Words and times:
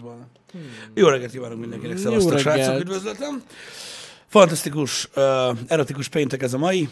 volna. 0.00 0.26
Jó 0.94 1.08
reggelt 1.08 1.30
kívánok 1.30 1.58
mindenkinek, 1.58 1.96
szevasztok, 1.96 2.38
srácok, 2.38 2.80
üdvözletem. 2.80 3.42
Fantasztikus, 4.26 5.08
uh, 5.16 5.58
erotikus 5.66 6.08
péntek 6.08 6.42
ez 6.42 6.54
a 6.54 6.58
mai, 6.58 6.88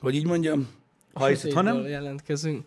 hogy 0.00 0.14
így 0.14 0.26
mondjam, 0.26 0.68
ha 1.12 1.26
hiszed, 1.26 1.52
ha 1.52 1.60
nem. 1.60 1.86
Jelentkezünk. 1.86 2.64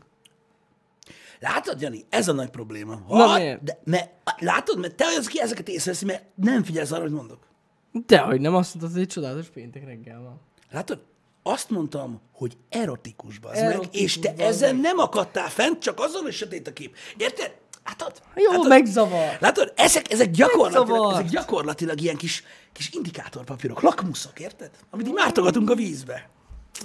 Látod, 1.40 1.82
Jani, 1.82 2.06
ez 2.10 2.28
a 2.28 2.34
nagy 2.34 2.50
probléma. 2.50 3.02
Na, 3.10 3.26
Ha, 3.26 3.38
miért? 3.38 3.64
de, 3.64 3.80
mert, 3.84 4.10
látod, 4.40 4.80
mert 4.80 4.96
te 4.96 5.06
olyan, 5.06 5.24
aki 5.26 5.42
ezeket 5.42 5.68
észreveszi, 5.68 6.06
mert 6.06 6.24
nem 6.36 6.64
figyelsz 6.64 6.92
arra, 6.92 7.02
hogy 7.02 7.12
mondok. 7.12 7.40
Dehogy 8.06 8.42
nem, 8.42 8.56
azt 8.56 8.74
mondtad, 8.74 8.94
hogy 8.94 9.02
egy 9.02 9.14
csodálatos 9.14 9.48
péntek 9.48 9.86
reggel 9.86 10.22
van. 10.22 10.40
Látod? 10.72 11.02
Azt 11.44 11.70
mondtam, 11.70 12.22
hogy 12.32 12.58
erotikus, 12.70 13.40
bazd 13.40 13.64
meg, 13.64 13.80
és 13.92 14.20
te 14.20 14.34
ezzel 14.38 14.74
meg. 14.74 14.82
nem 14.82 14.98
akadtál 14.98 15.50
fent, 15.50 15.80
csak 15.80 16.00
azon, 16.00 16.22
hogy 16.22 16.34
sötét 16.34 16.68
a 16.68 16.74
kép. 16.74 16.96
Érted? 17.18 17.56
Látod? 17.88 18.22
Jó, 18.36 18.52
Látod? 18.52 18.68
megzavar. 18.68 19.38
Látod, 19.40 19.74
ezek, 19.76 20.12
ezek, 20.12 20.32
gyakorlatilag, 20.32 21.12
ezek 21.14 21.26
gyakorlatilag 21.26 22.02
ilyen 22.02 22.16
kis, 22.16 22.44
kis 22.74 22.90
indikátorpapírok, 22.94 23.82
lakmuszok, 23.82 24.40
érted? 24.40 24.70
Amit 24.90 25.08
így 25.08 25.14
mártogatunk 25.14 25.70
a 25.70 25.76
vízbe. 25.76 26.30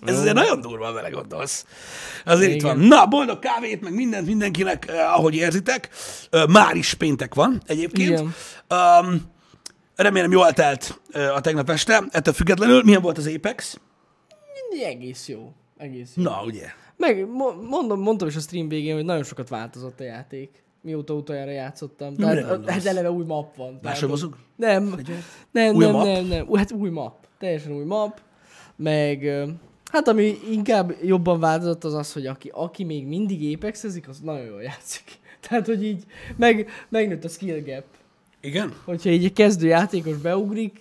Ez 0.05 0.19
azért 0.19 0.34
nagyon 0.34 0.60
durva, 0.60 0.84
ha 0.84 0.93
vele 0.93 1.09
gondolsz. 1.09 1.65
Azért 2.24 2.51
itt 2.51 2.57
Igen. 2.60 2.79
van. 2.79 2.87
Na, 2.87 3.07
boldog 3.07 3.38
kávét, 3.38 3.80
meg 3.80 3.95
mindent 3.95 4.27
mindenkinek, 4.27 4.88
eh, 4.88 5.15
ahogy 5.15 5.34
érzitek. 5.34 5.88
Eh, 6.30 6.46
már 6.46 6.74
is 6.74 6.95
péntek 6.95 7.34
van 7.34 7.62
egyébként. 7.66 8.09
Igen. 8.09 8.34
Um, 9.05 9.23
remélem 9.96 10.32
jól 10.32 10.52
telt 10.52 11.01
eh, 11.10 11.37
a 11.37 11.41
tegnap 11.41 11.71
este. 11.71 12.02
Ettől 12.10 12.34
függetlenül 12.34 12.82
milyen 12.82 13.02
volt 13.02 13.19
az 13.19 13.27
Apex? 13.27 13.79
Mindig 14.71 14.87
egész 14.87 15.29
jó. 15.29 15.52
Egész 15.77 16.12
jó. 16.15 16.23
Na, 16.23 16.43
ugye. 16.45 16.66
Meg 16.96 17.29
mo- 17.29 17.69
mondom, 17.69 18.01
mondtam 18.01 18.29
is 18.29 18.37
a 18.37 18.41
stream 18.41 18.69
végén, 18.69 18.95
hogy 18.95 19.05
nagyon 19.05 19.24
sokat 19.24 19.48
változott 19.48 20.01
a 20.01 20.05
játék. 20.05 20.62
Mióta 20.83 21.15
utoljára 21.15 21.51
játszottam. 21.51 22.15
Tehát 22.15 22.49
gondolsz? 22.49 22.71
hát 22.71 22.85
eleve 22.85 23.11
új 23.11 23.25
map 23.25 23.57
van. 23.57 23.67
Tehát, 23.67 23.83
Máshogy 23.83 24.09
mozog? 24.09 24.37
Nem, 24.57 24.95
nem, 25.51 25.75
Új 25.75 25.85
nem, 25.85 25.93
map? 25.95 26.05
nem, 26.05 26.27
nem. 26.27 26.55
Hát 26.55 26.73
új 26.73 26.91
map. 26.91 27.27
Teljesen 27.39 27.73
új 27.73 27.85
map. 27.85 28.21
Meg, 28.77 29.47
hát 29.91 30.09
ami 30.09 30.35
inkább 30.51 30.95
jobban 31.02 31.41
változott 31.41 31.85
az 31.85 31.95
az, 31.95 32.13
hogy 32.13 32.27
aki, 32.27 32.51
aki 32.55 32.85
még 32.85 33.07
mindig 33.07 33.57
apexezik, 33.57 34.09
az 34.09 34.19
nagyon 34.19 34.47
jól 34.47 34.63
játszik. 34.63 35.05
Tehát, 35.49 35.66
hogy 35.66 35.85
így 35.85 36.05
meg, 36.37 36.69
megnőtt 36.89 37.24
a 37.24 37.29
skill 37.29 37.61
gap. 37.61 37.85
Igen? 38.41 38.74
Hogyha 38.85 39.11
így 39.11 39.24
egy 39.24 39.33
kezdő 39.33 39.67
játékos 39.67 40.17
beugrik, 40.17 40.80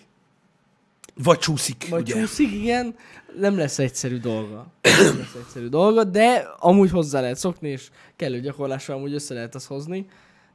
Vagy 1.16 1.38
csúszik, 1.38 1.88
vagy 1.90 2.02
ugye? 2.02 2.20
csúszik, 2.20 2.52
igen, 2.52 2.96
nem 3.40 3.58
lesz 3.58 3.80
egyszerű 3.80 4.18
dolga. 4.18 4.68
Nem 4.82 5.18
lesz 5.18 5.36
egyszerű 5.46 5.68
dolga, 5.68 6.04
de 6.04 6.56
amúgy 6.60 6.90
hozzá 6.90 7.22
lehet 7.22 7.38
szokni, 7.38 7.70
és 7.70 7.90
kellő 8.16 8.40
gyakorlással 8.40 8.96
amúgy 8.96 9.14
össze 9.14 9.34
lehet 9.34 9.56
azt 9.56 9.68
hozni. 9.68 10.06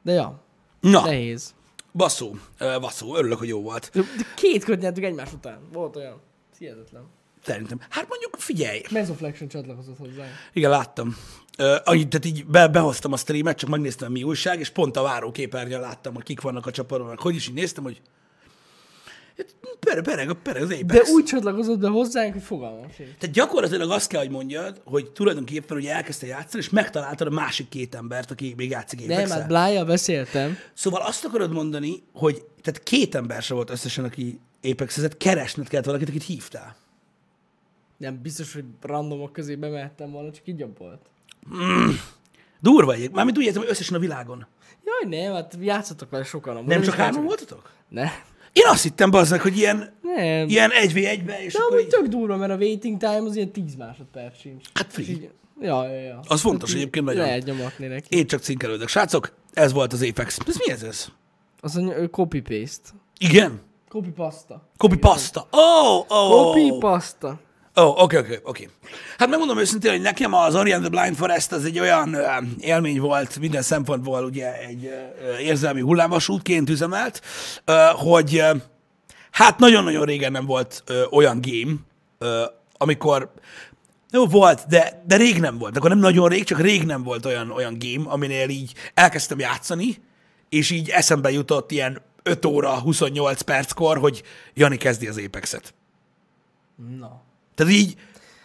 De 0.03 0.11
ja, 0.11 0.41
Na, 0.79 1.05
nehéz. 1.05 1.53
baszó, 1.93 2.35
eh, 2.57 2.79
baszó, 2.79 3.15
örülök, 3.15 3.37
hogy 3.37 3.47
jó 3.47 3.61
volt. 3.61 3.89
De 3.93 4.01
két 4.35 4.63
kört 4.63 4.81
nyertük 4.81 5.03
egymás 5.03 5.33
után. 5.33 5.59
Volt 5.71 5.95
olyan. 5.95 6.21
Hihetetlen. 6.57 7.03
Szerintem. 7.45 7.79
Hát 7.89 8.07
mondjuk 8.09 8.35
figyelj, 8.37 8.81
Mesoflexion 8.91 9.49
csatlakozott 9.49 9.97
hozzá. 9.97 10.23
Igen, 10.53 10.69
láttam. 10.69 11.15
Uh, 11.59 11.75
annyit, 11.83 12.09
tehát 12.09 12.25
így 12.25 12.45
be, 12.45 12.67
behoztam 12.67 13.11
a 13.13 13.17
streamet, 13.17 13.57
csak 13.57 13.69
megnéztem, 13.69 14.11
mi 14.11 14.23
újság, 14.23 14.59
és 14.59 14.69
pont 14.69 14.97
a 14.97 15.01
váróképernyőn 15.01 15.79
láttam, 15.79 16.13
hogy 16.13 16.23
kik 16.23 16.41
vannak 16.41 16.65
a 16.65 16.71
csapatban, 16.71 17.07
meg 17.07 17.19
hogy 17.19 17.35
is 17.35 17.47
így 17.47 17.53
néztem, 17.53 17.83
hogy 17.83 18.01
pereg, 19.79 20.03
pereg, 20.03 20.33
pereg 20.33 20.61
az 20.61 20.71
Apex. 20.71 21.05
De 21.05 21.11
úgy 21.13 21.23
csatlakozott 21.23 21.79
be 21.79 21.87
hozzánk, 21.87 22.33
hogy 22.33 22.41
fogalmam 22.41 22.89
sincs. 22.95 23.09
Tehát 23.19 23.35
gyakorlatilag 23.35 23.91
azt 23.91 24.07
kell, 24.07 24.21
hogy 24.21 24.29
mondjad, 24.29 24.81
hogy 24.83 25.11
tulajdonképpen 25.11 25.77
ugye 25.77 25.93
elkezdte 25.93 26.27
játszani, 26.27 26.63
és 26.63 26.69
megtaláltad 26.69 27.27
a 27.27 27.31
másik 27.31 27.69
két 27.69 27.95
embert, 27.95 28.31
aki 28.31 28.53
még 28.57 28.69
játszik 28.69 29.07
Nem, 29.07 29.17
apex 29.17 29.31
hát 29.31 29.47
Blája 29.47 29.85
beszéltem. 29.85 30.57
Szóval 30.73 31.01
azt 31.01 31.25
akarod 31.25 31.51
mondani, 31.51 32.03
hogy 32.13 32.43
tehát 32.61 32.83
két 32.83 33.15
ember 33.15 33.41
se 33.41 33.53
volt 33.53 33.69
összesen, 33.69 34.03
aki 34.03 34.39
apex 34.63 35.07
keresned 35.17 35.67
kellett 35.67 35.85
valakit, 35.85 36.09
akit 36.09 36.23
hívtál. 36.23 36.75
Nem 37.97 38.21
biztos, 38.21 38.53
hogy 38.53 38.63
randomok 38.81 39.33
közé 39.33 39.55
bemehettem 39.55 40.11
volna, 40.11 40.31
csak 40.31 40.47
így 40.47 40.59
jobb 40.59 40.77
volt. 40.77 41.01
Durva 42.59 42.93
egyik. 42.93 43.11
Mármint 43.11 43.37
úgy 43.37 43.43
értem, 43.43 43.61
hogy 43.61 43.69
összesen 43.71 43.95
a 43.95 43.99
világon. 43.99 44.47
Jaj, 44.85 45.21
nem, 45.21 45.33
hát 45.33 45.57
játszottak 45.59 46.09
vele 46.09 46.23
sokan. 46.23 46.55
amúgy, 46.55 46.69
Nem 46.69 46.81
csak 46.81 46.93
hárman 46.93 47.23
voltatok? 47.23 47.71
Ne. 47.89 48.09
Én 48.57 48.67
azt 48.67 48.83
hittem, 48.83 49.11
bazzak, 49.11 49.41
hogy 49.41 49.57
ilyen, 49.57 49.93
Nem. 50.01 50.47
ilyen 50.47 50.69
1v1-be, 50.83 51.43
és 51.43 51.53
De 51.53 51.59
akkor 51.59 51.71
amúgy 51.71 51.83
így... 51.83 51.89
tök 51.89 52.05
durva, 52.07 52.35
mert 52.37 52.51
a 52.51 52.55
waiting 52.55 52.97
time 52.99 53.21
az 53.25 53.35
ilyen 53.35 53.51
10 53.51 53.75
másodperc 53.75 54.39
sincs. 54.39 54.65
Hát 54.73 54.87
free. 54.91 55.05
Így- 55.09 55.29
Ja, 55.61 55.87
ja, 55.87 55.99
ja. 56.01 56.19
Az 56.27 56.41
fontos 56.41 56.69
így 56.71 56.75
egyébként 56.75 57.05
nagyon. 57.05 57.21
Lehet 57.21 57.43
nyomatni 57.45 57.87
neki. 57.87 58.17
Én 58.17 58.27
csak 58.27 58.41
cinkelődök. 58.41 58.87
Srácok, 58.87 59.33
ez 59.53 59.73
volt 59.73 59.93
az 59.93 60.01
Apex. 60.01 60.37
Ez 60.47 60.55
mi 60.65 60.71
ez 60.71 60.83
ez? 60.83 61.07
Az 61.59 61.75
a 61.75 62.09
copy-paste. 62.11 62.89
Igen? 63.19 63.61
Copy-pasta. 63.89 64.69
Copy 64.77 64.97
pasta. 64.97 65.47
Ó, 65.51 65.97
ó, 65.97 66.29
Copy-pasta. 66.29 67.39
Ó, 67.79 67.93
oké, 67.97 68.17
oké, 68.17 68.39
oké. 68.43 68.69
Hát 69.17 69.29
megmondom 69.29 69.57
őszintén, 69.57 69.91
hogy 69.91 70.01
nekem 70.01 70.33
az 70.33 70.55
Ori 70.55 70.69
the 70.69 70.89
Blind 70.89 71.15
Forest 71.15 71.51
az 71.51 71.65
egy 71.65 71.79
olyan 71.79 72.13
ö, 72.13 72.27
élmény 72.59 72.99
volt, 72.99 73.39
minden 73.39 73.61
szempontból 73.61 74.23
ugye 74.23 74.59
egy 74.59 74.85
ö, 74.85 75.37
érzelmi 75.37 75.81
hullámvasútként 75.81 76.69
üzemelt, 76.69 77.21
ö, 77.65 77.85
hogy 77.95 78.35
ö, 78.35 78.55
hát 79.31 79.59
nagyon-nagyon 79.59 80.05
régen 80.05 80.31
nem 80.31 80.45
volt 80.45 80.83
ö, 80.85 81.03
olyan 81.11 81.39
game, 81.41 81.73
ö, 82.17 82.43
amikor 82.77 83.31
jó, 84.11 84.25
volt, 84.25 84.67
de, 84.67 85.03
de 85.05 85.15
rég 85.15 85.39
nem 85.39 85.57
volt. 85.57 85.77
Akkor 85.77 85.89
nem 85.89 85.99
nagyon 85.99 86.29
rég, 86.29 86.43
csak 86.43 86.59
rég 86.59 86.83
nem 86.83 87.03
volt 87.03 87.25
olyan, 87.25 87.51
olyan 87.51 87.77
game, 87.79 88.09
aminél 88.09 88.49
így 88.49 88.73
elkezdtem 88.93 89.39
játszani, 89.39 90.01
és 90.49 90.69
így 90.69 90.89
eszembe 90.89 91.31
jutott 91.31 91.71
ilyen 91.71 92.01
5 92.23 92.45
óra, 92.45 92.79
28 92.79 93.41
perckor, 93.41 93.97
hogy 93.97 94.23
Jani 94.53 94.77
kezdi 94.77 95.07
az 95.07 95.21
Apexet. 95.25 95.73
Na. 96.99 97.26
Tehát 97.57 97.73
így, 97.73 97.95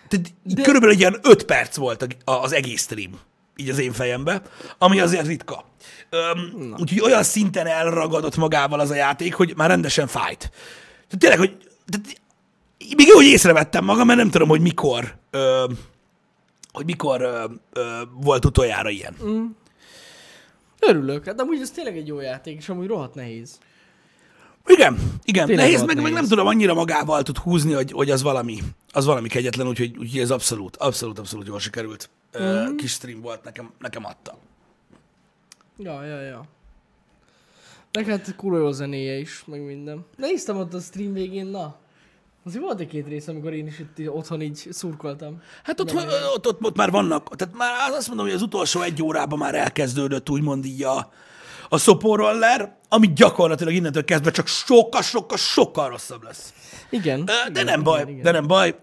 tehát 0.09 0.33
így 0.49 0.61
körülbelül 0.61 0.95
egy 0.95 1.01
ilyen 1.01 1.19
5 1.23 1.45
perc 1.45 1.77
volt 1.77 2.17
az 2.25 2.53
egész 2.53 2.83
stream, 2.83 3.19
így 3.57 3.69
az 3.69 3.79
én 3.79 3.93
fejembe, 3.93 4.43
ami 4.79 5.01
azért 5.01 5.27
ritka. 5.27 5.65
Öm, 6.11 6.75
úgyhogy 6.79 7.01
olyan 7.01 7.23
szinten 7.23 7.67
elragadott 7.67 8.37
magával 8.37 8.81
az 8.81 8.91
a 8.91 8.95
játék, 8.95 9.35
hogy 9.35 9.53
már 9.57 9.69
rendesen 9.69 10.07
fájt. 10.07 10.39
Tehát 11.09 11.19
tényleg, 11.19 11.39
hogy 11.39 11.57
tehát, 11.87 12.21
még 12.97 13.07
jó, 13.07 13.15
hogy 13.15 13.25
észrevettem 13.27 13.85
magam, 13.85 14.07
mert 14.07 14.19
nem 14.19 14.31
tudom, 14.31 14.49
hogy 14.49 14.61
mikor, 14.61 15.17
ö, 15.31 15.65
hogy 16.73 16.85
mikor 16.85 17.21
ö, 17.21 17.45
ö, 17.73 18.03
volt 18.15 18.45
utoljára 18.45 18.89
ilyen. 18.89 19.17
Örülök. 20.81 21.25
Hát 21.25 21.41
amúgy 21.41 21.61
ez 21.61 21.71
tényleg 21.71 21.97
egy 21.97 22.07
jó 22.07 22.21
játék, 22.21 22.57
és 22.57 22.69
amúgy 22.69 22.87
rohadt 22.87 23.15
nehéz. 23.15 23.59
Igen, 24.67 24.99
igen. 25.25 25.47
Tényleg 25.47 25.65
nehéz, 25.65 25.83
meg, 25.83 26.03
meg 26.03 26.13
nem 26.13 26.27
tudom, 26.27 26.47
annyira 26.47 26.75
magával 26.75 27.23
tud 27.23 27.39
húzni, 27.39 27.73
hogy, 27.73 27.93
hogy 27.93 28.11
az 28.11 28.23
valami, 28.23 28.59
az 28.93 29.05
valami 29.05 29.29
kegyetlen, 29.29 29.67
úgyhogy, 29.67 29.97
úgyhogy 29.99 30.21
ez 30.21 30.31
abszolút, 30.31 30.77
abszolút, 30.77 31.19
abszolút 31.19 31.47
jól 31.47 31.59
sikerült. 31.59 32.11
Mm. 32.43 32.77
Kis 32.77 32.91
stream 32.91 33.21
volt, 33.21 33.45
nekem, 33.45 33.73
nekem 33.79 34.05
adta. 34.05 34.39
Ja, 35.79 36.05
ja, 36.05 36.21
ja. 36.21 36.45
Meg 37.93 38.07
hát 38.07 38.35
kurva 38.37 38.59
jó 38.59 38.71
zenéje 38.71 39.19
is, 39.19 39.45
meg 39.47 39.65
minden. 39.65 40.05
Néztem 40.17 40.57
ott 40.57 40.75
a 40.75 40.81
stream 40.81 41.13
végén, 41.13 41.47
na. 41.47 41.77
Azért 42.45 42.63
volt 42.63 42.81
egy 42.81 42.89
két 42.89 43.07
rész, 43.07 43.29
amikor 43.29 43.53
én 43.53 43.67
is 43.67 43.79
itt 43.79 44.09
otthon 44.09 44.43
így 44.43 44.67
szurkoltam. 44.71 45.43
Hát 45.63 45.81
ott, 45.81 45.95
ott, 45.95 46.47
ott, 46.47 46.63
ott, 46.63 46.77
már 46.77 46.91
vannak, 46.91 47.37
tehát 47.37 47.57
már 47.57 47.91
azt 47.91 48.09
mondom, 48.09 48.27
hogy 48.27 48.35
az 48.35 48.43
utolsó 48.43 48.81
egy 48.81 49.03
órában 49.03 49.39
már 49.39 49.55
elkezdődött 49.55 50.31
úgymond 50.31 50.65
így 50.65 50.83
a, 50.83 51.13
a 51.73 51.79
szopóroller, 51.79 52.77
ami 52.89 53.13
gyakorlatilag 53.13 53.75
innentől 53.75 54.05
kezdve 54.05 54.31
csak 54.31 54.47
sokkal, 54.47 55.03
sokkal, 55.03 55.37
sokkal 55.37 55.89
rosszabb 55.89 56.23
lesz. 56.23 56.53
Igen. 56.91 57.25
De 57.25 57.33
igen, 57.49 57.65
nem 57.65 57.83
baj, 57.83 58.01
igen, 58.01 58.13
igen. 58.13 58.23
de 58.23 58.31
nem 58.31 58.47
baj, 58.47 58.77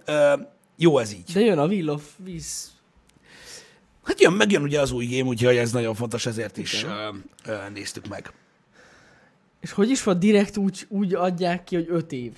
jó 0.76 0.98
ez 0.98 1.14
így. 1.14 1.32
De 1.34 1.40
jön 1.40 1.58
a 1.58 1.66
Will 1.66 1.90
of 1.90 2.04
Wisp. 2.26 2.68
Hát 4.04 4.22
jön, 4.22 4.34
megjön 4.34 4.62
ugye 4.62 4.82
az 4.82 4.92
új 4.92 5.06
game, 5.06 5.24
úgyhogy 5.24 5.56
ez 5.56 5.72
nagyon 5.72 5.96
fontos, 5.96 6.26
ezért 6.26 6.58
is 6.58 6.84
ö, 6.84 7.10
ö, 7.46 7.70
néztük 7.74 8.08
meg. 8.08 8.34
És 9.60 9.72
hogy 9.72 9.90
is 9.90 10.04
van, 10.04 10.20
direkt 10.20 10.58
úgy, 10.58 10.86
úgy 10.88 11.14
adják 11.14 11.64
ki, 11.64 11.76
hogy 11.76 11.88
5 11.90 12.12
év 12.12 12.34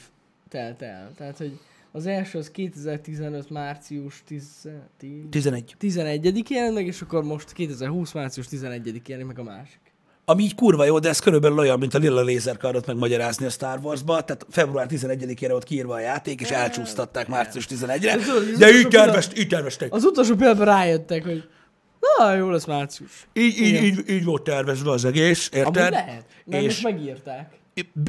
telt 0.49 0.81
el. 0.81 1.11
Tehát, 1.17 1.37
hogy 1.37 1.59
az 1.91 2.05
első 2.05 2.37
az 2.37 2.51
2015. 2.51 3.49
március 3.49 4.23
10, 4.25 4.67
10, 4.97 5.25
11. 5.29 5.75
11 5.77 6.49
jelent 6.49 6.73
meg, 6.73 6.85
és 6.85 7.01
akkor 7.01 7.23
most 7.23 7.53
2020. 7.53 8.11
március 8.11 8.47
11 8.47 9.01
jelent 9.07 9.27
meg 9.27 9.39
a 9.39 9.43
másik. 9.43 9.90
Ami 10.31 10.43
így 10.43 10.55
kurva 10.55 10.85
jó, 10.85 10.99
de 10.99 11.09
ez 11.09 11.19
körülbelül 11.19 11.57
olyan, 11.57 11.79
mint 11.79 11.93
a 11.93 11.97
Lilla 11.97 12.21
Lézerkardot 12.21 12.85
megmagyarázni 12.85 13.45
a 13.45 13.49
Star 13.49 13.79
Wars-ba, 13.81 14.21
tehát 14.21 14.45
február 14.49 14.87
11-ére 14.89 15.47
volt 15.49 15.63
kiírva 15.63 15.93
a 15.93 15.99
játék, 15.99 16.41
és 16.41 16.49
elcsúsztatták 16.49 17.27
március 17.27 17.65
11-re, 17.69 18.11
Ez 18.11 18.25
tudod, 18.25 18.47
ez 18.51 18.57
de 18.57 18.69
így, 18.69 18.87
tervest, 18.87 19.37
így 19.37 19.47
tervezték. 19.47 19.93
Az 19.93 20.03
utolsó 20.03 20.35
pillanatban 20.35 20.65
rájöttek, 20.65 21.23
hogy 21.25 21.43
Na, 22.17 22.33
jó 22.33 22.49
lesz 22.49 22.65
március. 22.65 23.27
Így, 23.33 23.57
így, 23.57 23.83
így, 23.83 24.09
így 24.09 24.23
volt 24.23 24.43
tervezve 24.43 24.91
az 24.91 25.05
egész, 25.05 25.49
Amúgy 25.53 25.65
érted? 25.77 25.91
lehet, 25.91 26.25
mert 26.45 26.63
És- 26.63 26.67
most 26.81 26.83
megírták. 26.95 27.49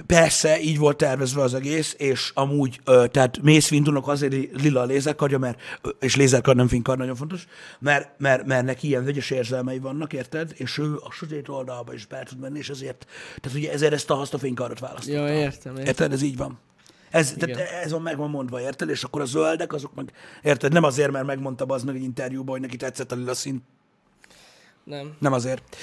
Persze, 0.07 0.61
így 0.61 0.79
volt 0.79 0.97
tervezve 0.97 1.43
az 1.43 1.55
egész, 1.55 1.95
és 1.99 2.31
amúgy, 2.35 2.81
ö, 2.85 3.05
tehát 3.11 3.43
Mace 3.43 3.75
Windunak 3.75 4.09
azért 4.09 4.61
lila 4.63 4.81
a 4.81 4.85
lézerkardja, 4.85 5.39
mert, 5.39 5.61
és 6.01 6.17
lézerkard 6.17 6.57
nem 6.57 6.69
finkard, 6.69 6.99
nagyon 6.99 7.15
fontos, 7.15 7.47
mert, 7.79 8.19
mert, 8.19 8.47
mert 8.47 8.65
neki 8.65 8.87
ilyen 8.87 9.05
vegyes 9.05 9.31
érzelmei 9.31 9.79
vannak, 9.79 10.13
érted? 10.13 10.53
És 10.55 10.79
ő 10.79 10.95
a 10.95 11.11
sötét 11.11 11.49
oldalba 11.49 11.95
is 11.95 12.07
be 12.07 12.23
tud 12.23 12.39
menni, 12.39 12.59
és 12.59 12.69
ezért, 12.69 13.07
tehát 13.41 13.59
ugye 13.59 13.73
ezért 13.73 13.93
ezt 13.93 14.11
a 14.11 14.21
azt 14.21 14.35
a 14.35 14.39
fénykardot 14.39 14.79
választotta. 14.79 15.17
Ja, 15.17 15.35
értem, 15.35 15.73
értem. 15.73 15.87
Érted? 15.87 16.13
Ez 16.13 16.23
így 16.23 16.37
van. 16.37 16.59
Ez, 17.11 17.35
tehát 17.39 17.59
ez 17.59 17.91
van 17.91 18.03
meg 18.03 18.17
van 18.17 18.31
mondva, 18.31 18.61
érted? 18.61 18.89
És 18.89 19.03
akkor 19.03 19.21
a 19.21 19.25
zöldek, 19.25 19.73
azok 19.73 19.95
meg, 19.95 20.13
érted? 20.43 20.73
Nem 20.73 20.85
azért, 20.85 21.11
mert 21.11 21.27
megmondta 21.27 21.65
az 21.65 21.83
meg 21.83 21.97
egy 21.97 22.03
interjúban, 22.03 22.51
hogy 22.51 22.61
neki 22.61 22.77
tetszett 22.77 23.13
a 23.13 23.15
lila 23.15 23.35
szín. 23.35 23.63
Nem. 24.85 25.17
Nem 25.19 25.33
azért. 25.33 25.77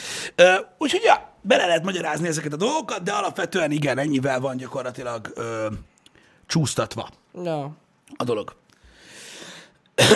Úgyhogy 0.78 1.01
ja, 1.04 1.34
bele 1.42 1.66
lehet 1.66 1.84
magyarázni 1.84 2.28
ezeket 2.28 2.54
a 2.54 2.57
dolgokat, 2.57 3.04
de 3.04 3.12
alapvetően 3.12 3.72
igen, 3.72 3.98
ennyivel 3.98 4.40
van 4.40 4.57
gyakorlatilag 4.57 5.31
ö, 5.36 5.68
csúsztatva 6.48 7.10
Ja. 7.44 7.72
a 8.18 8.24
dolog. 8.24 8.56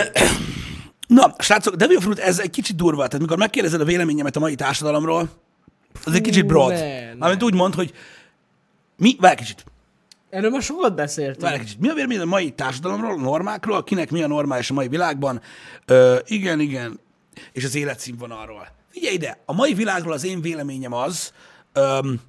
Na, 1.06 1.34
srácok, 1.38 1.74
Devil 1.74 2.00
Fruit, 2.00 2.18
ez 2.18 2.38
egy 2.38 2.50
kicsit 2.50 2.76
durva. 2.76 3.06
Tehát 3.06 3.20
mikor 3.20 3.36
megkérdezed 3.38 3.80
a 3.80 3.84
véleményemet 3.84 4.36
a 4.36 4.40
mai 4.40 4.54
társadalomról, 4.54 5.28
az 6.04 6.14
egy 6.14 6.20
kicsit 6.20 6.46
broad. 6.46 6.72
ne. 6.72 7.14
Mármint 7.14 7.42
úgy 7.42 7.54
mond, 7.54 7.74
hogy 7.74 7.92
mi, 8.96 9.16
várj 9.20 9.36
kicsit, 9.36 9.64
Erről 10.30 10.50
már 10.50 10.62
sokat 10.62 10.94
beszéltünk. 10.94 11.40
várj 11.40 11.58
kicsit, 11.58 11.80
mi 11.80 11.88
a 11.88 11.94
véleményed 11.94 12.22
a 12.22 12.26
mai 12.26 12.50
társadalomról, 12.50 13.12
a 13.12 13.20
normákról, 13.20 13.84
kinek 13.84 14.10
mi 14.10 14.22
a 14.22 14.26
normális 14.26 14.70
a 14.70 14.74
mai 14.74 14.88
világban? 14.88 15.40
Ö, 15.86 16.18
igen, 16.26 16.60
igen, 16.60 17.00
és 17.52 17.64
az 17.64 17.74
életszínvonalról. 17.74 18.68
Figyelj 18.90 19.14
ide, 19.14 19.38
a 19.44 19.52
mai 19.52 19.74
világról 19.74 20.12
az 20.12 20.24
én 20.24 20.40
véleményem 20.40 20.92
az, 20.92 21.32
öm, 21.72 22.20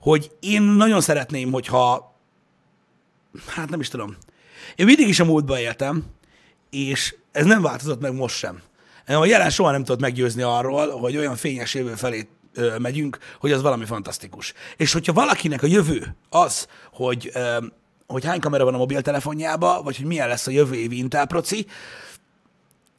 hogy 0.00 0.30
én 0.40 0.62
nagyon 0.62 1.00
szeretném, 1.00 1.52
hogyha, 1.52 2.14
hát 3.46 3.68
nem 3.68 3.80
is 3.80 3.88
tudom, 3.88 4.16
én 4.76 4.86
mindig 4.86 5.08
is 5.08 5.20
a 5.20 5.24
múltba 5.24 5.58
éltem, 5.58 6.04
és 6.70 7.14
ez 7.32 7.44
nem 7.44 7.62
változott 7.62 8.00
meg 8.00 8.14
most 8.14 8.36
sem. 8.36 8.62
A 9.06 9.24
jelen 9.24 9.50
soha 9.50 9.70
nem 9.70 9.84
tudott 9.84 10.00
meggyőzni 10.00 10.42
arról, 10.42 10.90
hogy 10.90 11.16
olyan 11.16 11.36
fényes 11.36 11.74
jövő 11.74 11.94
felé 11.94 12.28
ö, 12.54 12.78
megyünk, 12.78 13.18
hogy 13.40 13.52
az 13.52 13.62
valami 13.62 13.84
fantasztikus. 13.84 14.52
És 14.76 14.92
hogyha 14.92 15.12
valakinek 15.12 15.62
a 15.62 15.66
jövő 15.66 16.16
az, 16.28 16.66
hogy, 16.92 17.30
ö, 17.34 17.56
hogy 18.06 18.24
hány 18.24 18.40
kamera 18.40 18.64
van 18.64 18.74
a 18.74 18.78
mobiltelefonjába, 18.78 19.82
vagy 19.82 19.96
hogy 19.96 20.06
milyen 20.06 20.28
lesz 20.28 20.46
a 20.46 20.50
jövő 20.50 20.74
évi 20.74 20.96
Intel 20.96 21.26
proci, 21.26 21.66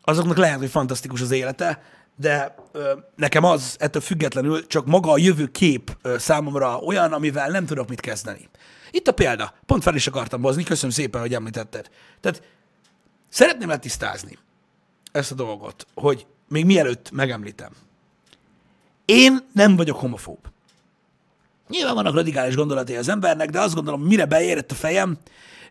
azoknak 0.01 0.37
lehet, 0.37 0.59
hogy 0.59 0.69
fantasztikus 0.69 1.21
az 1.21 1.31
élete, 1.31 1.81
de 2.15 2.55
ö, 2.71 2.93
nekem 3.15 3.43
az 3.43 3.75
ettől 3.79 4.01
függetlenül 4.01 4.67
csak 4.67 4.85
maga 4.85 5.11
a 5.11 5.17
jövő 5.17 5.47
kép 5.47 5.97
ö, 6.01 6.17
számomra 6.17 6.77
olyan, 6.77 7.13
amivel 7.13 7.49
nem 7.49 7.65
tudok 7.65 7.89
mit 7.89 7.99
kezdeni. 7.99 8.49
Itt 8.91 9.07
a 9.07 9.11
példa, 9.11 9.53
pont 9.65 9.83
fel 9.83 9.95
is 9.95 10.07
akartam 10.07 10.41
hozni, 10.41 10.63
köszönöm 10.63 10.91
szépen, 10.91 11.21
hogy 11.21 11.33
említetted. 11.33 11.89
Tehát 12.19 12.43
szeretném 13.29 13.67
letisztázni 13.67 14.37
ezt 15.11 15.31
a 15.31 15.35
dolgot, 15.35 15.87
hogy 15.93 16.25
még 16.47 16.65
mielőtt 16.65 17.11
megemlítem. 17.11 17.71
Én 19.05 19.39
nem 19.53 19.75
vagyok 19.75 19.99
homofób. 19.99 20.39
Nyilván 21.67 21.95
vannak 21.95 22.13
radikális 22.13 22.55
gondolatai 22.55 22.95
az 22.95 23.07
embernek, 23.07 23.49
de 23.49 23.59
azt 23.59 23.75
gondolom, 23.75 24.01
mire 24.01 24.25
beérett 24.25 24.71
a 24.71 24.75
fejem, 24.75 25.17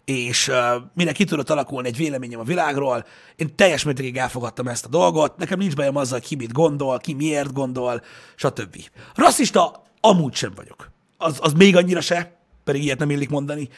és 0.04 0.48
uh, 0.48 0.56
mire 0.94 1.12
ki 1.12 1.24
tudott 1.24 1.50
alakulni 1.50 1.88
egy 1.88 1.96
véleményem 1.96 2.40
a 2.40 2.44
világról, 2.44 3.04
én 3.36 3.56
teljes 3.56 3.82
mértékig 3.82 4.16
elfogadtam 4.16 4.68
ezt 4.68 4.84
a 4.84 4.88
dolgot, 4.88 5.36
nekem 5.36 5.58
nincs 5.58 5.76
bajom 5.76 5.96
azzal, 5.96 6.20
ki 6.20 6.34
mit 6.34 6.52
gondol, 6.52 6.98
ki 6.98 7.14
miért 7.14 7.52
gondol, 7.52 8.02
stb. 8.34 8.76
Rasszista 9.14 9.82
amúgy 10.00 10.34
sem 10.34 10.52
vagyok. 10.54 10.90
Az, 11.16 11.38
az 11.40 11.52
még 11.52 11.76
annyira 11.76 12.00
se, 12.00 12.36
pedig 12.64 12.82
ilyet 12.82 12.98
nem 12.98 13.10
illik 13.10 13.28
mondani. 13.28 13.68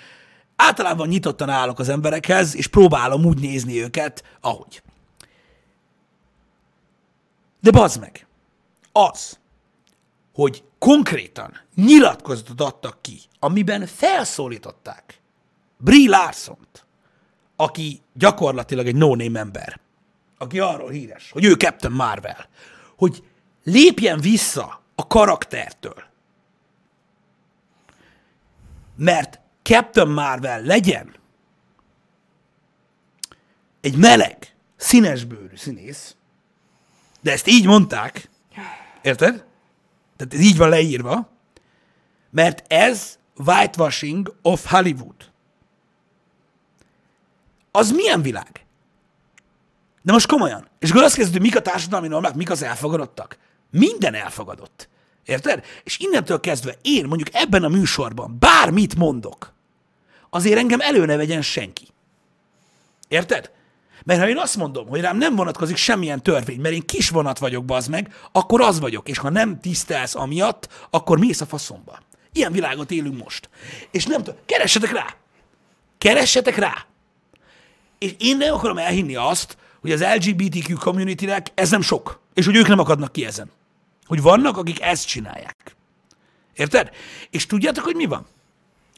Általában 0.56 1.08
nyitottan 1.08 1.48
állok 1.48 1.78
az 1.78 1.88
emberekhez, 1.88 2.56
és 2.56 2.66
próbálom 2.66 3.24
úgy 3.24 3.40
nézni 3.40 3.82
őket, 3.82 4.24
ahogy. 4.40 4.82
De 7.60 7.70
bazd 7.70 8.00
meg, 8.00 8.26
az, 8.92 9.38
hogy 10.34 10.64
konkrétan 10.78 11.60
nyilatkozatot 11.74 12.60
adtak 12.60 13.02
ki, 13.02 13.20
amiben 13.38 13.86
felszólították 13.86 15.21
Brie 15.84 16.08
Larsont, 16.08 16.86
aki 17.56 18.00
gyakorlatilag 18.12 18.86
egy 18.86 18.94
no-name 18.94 19.38
ember, 19.38 19.80
aki 20.38 20.60
arról 20.60 20.90
híres, 20.90 21.30
hogy 21.30 21.44
ő 21.44 21.52
Captain 21.52 21.92
Marvel, 21.92 22.48
hogy 22.96 23.24
lépjen 23.64 24.20
vissza 24.20 24.82
a 24.94 25.06
karaktertől. 25.06 26.02
Mert 28.96 29.40
Captain 29.62 30.08
Marvel 30.08 30.62
legyen 30.62 31.14
egy 33.80 33.96
meleg, 33.96 34.54
színesbőrű 34.76 35.56
színész, 35.56 36.16
de 37.20 37.32
ezt 37.32 37.46
így 37.46 37.66
mondták, 37.66 38.28
érted? 39.02 39.44
Tehát 40.16 40.34
ez 40.34 40.40
így 40.40 40.56
van 40.56 40.68
leírva, 40.68 41.30
mert 42.30 42.72
ez 42.72 43.18
whitewashing 43.36 44.36
of 44.42 44.70
Hollywood. 44.70 45.31
Az 47.72 47.90
milyen 47.90 48.22
világ? 48.22 48.66
De 50.02 50.12
most 50.12 50.26
komolyan. 50.26 50.68
És 50.78 50.90
akkor 50.90 51.02
azt 51.02 51.14
kezdőd, 51.14 51.32
hogy 51.32 51.42
mik 51.42 51.56
a 51.56 51.62
társadalmi 51.62 52.08
normák, 52.08 52.34
mik 52.34 52.50
az 52.50 52.62
elfogadottak. 52.62 53.38
Minden 53.70 54.14
elfogadott. 54.14 54.88
Érted? 55.24 55.64
És 55.84 55.98
innentől 55.98 56.40
kezdve 56.40 56.76
én 56.82 57.06
mondjuk 57.06 57.34
ebben 57.34 57.64
a 57.64 57.68
műsorban 57.68 58.36
bármit 58.38 58.96
mondok, 58.96 59.52
azért 60.30 60.58
engem 60.58 60.80
elő 60.80 61.04
ne 61.04 61.16
vegyen 61.16 61.42
senki. 61.42 61.88
Érted? 63.08 63.50
Mert 64.04 64.20
ha 64.20 64.28
én 64.28 64.38
azt 64.38 64.56
mondom, 64.56 64.88
hogy 64.88 65.00
rám 65.00 65.16
nem 65.16 65.34
vonatkozik 65.34 65.76
semmilyen 65.76 66.22
törvény, 66.22 66.60
mert 66.60 66.74
én 66.74 66.86
kis 66.86 67.08
vonat 67.08 67.38
vagyok, 67.38 67.64
bazd 67.64 67.90
meg, 67.90 68.14
akkor 68.32 68.60
az 68.60 68.80
vagyok. 68.80 69.08
És 69.08 69.18
ha 69.18 69.30
nem 69.30 69.60
tisztelsz 69.60 70.14
amiatt, 70.14 70.68
akkor 70.90 71.18
mész 71.18 71.40
a 71.40 71.46
faszomba. 71.46 71.98
Ilyen 72.32 72.52
világot 72.52 72.90
élünk 72.90 73.22
most. 73.22 73.48
És 73.90 74.06
nem 74.06 74.22
tudom, 74.22 74.40
keressetek 74.46 74.92
rá! 74.92 75.14
Keressetek 75.98 76.56
rá! 76.56 76.86
És 78.02 78.14
én 78.18 78.36
nem 78.36 78.54
akarom 78.54 78.78
elhinni 78.78 79.14
azt, 79.14 79.56
hogy 79.80 79.92
az 79.92 80.04
LGBTQ 80.14 80.76
communitynek 80.78 81.46
ez 81.54 81.70
nem 81.70 81.80
sok, 81.80 82.20
és 82.34 82.44
hogy 82.44 82.56
ők 82.56 82.68
nem 82.68 82.78
akadnak 82.78 83.12
ki 83.12 83.24
ezen. 83.24 83.50
Hogy 84.06 84.22
vannak, 84.22 84.56
akik 84.56 84.80
ezt 84.80 85.06
csinálják. 85.06 85.76
Érted? 86.54 86.90
És 87.30 87.46
tudjátok, 87.46 87.84
hogy 87.84 87.94
mi 87.94 88.04
van? 88.04 88.26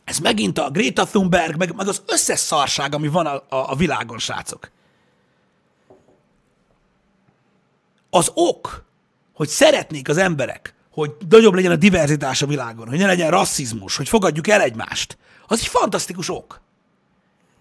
Ez 0.05 0.19
megint 0.19 0.59
a 0.59 0.71
Greta 0.71 1.05
Thunberg, 1.05 1.57
meg, 1.57 1.75
meg 1.75 1.89
az 1.89 2.03
összes 2.07 2.39
szarság, 2.39 2.95
ami 2.95 3.09
van 3.09 3.27
a, 3.27 3.35
a, 3.35 3.71
a 3.71 3.75
világon, 3.75 4.19
srácok. 4.19 4.71
Az 8.11 8.31
ok, 8.35 8.85
hogy 9.35 9.49
szeretnék 9.49 10.09
az 10.09 10.17
emberek, 10.17 10.75
hogy 10.91 11.17
nagyobb 11.29 11.55
legyen 11.55 11.73
a 11.73 11.77
diverzitás 11.77 12.43
a 12.43 12.47
világon, 12.47 12.89
hogy 12.89 12.99
ne 12.99 13.07
legyen 13.07 13.31
rasszizmus, 13.31 13.97
hogy 13.97 14.09
fogadjuk 14.09 14.49
el 14.49 14.61
egymást, 14.61 15.19
az 15.47 15.59
egy 15.59 15.67
fantasztikus 15.67 16.29
ok. 16.29 16.63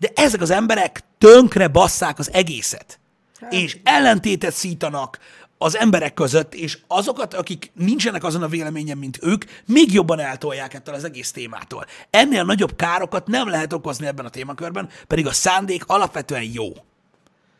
De 0.03 0.11
ezek 0.15 0.41
az 0.41 0.49
emberek 0.49 1.03
tönkre 1.17 1.67
basszák 1.67 2.19
az 2.19 2.33
egészet. 2.33 2.99
És 3.49 3.77
ellentétet 3.83 4.53
szítanak 4.53 5.19
az 5.57 5.77
emberek 5.77 6.13
között, 6.13 6.53
és 6.53 6.77
azokat, 6.87 7.33
akik 7.33 7.71
nincsenek 7.75 8.23
azon 8.23 8.43
a 8.43 8.47
véleményen, 8.47 8.97
mint 8.97 9.19
ők, 9.21 9.43
még 9.65 9.93
jobban 9.93 10.19
eltolják 10.19 10.73
ettől 10.73 10.95
az 10.95 11.03
egész 11.03 11.31
témától. 11.31 11.85
Ennél 12.09 12.43
nagyobb 12.43 12.75
károkat 12.75 13.27
nem 13.27 13.47
lehet 13.47 13.73
okozni 13.73 14.07
ebben 14.07 14.25
a 14.25 14.29
témakörben, 14.29 14.89
pedig 15.07 15.27
a 15.27 15.31
szándék 15.31 15.83
alapvetően 15.85 16.49
jó. 16.53 16.71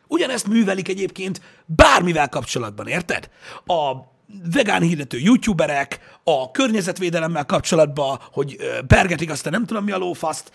Ugyanezt 0.06 0.46
művelik 0.46 0.88
egyébként 0.88 1.40
bármivel 1.66 2.28
kapcsolatban, 2.28 2.86
érted? 2.86 3.30
A 3.66 4.12
vegán 4.52 4.82
hirdető 4.82 5.18
youtuberek, 5.18 6.00
a 6.24 6.50
környezetvédelemmel 6.50 7.44
kapcsolatban, 7.44 8.20
hogy 8.32 8.56
pergetik 8.86 9.30
azt 9.30 9.46
a 9.46 9.50
nem 9.50 9.66
tudom 9.66 9.84
mi 9.84 9.92
a 9.92 9.98
lófaszt, 9.98 10.50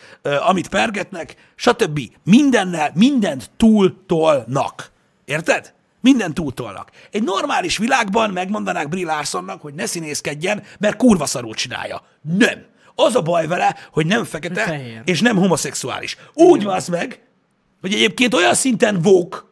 amit 0.47 0.69
pergetnek, 0.69 1.35
stb. 1.55 1.99
Mindennel, 2.23 2.91
mindent 2.93 3.49
túltolnak. 3.57 4.91
Érted? 5.25 5.73
Mindent 6.01 6.33
túltolnak. 6.33 6.91
Egy 7.11 7.23
normális 7.23 7.77
világban 7.77 8.29
megmondanák 8.29 8.89
Brie 8.89 9.05
Larsonnak, 9.05 9.61
hogy 9.61 9.73
ne 9.73 9.85
színészkedjen, 9.85 10.63
mert 10.79 10.95
kurva 10.95 11.25
szarul 11.25 11.53
csinálja. 11.53 12.01
Nem. 12.21 12.65
Az 12.95 13.15
a 13.15 13.21
baj 13.21 13.47
vele, 13.47 13.75
hogy 13.91 14.05
nem 14.05 14.23
fekete, 14.23 14.61
Fehér. 14.61 15.01
és 15.05 15.21
nem 15.21 15.37
homoszexuális. 15.37 16.17
Úgy 16.33 16.63
van 16.63 16.81
meg, 16.91 17.21
hogy 17.81 17.93
egyébként 17.93 18.33
olyan 18.33 18.53
szinten 18.53 19.01
vók 19.01 19.48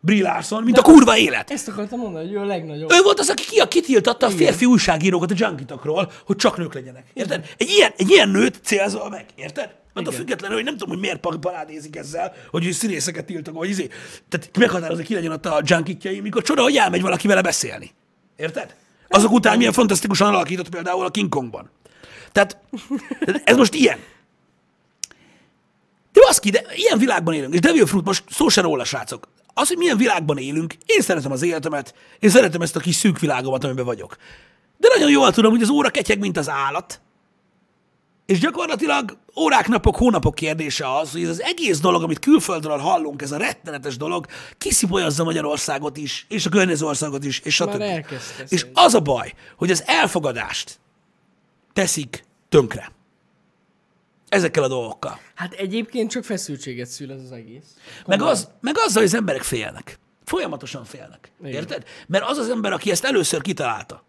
Brie 0.00 0.22
Larson, 0.22 0.62
mint 0.62 0.78
a 0.78 0.82
kurva 0.82 1.16
élet. 1.16 1.50
Ezt 1.50 1.68
akartam 1.68 1.98
mondani, 1.98 2.24
hogy 2.26 2.34
ő 2.34 2.38
a 2.38 2.44
legnagyobb. 2.44 2.92
Ő 2.92 3.00
volt 3.02 3.18
az, 3.18 3.28
aki 3.28 3.44
ki- 3.44 3.68
kitiltatta 3.68 4.26
a 4.26 4.30
férfi 4.30 4.64
újságírókat 4.64 5.30
a 5.30 5.34
junkitokról, 5.36 6.12
hogy 6.26 6.36
csak 6.36 6.56
nők 6.56 6.74
legyenek. 6.74 7.06
Érted? 7.12 7.48
Egy 7.56 7.68
ilyen, 7.70 7.92
egy 7.96 8.10
ilyen 8.10 8.28
nőt 8.28 8.60
célzol 8.62 9.08
meg, 9.08 9.26
érted? 9.34 9.74
Attól 9.94 10.12
függetlenül, 10.12 10.56
hogy 10.56 10.64
nem 10.64 10.72
tudom, 10.76 10.88
hogy 10.88 10.98
miért 11.02 11.20
pa- 11.20 11.36
parádézik 11.38 11.96
ezzel, 11.96 12.34
hogy 12.50 12.66
ő 12.66 12.70
színészeket 12.70 13.24
tiltok, 13.24 13.56
hogy 13.56 13.68
izé. 13.68 13.88
Tehát 14.28 14.56
meghatározza, 14.58 15.02
ki 15.02 15.14
legyen 15.14 15.32
ott 15.32 15.46
a 15.46 15.60
junkitjai, 15.64 16.20
mikor 16.20 16.42
csoda, 16.42 16.62
hogy 16.62 16.76
elmegy 16.76 17.00
valaki 17.02 17.26
vele 17.26 17.40
beszélni. 17.42 17.90
Érted? 18.36 18.74
Azok 19.08 19.32
után 19.32 19.56
milyen 19.56 19.72
fantasztikusan 19.72 20.28
alakított 20.28 20.68
például 20.68 21.04
a 21.04 21.10
King 21.10 21.28
Kongban. 21.28 21.70
Tehát 22.32 22.58
ez 23.44 23.56
most 23.56 23.74
ilyen. 23.74 23.98
De 26.12 26.20
baszki, 26.20 26.50
de 26.50 26.64
ilyen 26.74 26.98
világban 26.98 27.34
élünk. 27.34 27.54
És 27.54 27.60
Devil 27.60 27.86
Fruit 27.86 28.04
most 28.04 28.24
szó 28.30 28.48
se 28.48 28.60
róla, 28.60 28.84
srácok. 28.84 29.28
Az, 29.60 29.68
hogy 29.68 29.76
milyen 29.76 29.96
világban 29.96 30.38
élünk, 30.38 30.74
én 30.86 31.00
szeretem 31.00 31.32
az 31.32 31.42
életemet, 31.42 31.94
én 32.18 32.30
szeretem 32.30 32.60
ezt 32.60 32.76
a 32.76 32.80
kis 32.80 32.94
szűk 32.94 33.18
világomat, 33.18 33.64
amiben 33.64 33.84
vagyok. 33.84 34.16
De 34.76 34.88
nagyon 34.94 35.10
jól 35.10 35.32
tudom, 35.32 35.50
hogy 35.50 35.62
az 35.62 35.70
óra 35.70 35.90
ketyeg, 35.90 36.18
mint 36.18 36.36
az 36.36 36.48
állat, 36.48 37.00
és 38.26 38.38
gyakorlatilag 38.38 39.18
órák, 39.36 39.68
napok, 39.68 39.96
hónapok 39.96 40.34
kérdése 40.34 40.96
az, 40.96 41.12
hogy 41.12 41.22
ez 41.22 41.28
az 41.28 41.42
egész 41.42 41.80
dolog, 41.80 42.02
amit 42.02 42.18
külföldről 42.18 42.78
hallunk, 42.78 43.22
ez 43.22 43.32
a 43.32 43.36
rettenetes 43.36 43.96
dolog, 43.96 44.26
kiszipolyazza 44.58 45.24
Magyarországot 45.24 45.96
is, 45.96 46.26
és 46.28 46.46
a 46.46 46.50
környező 46.50 46.86
országot 46.86 47.24
is, 47.24 47.38
és 47.38 47.54
stb. 47.54 47.82
És 48.48 48.66
az 48.72 48.94
a 48.94 49.00
baj, 49.00 49.32
hogy 49.56 49.70
az 49.70 49.82
elfogadást 49.86 50.78
teszik 51.72 52.24
tönkre. 52.48 52.92
Ezekkel 54.28 54.62
a 54.62 54.68
dolgokkal. 54.68 55.18
Hát 55.34 55.52
egyébként 55.52 56.10
csak 56.10 56.24
feszültséget 56.24 56.88
szül 56.88 57.12
ez 57.12 57.22
az 57.22 57.32
egész. 57.32 57.76
Meg, 58.06 58.22
az, 58.22 58.50
meg 58.60 58.74
azzal, 58.78 59.02
hogy 59.02 59.10
az 59.10 59.14
emberek 59.14 59.42
félnek. 59.42 59.98
Folyamatosan 60.24 60.84
félnek. 60.84 61.32
Igen. 61.40 61.52
Érted? 61.52 61.84
Mert 62.06 62.24
az 62.24 62.38
az 62.38 62.48
ember, 62.48 62.72
aki 62.72 62.90
ezt 62.90 63.04
először 63.04 63.40
kitalálta, 63.40 64.04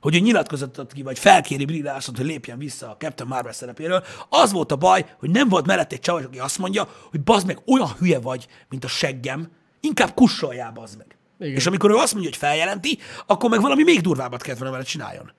hogy 0.00 0.14
ő 0.14 0.18
nyilatkozatot 0.18 0.92
ki, 0.92 1.02
vagy 1.02 1.18
felkéri 1.18 1.64
Brie 1.64 1.92
hogy 1.92 2.18
lépjen 2.18 2.58
vissza 2.58 2.90
a 2.90 2.96
Captain 2.96 3.28
Marvel 3.28 3.52
szerepéről, 3.52 4.04
az 4.28 4.52
volt 4.52 4.72
a 4.72 4.76
baj, 4.76 5.14
hogy 5.18 5.30
nem 5.30 5.48
volt 5.48 5.66
mellett 5.66 5.92
egy 5.92 6.00
csavar, 6.00 6.24
aki 6.24 6.38
azt 6.38 6.58
mondja, 6.58 6.88
hogy 7.10 7.20
bazd 7.20 7.46
meg, 7.46 7.62
olyan 7.66 7.88
hülye 7.98 8.18
vagy, 8.18 8.46
mint 8.68 8.84
a 8.84 8.88
seggem, 8.88 9.50
inkább 9.80 10.14
kussoljál, 10.14 10.72
bazd 10.72 10.96
meg. 10.96 11.16
Igen. 11.40 11.54
És 11.54 11.66
amikor 11.66 11.90
ő 11.90 11.94
azt 11.94 12.12
mondja, 12.12 12.30
hogy 12.30 12.38
feljelenti, 12.38 12.98
akkor 13.26 13.50
meg 13.50 13.60
valami 13.60 13.82
még 13.82 14.00
durvábbat 14.00 14.42
kellett 14.42 14.58
volna 14.58 14.74
vele 14.74 14.86
csináljon. 14.86 15.32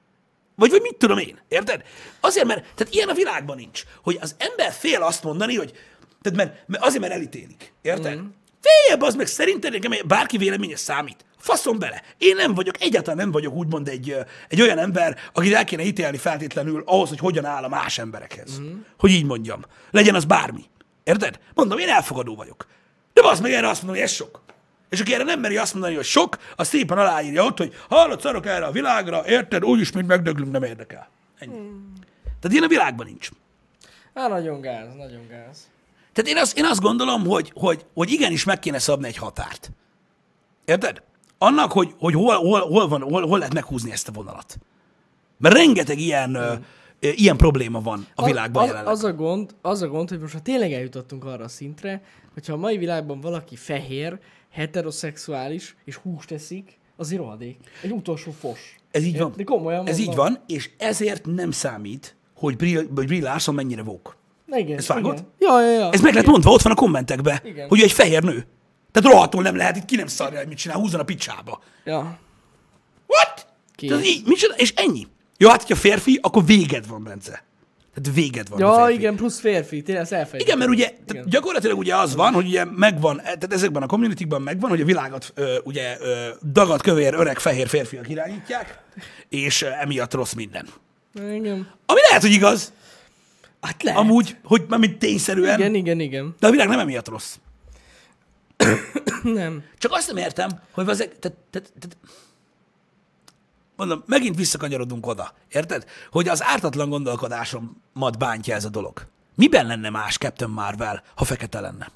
Vagy, 0.60 0.70
vagy 0.70 0.82
mit 0.82 0.96
tudom 0.96 1.18
én, 1.18 1.40
érted? 1.48 1.84
Azért, 2.20 2.46
mert 2.46 2.62
tehát 2.76 2.94
ilyen 2.94 3.10
a 3.10 3.14
világban 3.14 3.56
nincs, 3.56 3.84
hogy 4.04 4.18
az 4.22 4.36
ember 4.38 4.72
fél 4.72 5.02
azt 5.02 5.24
mondani, 5.24 5.56
hogy 5.56 5.74
tehát 6.22 6.38
mert, 6.38 6.68
mert 6.68 6.84
azért, 6.84 7.02
mert 7.02 7.14
elítélik, 7.14 7.74
érted? 7.82 8.18
Mm. 8.18 8.26
Féljebb 8.62 9.02
az 9.02 9.16
meg 9.16 9.28
szerinted 9.28 9.72
nekem 9.72 9.92
bárki 10.08 10.38
véleménye 10.38 10.76
számít. 10.76 11.26
Faszom 11.38 11.80
bele. 11.80 12.02
Én 12.18 12.36
nem 12.36 12.54
vagyok, 12.54 12.82
egyáltalán 12.82 13.18
nem 13.18 13.32
vagyok 13.32 13.54
úgymond 13.54 13.88
egy, 13.88 14.16
egy 14.50 14.62
olyan 14.62 14.78
ember, 14.78 15.18
akit 15.34 15.54
el 15.54 15.64
kéne 15.64 15.84
ítélni 15.84 16.18
feltétlenül 16.18 16.84
ahhoz, 16.86 17.10
hogy 17.10 17.20
hogyan 17.20 17.46
áll 17.46 17.64
a 17.64 17.68
más 17.68 17.98
emberekhez. 17.98 18.60
Mm. 18.60 18.80
Hogy 18.98 19.12
így 19.12 19.26
mondjam. 19.26 19.66
Legyen 19.92 20.16
az 20.16 20.26
bármi. 20.26 20.64
Érted? 21.04 21.40
Mondom, 21.54 21.78
én 21.78 21.90
elfogadó 21.90 22.36
vagyok. 22.36 22.68
De 23.14 23.28
az 23.28 23.40
meg 23.40 23.52
erre 23.52 23.70
azt 23.70 23.82
mondom, 23.82 24.02
hogy 24.02 24.10
ez 24.10 24.16
sok. 24.16 24.42
És 24.90 25.00
aki 25.00 25.14
erre 25.14 25.24
nem 25.24 25.40
meri 25.40 25.58
azt 25.58 25.74
mondani, 25.74 25.96
hogy 25.96 26.06
sok, 26.06 26.38
az 26.56 26.68
szépen 26.68 26.98
aláírja 26.98 27.46
ott, 27.46 27.58
hogy 27.58 27.74
hallod, 27.90 28.22
szarok 28.22 28.46
erre 28.46 28.66
a 28.66 28.72
világra, 28.72 29.28
érted? 29.28 29.64
Úgyis, 29.66 29.92
mint 29.92 30.08
megdöglünk, 30.08 30.52
nem 30.52 30.64
érdekel. 30.64 31.10
Ennyi. 31.40 31.58
Tehát 32.24 32.52
ilyen 32.52 32.64
a 32.64 32.68
világban 32.68 33.06
nincs. 33.06 33.30
Hát 34.14 34.30
nagyon 34.30 34.62
gáz, 34.62 34.96
nagyon 34.96 35.28
gáz. 35.28 35.70
Tehát 36.14 36.32
én 36.32 36.38
azt, 36.38 36.58
én 36.58 36.66
azt 36.66 36.82
gondolom, 36.82 37.26
hogy, 37.26 37.52
hogy, 37.56 37.86
hogy 37.94 38.12
igenis 38.12 38.44
meg 38.44 38.60
kéne 38.60 38.80
szabni 38.80 39.08
egy 39.08 39.18
határt. 39.18 39.72
Érted? 40.66 41.02
Annak, 41.38 41.72
hogy, 41.72 41.94
hogy 41.98 42.14
hol, 42.14 42.36
hol, 42.36 42.60
hol, 42.60 42.88
van, 42.88 43.02
hol, 43.02 43.28
hol 43.28 43.38
lehet 43.38 43.54
meghúzni 43.54 43.92
ezt 43.92 44.08
a 44.08 44.12
vonalat. 44.12 44.58
Mert 45.38 45.56
rengeteg 45.56 46.00
ilyen, 46.00 46.36
ö, 46.36 46.54
ö, 47.00 47.10
ilyen 47.10 47.38
probléma 47.38 47.82
van 47.82 48.08
a 48.16 48.26
világban 48.26 48.64
az, 48.64 48.70
jelenleg. 48.70 48.94
az, 48.94 49.04
a 49.04 49.14
gond, 49.14 49.56
az 49.62 49.82
a 49.82 49.88
gond, 49.88 50.10
hogy 50.10 50.20
most 50.20 50.34
ha 50.34 50.40
tényleg 50.40 50.74
eljutottunk 50.74 51.26
arra 51.26 51.44
a 51.44 51.48
szintre, 51.48 52.02
hogyha 52.34 52.54
a 52.54 52.58
mai 52.58 52.78
világban 52.78 53.22
valaki 53.22 53.56
fehér, 53.56 54.20
heteroszexuális 54.60 55.76
és 55.86 55.96
húst 55.96 56.32
eszik, 56.32 56.78
azért 56.98 57.22
rohadék. 57.22 57.58
Egy 57.82 57.92
utolsó 57.92 58.32
fos. 58.40 58.76
Ez 58.92 59.04
így 59.04 59.18
van. 59.18 59.34
De 59.36 59.44
komolyan 59.44 59.88
Ez 59.88 59.98
így 60.00 60.06
mondom. 60.06 60.26
van, 60.26 60.44
és 60.48 60.70
ezért 60.78 61.26
nem 61.26 61.52
számít, 61.52 62.16
hogy 62.36 62.56
Brie, 62.56 62.78
hogy 62.96 63.06
Brie 63.08 63.22
Larson 63.22 63.56
mennyire 63.56 63.84
vók. 63.84 64.18
Igen, 64.52 64.78
Ezt 64.78 64.88
vágod? 64.88 65.14
igen. 65.14 65.28
Ja, 65.40 65.62
ja, 65.62 65.72
ja. 65.80 65.92
Ez 65.92 66.02
meg 66.02 66.14
lett 66.14 66.26
mondva, 66.26 66.52
ott 66.52 66.62
van 66.62 66.72
a 66.72 66.76
kommentekben, 66.76 67.40
Igen. 67.44 67.68
hogy 67.68 67.80
ő 67.80 67.84
egy 67.84 67.92
fehér 67.92 68.24
nő. 68.24 68.48
Tehát 68.92 69.12
rohadtul 69.12 69.42
nem 69.42 69.56
lehet, 69.56 69.76
itt 69.78 69.86
ki 69.86 69.96
nem 69.96 70.08
szarja, 70.08 70.38
hogy 70.38 70.48
mit 70.48 70.58
csinál, 70.58 70.78
húzzon 70.78 71.00
a 71.00 71.04
picsába. 71.04 71.62
Ja. 71.84 72.20
What? 73.08 73.48
Ki? 73.76 73.88
Tehát 73.88 74.06
így, 74.06 74.22
micsoda? 74.26 74.54
És 74.56 74.74
ennyi. 74.76 75.08
Jó, 75.38 75.50
hát, 75.50 75.62
hogyha 75.62 75.76
férfi, 75.76 76.20
akkor 76.22 76.46
véged 76.46 76.88
van, 76.88 77.04
Bence. 77.04 77.44
Tehát 77.94 78.16
véged 78.16 78.50
van. 78.50 78.62
a 78.62 78.66
Ja, 78.66 78.76
férfi. 78.86 78.94
igen, 79.00 79.16
plusz 79.16 79.40
férfi, 79.40 79.82
tényleg 79.82 80.04
ezt 80.04 80.12
elfelejtettem. 80.14 80.48
Igen, 80.48 80.58
mert 80.58 80.70
ugye 80.72 81.14
Igen. 81.14 81.30
gyakorlatilag 81.30 81.78
ugye 81.78 81.96
az 81.96 82.16
van, 82.16 82.34
hogy 82.34 82.46
ugye 82.46 82.66
megvan, 82.66 83.18
tehát 83.18 83.54
ezekben 83.54 83.84
a 83.84 83.86
communityban 83.86 84.42
megvan, 84.42 84.70
hogy 84.70 84.82
a 84.82 84.86
világot 84.86 85.32
ö, 85.36 85.58
ugye 85.64 85.98
ö, 86.00 86.28
dagadt, 86.52 86.82
kövér, 86.82 87.14
öreg, 87.14 87.40
fehér 87.40 87.68
férfiak 87.68 88.10
irányítják, 88.10 88.80
és 89.30 89.62
ö, 89.62 89.68
emiatt 89.82 90.14
rossz 90.14 90.34
minden. 90.34 90.68
Igen. 91.14 91.72
Ami 91.86 92.00
lehet, 92.08 92.22
hogy 92.22 92.32
igaz, 92.32 92.74
Hát 93.62 93.84
lehet. 93.84 94.00
amúgy, 94.00 94.36
hogy 94.44 94.66
már 94.68 94.80
mint 94.80 94.98
tényszerűen, 95.00 95.60
Igen, 95.60 95.76
igen, 95.76 96.00
igen. 96.00 96.36
de 96.40 96.48
a 96.48 96.52
világ 96.52 96.68
nem 96.68 96.80
emiatt 96.80 97.08
rossz. 97.08 97.36
Nem. 99.24 99.64
Csak 99.78 99.92
azt 99.92 100.08
nem 100.08 100.18
értem, 100.18 100.50
hogy 100.72 100.90
az, 100.90 100.98
tehát, 100.98 101.20
tehát, 101.20 101.72
tehát, 101.80 101.98
mondom, 103.80 104.04
megint 104.06 104.36
visszakanyarodunk 104.36 105.08
oda, 105.08 105.34
érted? 105.50 105.86
Hogy 106.12 106.28
az 106.28 106.44
ártatlan 106.44 106.90
gondolkodásomat 106.90 108.18
bántja 108.18 108.56
ez 108.56 108.66
a 108.66 108.70
dolog. 108.70 109.08
Miben 109.36 109.66
lenne 109.66 109.90
más 109.90 110.18
Captain 110.18 110.52
Marvel, 110.52 111.04
ha 111.16 111.26
fekete 111.26 111.60
lenne? 111.60 111.92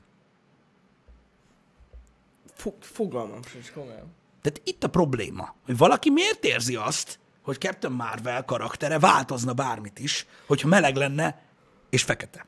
Fo- 2.55 2.85
fogalmam 2.85 3.43
sincs, 3.43 3.71
komolyan. 3.71 4.13
Tehát 4.41 4.61
itt 4.63 4.83
a 4.83 4.89
probléma, 4.89 5.55
hogy 5.65 5.77
valaki 5.77 6.09
miért 6.09 6.43
érzi 6.45 6.75
azt, 6.75 7.19
hogy 7.41 7.59
Captain 7.59 7.93
Marvel 7.93 8.45
karaktere 8.45 8.99
változna 8.99 9.53
bármit 9.53 9.99
is, 9.99 10.25
hogyha 10.47 10.67
meleg 10.67 10.95
lenne 10.95 11.41
és 11.89 12.03
fekete. 12.03 12.45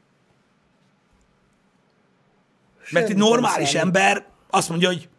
Mert 2.91 3.05
egy 3.05 3.11
Semmi 3.11 3.29
normális 3.29 3.73
ember 3.73 4.25
azt 4.49 4.69
mondja, 4.69 4.87
hogy 4.87 5.09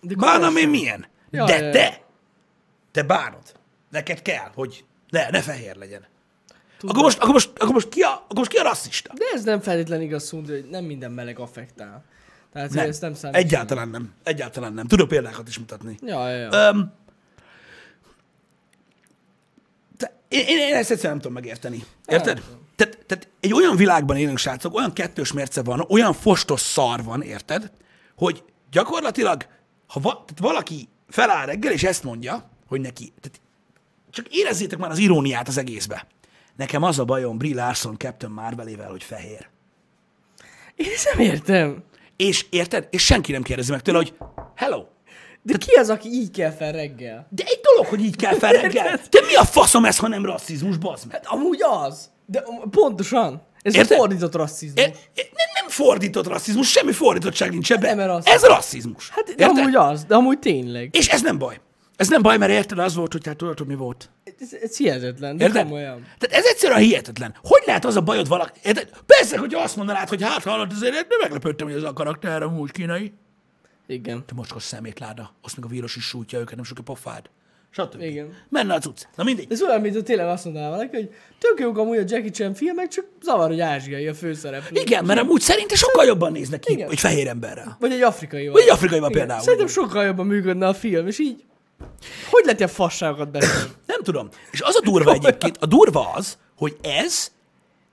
De 0.00 0.14
bánom 0.14 0.56
én 0.56 0.68
milyen. 0.68 1.06
Ja, 1.30 1.44
De 1.44 1.58
ja. 1.58 1.72
te, 1.72 2.04
te 2.92 3.02
bánod. 3.02 3.42
Neked 3.90 4.22
kell, 4.22 4.50
hogy 4.54 4.84
ne, 5.10 5.30
ne 5.30 5.40
fehér 5.42 5.76
legyen. 5.76 6.06
Akkor 6.80 7.02
most, 7.02 7.18
akkor, 7.18 7.32
most, 7.32 7.50
akkor, 7.54 7.72
most 7.72 7.88
ki 7.88 8.00
a, 8.00 8.12
akkor 8.12 8.36
most 8.36 8.50
ki 8.50 8.56
a 8.56 8.62
rasszista? 8.62 9.12
De 9.14 9.24
ez 9.34 9.44
nem 9.44 9.60
feltétlenül 9.60 10.04
igaz, 10.04 10.24
Szundi, 10.24 10.52
hogy 10.52 10.68
nem 10.70 10.84
minden 10.84 11.10
meleg 11.10 11.38
affektál. 11.38 12.04
Tehát 12.52 12.70
Nem, 12.70 12.88
ez 12.88 12.98
nem 12.98 13.14
számít. 13.14 13.36
egyáltalán 13.36 13.88
nem. 13.88 14.12
Egyáltalán 14.22 14.72
nem. 14.72 14.86
Tudok 14.86 15.08
példákat 15.08 15.48
is 15.48 15.58
mutatni. 15.58 15.98
Ja, 16.00 16.28
ja, 16.28 16.36
ja. 16.36 16.68
Öm, 16.68 16.92
te, 19.96 20.12
én, 20.28 20.46
én, 20.46 20.58
én 20.58 20.74
ezt 20.74 20.90
egyszerűen 20.90 21.12
nem 21.12 21.18
tudom 21.18 21.32
megérteni. 21.32 21.84
Érted? 22.06 22.42
Tehát, 22.76 22.98
tehát 23.06 23.28
egy 23.40 23.52
olyan 23.52 23.76
világban 23.76 24.16
élünk, 24.16 24.38
srácok, 24.38 24.74
olyan 24.74 24.92
kettős 24.92 25.32
mérce 25.32 25.62
van, 25.62 25.80
olyan 25.88 26.12
fostos 26.12 26.60
szar 26.60 27.02
van, 27.04 27.22
érted? 27.22 27.70
Hogy 28.16 28.44
gyakorlatilag, 28.70 29.46
ha 29.86 30.00
va, 30.00 30.10
tehát 30.10 30.38
valaki 30.38 30.88
feláll 31.08 31.46
reggel, 31.46 31.72
és 31.72 31.82
ezt 31.82 32.02
mondja, 32.04 32.50
hogy 32.72 32.80
neki, 32.80 33.12
tehát 33.20 33.40
csak 34.10 34.26
érezzétek 34.30 34.78
már 34.78 34.90
az 34.90 34.98
iróniát 34.98 35.48
az 35.48 35.58
egészbe. 35.58 36.06
Nekem 36.56 36.82
az 36.82 36.98
a 36.98 37.04
bajom 37.04 37.38
Brie 37.38 37.54
Larson 37.54 37.96
Captain 37.98 38.32
Marvelével, 38.32 38.90
hogy 38.90 39.02
fehér. 39.02 39.48
Én 40.74 40.86
ezt 40.94 41.08
nem 41.14 41.26
értem. 41.26 41.84
És 42.16 42.46
érted? 42.50 42.86
És 42.90 43.04
senki 43.04 43.32
nem 43.32 43.42
kérdezi 43.42 43.70
meg 43.70 43.80
tőle, 43.82 43.96
hogy 43.98 44.14
hello, 44.54 44.84
De 45.42 45.56
ki 45.56 45.72
az, 45.74 45.90
aki 45.90 46.08
így 46.08 46.30
kell 46.30 46.50
fel 46.50 46.72
reggel? 46.72 47.26
De 47.30 47.42
egy 47.46 47.60
dolog, 47.62 47.86
hogy 47.86 48.04
így 48.04 48.16
kell 48.16 48.34
fel 48.34 48.52
reggel. 48.52 49.00
Te 49.08 49.20
mi 49.26 49.34
a 49.34 49.44
faszom 49.44 49.84
ez, 49.84 49.96
ha 49.98 50.08
nem 50.08 50.24
rasszizmus, 50.24 50.76
bazd 50.76 51.06
meg? 51.06 51.14
Hát 51.16 51.26
amúgy 51.26 51.62
az. 51.62 52.10
De 52.26 52.38
am- 52.38 52.70
pontosan. 52.70 53.42
Ez 53.62 53.74
Érted? 53.74 53.92
a 53.92 53.96
fordított 54.00 54.34
rasszizmus. 54.34 54.84
E, 54.84 54.88
nem, 55.14 55.48
nem 55.60 55.68
fordított 55.68 56.26
rasszizmus, 56.26 56.70
semmi 56.70 56.92
fordítottság 56.92 57.50
nincs 57.50 57.72
ebben. 57.72 57.96
Nem, 57.96 58.20
Ez 58.24 58.42
rasszizmus. 58.44 59.10
Hát 59.10 59.24
de 59.24 59.30
Érted? 59.30 59.58
amúgy 59.58 59.74
az, 59.74 60.04
de 60.04 60.14
amúgy 60.14 60.38
tényleg. 60.38 60.96
És 60.96 61.08
ez 61.08 61.22
nem 61.22 61.38
baj. 61.38 61.60
Ez 61.96 62.08
nem 62.08 62.22
baj, 62.22 62.38
mert 62.38 62.52
érted, 62.52 62.78
az 62.78 62.94
volt, 62.94 63.12
hogy 63.12 63.26
hát 63.26 63.36
tudod, 63.36 63.58
hogy 63.58 63.66
mi 63.66 63.74
volt. 63.74 64.10
Ez, 64.38 64.52
ez 64.62 64.76
hihetetlen, 64.76 65.36
de 65.36 65.44
Érted? 65.44 65.62
komolyan. 65.62 66.06
Tehát 66.18 66.36
ez 66.36 66.44
egyszerűen 66.44 66.80
hihetetlen. 66.80 67.34
Hogy 67.42 67.62
lehet 67.66 67.84
az 67.84 67.96
a 67.96 68.00
bajod 68.00 68.28
valaki? 68.28 68.60
Érted? 68.62 68.90
Persze, 69.06 69.38
hogy 69.38 69.54
azt 69.54 69.76
mondanád, 69.76 70.08
hogy 70.08 70.22
hát 70.22 70.42
hallod, 70.42 70.72
azért 70.72 70.92
nem 70.92 71.18
meglepődtem, 71.20 71.66
hogy 71.66 71.76
ez 71.76 71.82
a 71.82 71.92
karakter 71.92 72.42
amúgy 72.42 72.70
kínai. 72.70 73.12
Igen. 73.86 74.24
Te 74.26 74.34
mocskos 74.34 74.62
szemétláda, 74.62 75.34
azt 75.42 75.56
meg 75.56 75.64
a 75.64 75.68
vírus 75.68 75.96
is 75.96 76.04
sújtja 76.04 76.38
őket, 76.38 76.54
nem 76.54 76.64
sok 76.64 76.78
a 76.78 76.82
pofád. 76.82 77.30
Stb. 77.74 78.00
Igen. 78.00 78.34
Menne 78.48 78.74
a 78.74 78.78
cucc. 78.78 79.02
Na 79.16 79.24
mindegy. 79.24 79.46
Ez 79.50 79.62
olyan, 79.62 79.80
mint 79.80 79.94
hogy 79.94 80.04
tényleg 80.04 80.26
azt 80.26 80.44
mondaná 80.44 80.68
valaki, 80.68 80.96
hogy 80.96 81.14
tök 81.38 81.60
jók 81.60 81.78
amúgy 81.78 81.96
a 81.96 82.04
Jackie 82.06 82.30
Chan 82.30 82.54
filmek, 82.54 82.88
csak 82.88 83.04
zavar, 83.22 83.48
hogy 83.48 83.60
ázsiai 83.60 84.08
a 84.08 84.14
főszereplő. 84.14 84.80
Igen, 84.80 85.04
mert 85.04 85.20
amúgy 85.20 85.40
szerinte 85.40 85.74
sokkal 85.74 86.04
jobban 86.04 86.32
néznek 86.32 86.60
ki 86.60 86.72
Igen. 86.72 86.90
egy 86.90 87.00
fehér 87.00 87.28
emberrel. 87.28 87.76
Vagy 87.80 87.92
egy 87.92 88.02
afrikai 88.02 88.48
Vagy 88.48 88.62
egy 88.62 88.70
afrikaival 88.70 89.10
Igen. 89.10 89.20
például. 89.20 89.44
Szerintem 89.44 89.68
sokkal 89.68 90.04
jobban 90.04 90.26
működne 90.26 90.66
a 90.66 90.74
film, 90.74 91.06
és 91.06 91.18
így... 91.18 91.44
Hogy 92.30 92.42
lehet 92.44 92.58
ilyen 92.58 92.72
fasságokat 92.72 93.30
beszélni? 93.30 93.70
Nem 93.86 94.02
tudom. 94.02 94.28
És 94.50 94.60
az 94.60 94.76
a 94.76 94.80
durva 94.80 95.12
egyébként, 95.12 95.56
a 95.60 95.66
durva 95.66 96.12
az, 96.12 96.38
hogy 96.56 96.76
ez 96.82 97.30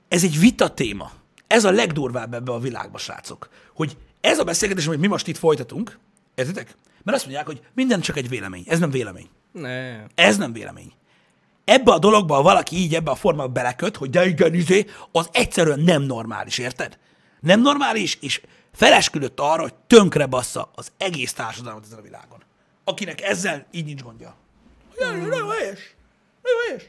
ez 0.10 0.24
egy 0.24 0.39
vita 0.39 0.69
téma. 0.69 1.12
Ez 1.48 1.65
a 1.65 1.72
legdurvább 1.72 2.34
ebbe 2.34 2.51
a 2.51 2.60
világba, 2.60 2.98
srácok. 2.98 3.50
Hogy 3.74 3.98
ez 4.22 4.39
a 4.39 4.43
beszélgetés, 4.43 4.88
amit 4.88 5.00
mi 5.00 5.08
most 5.08 5.27
itt 5.27 5.38
folytatunk, 5.38 6.00
értitek? 6.36 6.75
Mert 7.03 7.17
azt 7.17 7.25
mondják, 7.25 7.46
hogy 7.46 7.62
minden 7.74 8.01
csak 8.01 8.17
egy 8.17 8.29
vélemény. 8.29 8.63
Ez 8.67 8.79
nem 8.79 8.89
vélemény. 8.89 9.29
Ne. 9.51 10.03
Ez 10.15 10.38
nem 10.38 10.53
vélemény. 10.53 10.93
Ebbe 11.65 11.91
a 11.91 12.00
dologba, 12.00 12.36
ha 12.36 12.41
valaki 12.41 12.75
így 12.75 12.96
ebbe 12.96 13.12
a 13.12 13.15
formában 13.15 13.53
beleköt, 13.53 13.98
hogy 13.98 14.10
de 14.10 14.27
igen, 14.27 14.53
izé, 14.53 14.86
az 15.12 15.29
egyszerűen 15.31 15.79
nem 15.79 16.01
normális, 16.01 16.58
érted? 16.58 16.98
Nem 17.39 17.62
normális, 17.62 18.17
és 18.22 18.41
felesküdött 18.74 19.39
arra, 19.39 19.62
hogy 19.62 19.74
tönkre 19.88 20.25
bassza 20.25 20.72
az 20.75 20.91
egész 20.98 21.34
társadalmat 21.34 21.86
ezen 21.86 21.98
a 21.98 22.01
világon. 22.01 22.43
Akinek 22.89 23.22
ezzel 23.22 23.65
így 23.72 23.86
nincs 23.86 24.01
gondja. 24.01 24.36
Jaj, 25.00 25.19
nagyon 25.19 25.51
helyes. 25.51 25.96
Nagyon 26.41 26.60
helyes. 26.67 26.84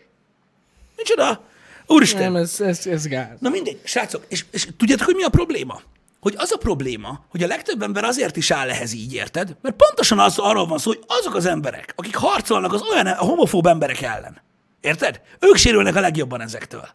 Nincs 0.97 1.11
oda. 1.11 1.45
Úristen. 1.87 2.21
Nem, 2.33 2.37
ez, 2.37 2.61
ez, 2.61 2.87
ez 2.87 3.07
gáz. 3.07 3.41
Na 3.41 3.49
mindegy, 3.49 3.81
srácok, 3.85 4.25
és, 4.29 4.45
és 4.51 4.69
tudjátok, 4.77 5.07
hogy 5.07 5.15
mi 5.15 5.23
a 5.23 5.29
probléma? 5.29 5.81
Hogy 6.21 6.35
az 6.37 6.53
a 6.53 6.57
probléma, 6.57 7.25
hogy 7.31 7.43
a 7.43 7.47
legtöbb 7.47 7.83
ember 7.83 8.05
azért 8.05 8.37
is 8.37 8.51
áll 8.51 8.71
ehhez 8.71 8.93
így, 8.93 9.15
érted? 9.15 9.57
Mert 9.61 9.77
pontosan 9.77 10.19
az, 10.19 10.39
arról 10.39 10.67
van 10.67 10.79
szó, 10.79 10.91
hogy 10.91 11.03
azok 11.07 11.35
az 11.35 11.47
emberek, 11.47 11.93
akik 11.97 12.17
harcolnak 12.17 12.73
az 12.73 12.83
olyan 12.83 13.15
homofób 13.17 13.67
emberek 13.67 14.03
ellen. 14.03 14.41
Érted? 14.81 15.21
Ők 15.41 15.57
sérülnek 15.57 15.97
a 15.97 16.01
legjobban 16.01 16.41
ezektől. 16.41 16.89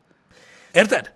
Érted? 0.71 1.13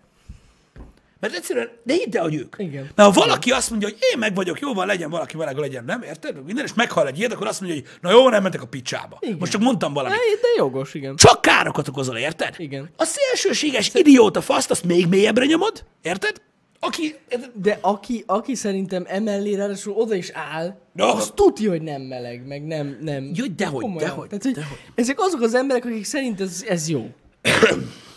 Mert 1.20 1.36
egyszerűen, 1.36 1.70
de 1.84 1.94
hidd 1.94 2.18
el, 2.18 2.24
hogy 2.24 2.36
ők. 2.36 2.56
Igen. 2.58 2.90
Mert 2.96 3.16
ha 3.16 3.22
valaki 3.22 3.52
azt 3.52 3.70
mondja, 3.70 3.88
hogy 3.88 3.98
én 4.14 4.20
meg 4.20 4.36
vagyok, 4.36 4.60
jó 4.60 4.74
van, 4.74 4.88
legyen 4.88 5.10
valaki 5.10 5.38
velem, 5.38 5.60
legyen, 5.60 5.84
nem, 5.86 6.02
érted? 6.02 6.46
Minden, 6.46 6.66
és 6.66 6.74
meghal 6.74 7.08
egy 7.08 7.18
ilyet, 7.20 7.34
akkor 7.34 7.48
azt 7.48 7.62
mondja, 7.62 7.80
hogy 7.82 7.90
na 8.02 8.12
jó, 8.12 8.30
nem 8.30 8.42
mentek 8.42 8.62
a 8.62 8.66
picsába. 8.68 9.18
Igen. 9.22 9.38
Most 9.40 9.52
csak 9.52 9.62
mondtam 9.62 9.94
valamit. 9.94 10.18
De, 10.18 10.24
de 10.42 10.48
jogos, 10.58 10.94
igen. 10.94 11.16
Csak 11.16 11.42
károkat 11.42 11.88
okozol, 11.88 12.18
érted? 12.18 12.54
Igen. 12.58 12.90
A 12.98 13.04
szélsőséges 13.04 13.92
idióta 13.94 14.42
faszt, 14.42 14.72
azt 14.72 14.84
még 14.84 15.08
mélyebbre 15.08 15.46
nyomod, 15.46 15.86
érted? 16.02 16.42
Aki? 16.80 17.16
De 17.54 17.78
aki, 17.82 18.24
aki 18.28 18.56
szerintem 18.56 19.06
emellé 19.08 19.54
ráadásul 19.56 19.94
oda 19.94 20.16
is 20.16 20.30
áll, 20.34 20.78
Na. 20.94 21.14
az 21.14 21.32
tudja, 21.36 21.70
hogy 21.70 21.82
nem 21.82 22.02
meleg, 22.02 22.48
meg 22.48 22.66
nem... 22.66 22.98
nem 23.02 23.32
Jó, 23.34 23.46
dehogy, 23.56 23.82
komolyan. 23.82 24.10
dehogy, 24.10 24.28
Tehát, 24.28 24.44
hogy 24.44 24.54
dehogy. 24.54 24.78
Ezek 24.96 25.20
azok 25.20 25.42
az 25.42 25.54
emberek, 25.54 25.86
akik 25.86 26.06
szerint 26.06 26.42
ez, 26.42 26.66
ez 26.68 26.90
jó. 26.90 27.08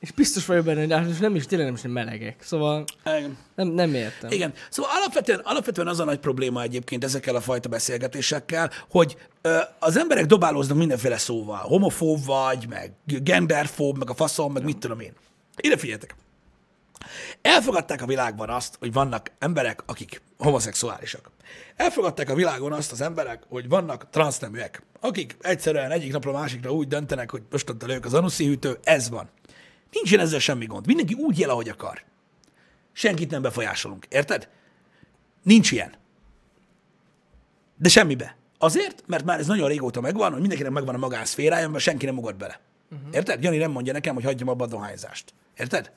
És 0.00 0.12
biztos 0.12 0.46
vagyok 0.46 0.64
benne, 0.64 0.80
hogy 0.80 0.88
ráadásul 0.88 1.16
nem 1.20 1.34
is, 1.34 1.46
tényleg 1.46 1.66
nem 1.66 1.76
is 1.76 1.82
melegek. 1.92 2.42
Szóval 2.42 2.84
Igen. 3.04 3.36
nem, 3.54 3.68
nem 3.68 3.94
értem. 3.94 4.30
Igen. 4.30 4.52
Szóval 4.70 4.90
alapvetően, 4.94 5.38
alapvetően 5.38 5.86
az 5.86 6.00
a 6.00 6.04
nagy 6.04 6.18
probléma 6.18 6.62
egyébként 6.62 7.04
ezekkel 7.04 7.36
a 7.36 7.40
fajta 7.40 7.68
beszélgetésekkel, 7.68 8.70
hogy 8.90 9.16
ö, 9.42 9.58
az 9.78 9.96
emberek 9.96 10.26
dobálóznak 10.26 10.76
mindenféle 10.76 11.18
szóval. 11.18 11.58
Homofób 11.58 12.24
vagy, 12.24 12.66
meg 12.68 12.92
genderfób, 13.04 13.98
meg 13.98 14.10
a 14.10 14.14
faszom, 14.14 14.52
meg 14.52 14.64
mit 14.64 14.78
tudom 14.78 15.00
én. 15.00 15.12
Ide 15.56 15.76
figyeljetek. 15.76 16.14
Elfogadták 17.42 18.02
a 18.02 18.06
világban 18.06 18.50
azt, 18.50 18.76
hogy 18.78 18.92
vannak 18.92 19.32
emberek, 19.38 19.82
akik 19.86 20.22
homoszexuálisak. 20.38 21.30
Elfogadták 21.76 22.30
a 22.30 22.34
világon 22.34 22.72
azt 22.72 22.92
az 22.92 23.00
emberek, 23.00 23.42
hogy 23.48 23.68
vannak 23.68 24.10
transzneműek, 24.10 24.82
akik 25.00 25.36
egyszerűen 25.40 25.90
egyik 25.90 26.12
napra 26.12 26.30
a 26.30 26.38
másikra 26.38 26.72
úgy 26.72 26.88
döntenek, 26.88 27.30
hogy 27.30 27.42
mostantól 27.50 27.90
ők 27.90 28.04
az 28.04 28.14
anuszihűtő, 28.14 28.78
ez 28.82 29.08
van. 29.08 29.28
Nincsen 29.96 30.20
ezzel 30.20 30.38
semmi 30.38 30.66
gond. 30.66 30.86
Mindenki 30.86 31.14
úgy 31.14 31.38
él, 31.38 31.50
ahogy 31.50 31.68
akar. 31.68 32.02
Senkit 32.92 33.30
nem 33.30 33.42
befolyásolunk. 33.42 34.06
Érted? 34.08 34.48
Nincs 35.42 35.70
ilyen. 35.70 35.94
De 37.76 37.88
semmibe. 37.88 38.36
Azért, 38.58 39.02
mert 39.06 39.24
már 39.24 39.38
ez 39.38 39.46
nagyon 39.46 39.68
régóta 39.68 40.00
megvan, 40.00 40.30
hogy 40.30 40.40
mindenkinek 40.40 40.72
megvan 40.72 40.94
a 40.94 40.98
magánszférája, 40.98 41.68
mert 41.68 41.82
senki 41.82 42.06
nem 42.06 42.18
ugat 42.18 42.36
bele. 42.36 42.60
Uh-huh. 42.90 43.08
Érted? 43.12 43.42
Jani 43.42 43.56
nem 43.56 43.70
mondja 43.70 43.92
nekem, 43.92 44.14
hogy 44.14 44.24
hagyjam 44.24 44.48
abba 44.48 44.64
a 44.64 44.68
dohányzást. 44.68 45.34
Érted? 45.56 45.92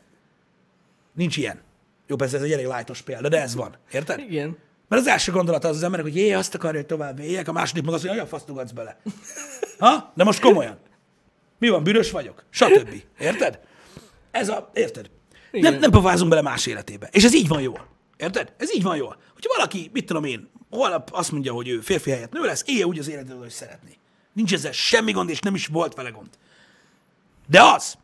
Nincs 1.13 1.37
ilyen. 1.37 1.61
Jó, 2.07 2.15
persze 2.15 2.37
ez 2.37 2.43
egy 2.43 2.51
elég 2.51 2.65
lájtos 2.65 3.01
példa, 3.01 3.29
de 3.29 3.41
ez 3.41 3.55
van. 3.55 3.75
Érted? 3.91 4.19
Igen. 4.19 4.57
Mert 4.87 5.01
az 5.01 5.07
első 5.07 5.31
gondolata 5.31 5.67
az 5.67 5.75
az 5.75 5.83
emberek, 5.83 6.05
hogy 6.05 6.15
jé, 6.15 6.33
azt 6.33 6.55
akarja, 6.55 6.79
hogy 6.79 6.87
tovább 6.87 7.19
éljek, 7.19 7.47
a 7.47 7.51
második 7.51 7.83
meg 7.83 7.93
az, 7.93 8.01
hogy 8.01 8.09
olyan 8.09 8.27
faszt 8.27 8.73
bele. 8.73 8.99
Ha? 9.79 10.11
De 10.15 10.23
most 10.23 10.41
komolyan. 10.41 10.79
Mi 11.57 11.69
van, 11.69 11.83
bűnös 11.83 12.11
vagyok? 12.11 12.43
Stb. 12.49 13.03
Érted? 13.19 13.59
Ez 14.31 14.49
a, 14.49 14.69
érted? 14.73 15.09
Igen. 15.51 15.71
Nem, 15.71 15.81
nem 15.81 15.91
pofázunk 15.91 16.29
bele 16.29 16.41
más 16.41 16.65
életébe. 16.65 17.09
És 17.11 17.23
ez 17.23 17.33
így 17.33 17.47
van 17.47 17.61
jól. 17.61 17.87
Érted? 18.17 18.53
Ez 18.57 18.73
így 18.75 18.83
van 18.83 18.95
jól. 18.95 19.21
Hogyha 19.33 19.53
valaki, 19.55 19.89
mit 19.93 20.05
tudom 20.05 20.23
én, 20.23 20.49
holnap 20.69 21.09
azt 21.13 21.31
mondja, 21.31 21.53
hogy 21.53 21.67
ő 21.67 21.79
férfi 21.79 22.09
helyett 22.09 22.31
nő 22.31 22.41
lesz, 22.41 22.63
élje 22.65 22.85
úgy 22.85 22.99
az 22.99 23.07
életet, 23.07 23.37
hogy 23.37 23.49
szeretné. 23.49 23.97
Nincs 24.33 24.53
ezzel 24.53 24.71
semmi 24.71 25.11
gond, 25.11 25.29
és 25.29 25.39
nem 25.39 25.55
is 25.55 25.67
volt 25.67 25.93
vele 25.93 26.09
gond. 26.09 26.29
De 27.47 27.63
az, 27.63 27.97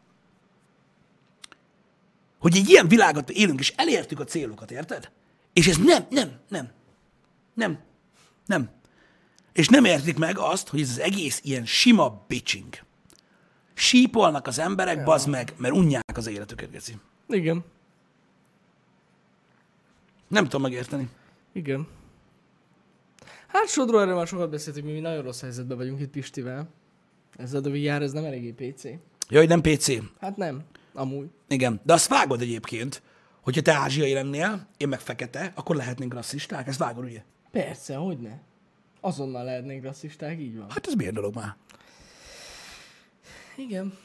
hogy 2.40 2.56
egy 2.56 2.70
ilyen 2.70 2.88
világot 2.88 3.30
élünk, 3.30 3.60
és 3.60 3.74
elértük 3.76 4.20
a 4.20 4.24
célokat, 4.24 4.72
érted? 4.72 5.12
És 5.54 5.68
ez 5.68 5.78
nem, 5.78 6.06
nem, 6.10 6.40
nem, 6.50 6.72
nem, 7.54 7.80
nem. 8.46 8.70
És 9.54 9.68
nem 9.68 9.86
értik 9.86 10.18
meg 10.18 10.38
azt, 10.38 10.68
hogy 10.68 10.82
ez 10.82 10.90
az 10.90 11.00
egész 11.00 11.40
ilyen 11.44 11.66
sima 11.66 12.24
bitching. 12.28 12.85
Sípolnak 13.76 14.48
az 14.48 14.60
emberek, 14.60 15.04
bazd 15.04 15.30
meg, 15.30 15.54
mert 15.58 15.74
unják 15.74 16.18
az 16.18 16.28
életüket, 16.28 16.72
geci. 16.72 16.94
Igen. 17.28 17.64
Nem 20.28 20.44
tudom 20.44 20.62
megérteni. 20.62 21.10
Igen. 21.54 21.88
Hát 23.48 23.68
Sodról 23.68 24.02
erről 24.02 24.16
már 24.16 24.28
sokat 24.28 24.50
beszéltünk, 24.50 24.86
mi, 24.86 25.00
nagyon 25.00 25.24
rossz 25.24 25.42
helyzetben 25.42 25.78
vagyunk 25.78 26.00
itt 26.00 26.10
Pistivel. 26.10 26.68
Ezzel 27.38 27.62
a 27.64 27.70
VR, 27.70 28.02
ez 28.02 28.12
nem 28.12 28.24
eléggé 28.24 28.52
PC. 28.52 28.84
Jaj, 29.30 29.46
nem 29.46 29.62
PC. 29.62 29.88
Hát 30.20 30.38
nem, 30.38 30.64
amúgy. 30.94 31.28
Igen. 31.48 31.80
De 31.84 31.94
azt 31.94 32.08
vágod 32.08 32.42
egyébként, 32.42 33.02
hogyha 33.42 33.62
te 33.62 33.74
ázsiai 33.74 34.14
lennél, 34.14 34.68
én 34.78 34.88
meg 34.88 35.00
fekete, 35.00 35.52
akkor 35.56 35.76
lehetnénk 35.76 36.14
rasszisták. 36.14 36.68
Ezt 36.68 36.80
vágod, 36.80 37.04
ugye? 37.04 37.24
Persze, 37.52 37.96
hogy 37.96 38.20
ne. 38.20 38.38
Azonnal 39.02 39.44
lehetnénk 39.44 39.84
rasszisták, 39.84 40.40
így 40.40 40.58
van. 40.58 40.70
Hát 40.70 40.88
ez 40.88 40.94
miért 40.94 41.14
dolog 41.14 41.36
már? 41.36 41.56
Igen. 43.56 43.98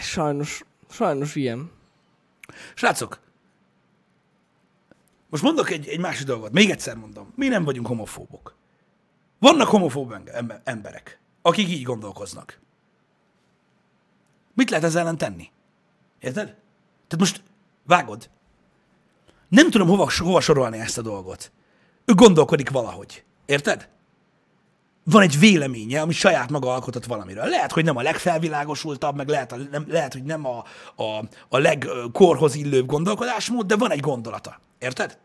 Sajnos, 0.00 0.64
sajnos 0.90 1.34
ilyen. 1.34 1.70
Srácok, 2.74 3.20
most 5.28 5.42
mondok 5.42 5.70
egy, 5.70 5.88
egy 5.88 5.98
másik 5.98 6.26
dolgot. 6.26 6.52
Még 6.52 6.70
egyszer 6.70 6.96
mondom. 6.96 7.32
Mi 7.36 7.48
nem 7.48 7.64
vagyunk 7.64 7.86
homofóbok. 7.86 8.56
Vannak 9.38 9.68
homofób 9.68 10.14
emberek, 10.64 11.20
akik 11.42 11.68
így 11.68 11.82
gondolkoznak. 11.82 12.60
Mit 14.54 14.70
lehet 14.70 14.84
ezzel 14.84 15.00
ellen 15.00 15.18
tenni? 15.18 15.50
Érted? 16.18 16.44
Tehát 17.06 17.18
most 17.18 17.42
vágod. 17.86 18.30
Nem 19.48 19.70
tudom 19.70 19.88
hova, 19.88 20.10
hova 20.18 20.40
sorolni 20.40 20.78
ezt 20.78 20.98
a 20.98 21.02
dolgot. 21.02 21.52
Ő 22.04 22.14
gondolkodik 22.14 22.70
valahogy. 22.70 23.24
Érted? 23.46 23.88
Van 25.10 25.22
egy 25.22 25.38
véleménye, 25.38 26.00
ami 26.00 26.12
saját 26.12 26.50
maga 26.50 26.72
alkotott 26.72 27.04
valamiről. 27.04 27.44
Lehet, 27.44 27.72
hogy 27.72 27.84
nem 27.84 27.96
a 27.96 28.02
legfelvilágosultabb, 28.02 29.16
meg 29.16 29.28
lehet, 29.28 29.70
nem, 29.70 29.84
lehet 29.88 30.12
hogy 30.12 30.22
nem 30.22 30.46
a, 30.46 30.64
a, 30.96 31.24
a 31.48 31.58
legkorhoz 31.58 32.54
illőbb 32.54 32.86
gondolkodásmód, 32.86 33.66
de 33.66 33.76
van 33.76 33.90
egy 33.90 34.00
gondolata. 34.00 34.60
Érted? 34.78 35.18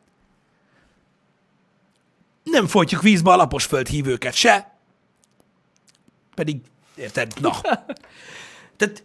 Nem 2.43 2.67
folytjuk 2.67 3.02
vízbe 3.02 3.32
a 3.32 3.36
lapos 3.36 3.65
földhívőket 3.65 4.34
se, 4.34 4.78
pedig, 6.36 6.62
érted? 6.96 7.34
Na. 7.41 7.62
Tehát 8.78 9.04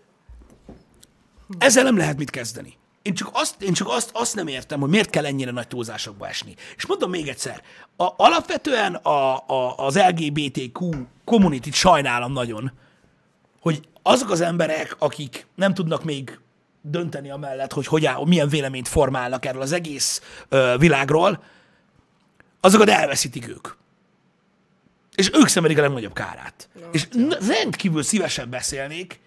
ezzel 1.59 1.85
nem 1.85 1.97
lehet 1.97 2.17
mit 2.17 2.31
kezdeni. 2.31 2.77
Én 3.03 3.15
csak, 3.15 3.29
azt, 3.33 3.63
én 3.63 3.73
csak 3.73 3.89
azt, 3.89 4.11
azt 4.13 4.35
nem 4.35 4.47
értem, 4.47 4.81
hogy 4.81 4.91
miért 4.91 5.11
kell 5.11 5.27
ennyire 5.27 5.51
nagy 5.51 5.69
túlzásokba 5.69 6.29
esni. 6.29 6.55
És 6.77 6.87
mondom 6.87 7.11
még 7.11 7.29
egyszer, 7.29 7.63
a, 7.97 8.07
alapvetően 8.17 8.95
a, 8.95 9.37
a, 9.47 9.77
az 9.77 9.99
LGBTQ 9.99 10.91
community 11.25 11.71
sajnálom 11.73 12.33
nagyon, 12.33 12.73
hogy 13.61 13.89
azok 14.03 14.31
az 14.31 14.41
emberek, 14.41 14.97
akik 14.99 15.47
nem 15.55 15.75
tudnak 15.75 16.05
még 16.05 16.39
dönteni 16.83 17.31
amellett, 17.31 17.73
hogy, 17.73 17.87
hogy 17.87 18.07
áll, 18.07 18.27
milyen 18.27 18.49
véleményt 18.49 18.89
formálnak 18.89 19.45
erről 19.45 19.63
az 19.63 19.73
egész 19.73 20.23
ö, 20.49 20.75
világról, 20.79 21.43
azokat 22.61 22.89
elveszítik 22.89 23.49
ők. 23.49 23.69
És 25.15 25.31
ők 25.35 25.49
szenvedik 25.49 25.79
a 25.79 25.81
legnagyobb 25.81 26.13
kárát. 26.13 26.69
És 26.93 27.09
n- 27.11 27.47
rendkívül 27.47 28.03
szívesen 28.03 28.51
beszélnék 28.51 29.21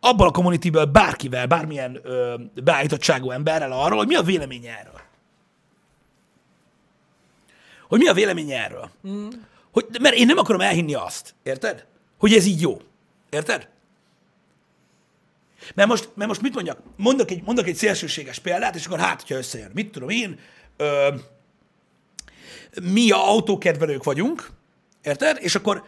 abban 0.00 0.26
a 0.26 0.30
communityből 0.30 0.84
bárkivel, 0.84 1.46
bármilyen 1.46 2.00
ö, 2.02 2.34
beállítottságú 2.54 3.30
emberrel 3.30 3.72
arról, 3.72 3.98
hogy 3.98 4.06
mi 4.06 4.14
a 4.14 4.22
véleménye 4.22 4.78
erről. 4.78 5.00
Hogy 7.88 7.98
mi 7.98 8.08
a 8.08 8.14
véleménye 8.14 8.64
erről. 8.64 8.90
Mm. 9.08 9.28
Hogy, 9.72 9.86
mert 10.00 10.14
én 10.14 10.26
nem 10.26 10.38
akarom 10.38 10.60
elhinni 10.60 10.94
azt, 10.94 11.34
érted? 11.42 11.86
Hogy 12.18 12.32
ez 12.32 12.46
így 12.46 12.60
jó. 12.60 12.80
Érted? 13.30 13.68
Mert 15.74 15.88
most, 15.88 16.08
mert 16.14 16.28
most 16.28 16.42
mit 16.42 16.54
mondjak? 16.54 16.78
Mondok 16.96 17.30
egy, 17.30 17.42
mondok 17.42 17.66
egy 17.66 17.74
szélsőséges 17.74 18.38
példát, 18.38 18.74
és 18.74 18.86
akkor 18.86 18.98
hát, 18.98 19.20
hogyha 19.20 19.36
összejön. 19.36 19.70
Mit 19.74 19.92
tudom 19.92 20.08
én? 20.08 20.38
Ö, 20.76 21.14
mi 22.82 23.10
a 23.10 23.28
autókedvelők 23.28 24.04
vagyunk, 24.04 24.50
érted? 25.02 25.38
És 25.40 25.54
akkor 25.54 25.84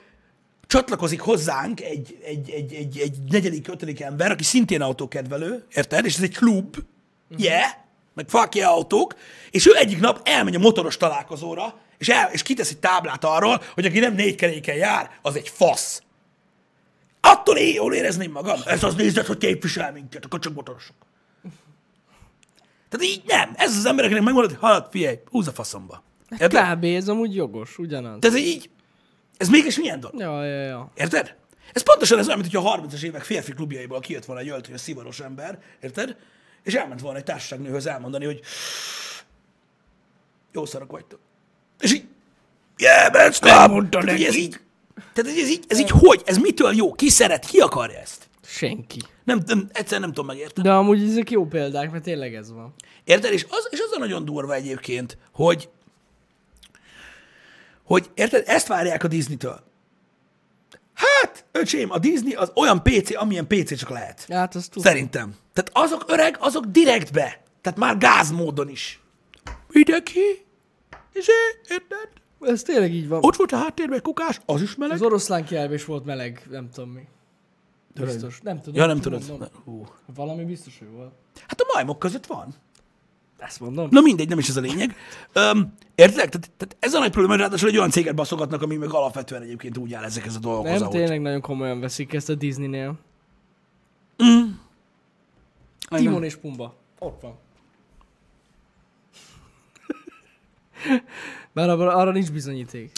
csatlakozik 0.73 1.21
hozzánk 1.21 1.81
egy, 1.81 2.19
egy, 2.25 2.51
egy, 2.51 2.75
egy, 2.75 2.99
egy 2.99 3.17
negyedik, 3.29 3.69
ötödik 3.69 4.01
ember, 4.01 4.31
aki 4.31 4.45
szintén 4.45 4.83
autókedvelő, 4.83 5.65
érted? 5.75 6.05
És 6.05 6.15
ez 6.15 6.23
egy 6.23 6.37
klub, 6.37 6.77
yeah, 7.37 7.71
meg 8.15 8.29
fuck 8.29 8.55
yeah 8.55 8.73
autók, 8.73 9.15
és 9.51 9.67
ő 9.67 9.77
egyik 9.77 10.01
nap 10.01 10.21
elmegy 10.25 10.55
a 10.55 10.59
motoros 10.59 10.97
találkozóra, 10.97 11.75
és, 11.99 12.09
el, 12.09 12.31
és 12.33 12.43
kitesz 12.43 12.71
egy 12.71 12.79
táblát 12.79 13.25
arról, 13.25 13.63
hogy 13.75 13.85
aki 13.85 13.99
nem 13.99 14.15
négy 14.15 14.35
keréken 14.35 14.77
jár, 14.77 15.11
az 15.23 15.37
egy 15.37 15.49
fasz. 15.49 16.03
Attól 17.21 17.57
én 17.57 17.75
jól 17.75 17.95
érezném 17.95 18.31
magam. 18.31 18.61
Ez 18.67 18.83
az 18.83 18.95
nézet, 18.95 19.27
hogy 19.27 19.39
képvisel 19.39 19.93
minket, 19.93 20.25
akkor 20.25 20.39
csak 20.39 20.55
motorosok. 20.55 20.97
Tehát 22.89 23.07
így 23.07 23.23
nem. 23.27 23.53
Ez 23.57 23.77
az 23.77 23.85
embereknek 23.85 24.23
megmondod, 24.23 24.51
hogy 24.51 24.61
halad, 24.61 24.89
figyelj, 24.91 25.19
húzz 25.31 25.49
a 25.49 25.53
faszomba. 25.53 26.03
Érted? 26.39 26.75
Kb. 26.75 26.85
ez 26.85 27.09
amúgy 27.09 27.35
jogos, 27.35 27.79
ugyanaz. 27.79 28.19
Tehát 28.21 28.39
így, 28.39 28.71
ez 29.37 29.49
mégis 29.49 29.79
milyen 29.79 30.01
dolog? 30.01 30.21
Ja, 30.21 30.45
ja, 30.45 30.62
ja. 30.62 30.90
Érted? 30.95 31.35
Ez 31.73 31.83
pontosan 31.83 32.18
ez 32.18 32.27
olyan, 32.27 32.38
mint 32.38 32.53
hogyha 32.53 32.73
a 32.73 32.81
30-as 32.81 33.03
évek 33.03 33.23
férfi 33.23 33.53
klubjaiból 33.53 34.01
kijött 34.01 34.25
volna 34.25 34.42
egy 34.42 34.49
öltönyös 34.49 34.81
szivaros 34.81 35.21
ember, 35.21 35.59
érted? 35.81 36.16
És 36.62 36.75
elment 36.75 37.01
volna 37.01 37.18
egy 37.18 37.25
társaságnőhöz 37.25 37.87
elmondani, 37.87 38.25
hogy 38.25 38.40
jó 40.53 40.64
szarok 40.64 40.90
vagytok. 40.90 41.18
És 41.81 41.92
így, 41.92 42.05
yeah, 42.77 43.12
man, 43.12 43.33
stop! 43.33 43.49
Tehát, 43.90 44.11
hogy 44.11 44.23
ez 44.23 44.37
így, 44.37 44.61
tehát 45.12 45.31
ez 45.31 45.49
így, 45.49 45.64
ez 45.68 45.79
így 45.79 45.90
hogy? 45.90 46.23
Ez 46.25 46.38
mitől 46.38 46.75
jó? 46.75 46.92
Ki 46.92 47.09
szeret? 47.09 47.47
Ki 47.47 47.59
akarja 47.59 47.99
ezt? 47.99 48.29
Senki. 48.45 48.99
Nem, 49.25 49.42
nem, 49.47 49.68
egyszerűen 49.73 50.01
nem 50.01 50.11
tudom 50.12 50.27
megérteni. 50.27 50.68
De 50.68 50.75
amúgy 50.75 51.03
ezek 51.03 51.31
jó 51.31 51.47
példák, 51.47 51.90
mert 51.90 52.05
tényleg 52.05 52.35
ez 52.35 52.53
van. 52.53 52.75
Érted? 53.05 53.33
És 53.33 53.47
az, 53.49 53.68
és 53.71 53.79
az 53.81 53.97
a 53.97 53.99
nagyon 53.99 54.25
durva 54.25 54.55
egyébként, 54.55 55.18
hogy, 55.33 55.68
hogy 57.93 58.11
érted, 58.15 58.43
ezt 58.47 58.67
várják 58.67 59.05
a 59.05 59.09
Disney-től. 59.09 59.61
Hát, 60.95 61.45
öcsém, 61.53 61.91
a 61.91 61.99
Disney 61.99 62.35
az 62.35 62.53
olyan 62.55 62.83
PC, 62.83 63.17
amilyen 63.17 63.47
PC 63.47 63.77
csak 63.79 63.89
lehet. 63.89 64.27
Hát 64.29 64.55
azt 64.55 64.71
tudom. 64.71 64.85
Szerintem. 64.85 65.35
Tehát 65.53 65.71
azok 65.73 66.05
öreg, 66.07 66.37
azok 66.41 66.65
direktbe. 66.65 67.43
Tehát 67.61 67.79
már 67.79 67.99
gázmódon 67.99 68.69
is. 68.69 69.01
Mindenki, 69.69 70.47
izé, 71.13 71.33
érted? 71.69 72.09
Ez 72.41 72.63
tényleg 72.63 72.95
így 72.95 73.09
van. 73.09 73.25
Ott 73.25 73.37
volt 73.37 73.53
a 73.53 73.57
háttérben 73.57 73.97
egy 73.97 74.03
kukás, 74.03 74.41
az 74.47 74.63
is 74.63 74.77
meleg. 74.77 74.95
Az 74.97 75.03
oroszlán 75.03 75.73
is 75.73 75.85
volt 75.85 76.05
meleg, 76.05 76.47
nem 76.51 76.71
tudom 76.71 76.91
mi. 76.91 77.03
Biztos. 77.95 78.41
Nem 78.43 78.61
tudom. 78.61 78.75
Ja, 78.75 78.87
nem 78.87 79.01
tudod. 79.01 79.51
Hú. 79.65 79.87
Valami 80.15 80.45
biztos, 80.45 80.79
hogy 80.79 80.89
volt. 80.91 81.13
Hát 81.47 81.61
a 81.61 81.65
majmok 81.75 81.99
között 81.99 82.27
van. 82.27 82.55
Ezt 83.47 83.61
mondom. 83.61 83.89
Na 83.91 84.01
mindegy, 84.01 84.29
nem 84.29 84.39
is 84.39 84.49
ez 84.49 84.57
a 84.57 84.61
lényeg. 84.61 84.97
Öm, 85.33 85.73
érted? 85.95 86.15
Tehát, 86.15 86.51
tehát 86.57 86.77
ez 86.79 86.95
a 86.95 86.99
nagy 86.99 87.11
probléma, 87.11 87.33
hogy 87.33 87.43
ráadásul 87.43 87.69
egy 87.69 87.77
olyan 87.77 87.91
céget 87.91 88.15
baszogatnak, 88.15 88.63
ami 88.63 88.77
meg 88.77 88.93
alapvetően 88.93 89.43
egyébként 89.43 89.79
úgy 89.79 89.95
áll 89.95 90.05
ezekhez 90.05 90.37
a 90.37 90.39
dolgokhoz, 90.39 90.73
Nem, 90.73 90.83
ahogy. 90.83 90.97
tényleg 90.99 91.21
nagyon 91.21 91.41
komolyan 91.41 91.81
veszik 91.81 92.13
ezt 92.13 92.29
a 92.29 92.35
Disneynél. 92.35 92.99
Igen. 94.19 94.61
Timon 95.89 96.25
és 96.25 96.37
Pumba. 96.37 96.75
Ott 96.99 97.21
van. 97.21 97.39
Bár 101.55 101.69
arra, 101.69 101.95
arra 101.95 102.13
nincs 102.13 102.33
bizonyíték. 102.33 102.91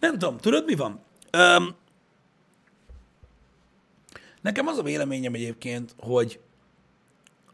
Nem 0.00 0.12
tudom, 0.12 0.36
tudod 0.36 0.64
mi 0.64 0.74
van? 0.74 1.00
Öm, 1.30 1.74
nekem 4.40 4.66
az 4.66 4.78
a 4.78 4.82
véleményem 4.82 5.34
egyébként, 5.34 5.94
hogy 5.98 6.40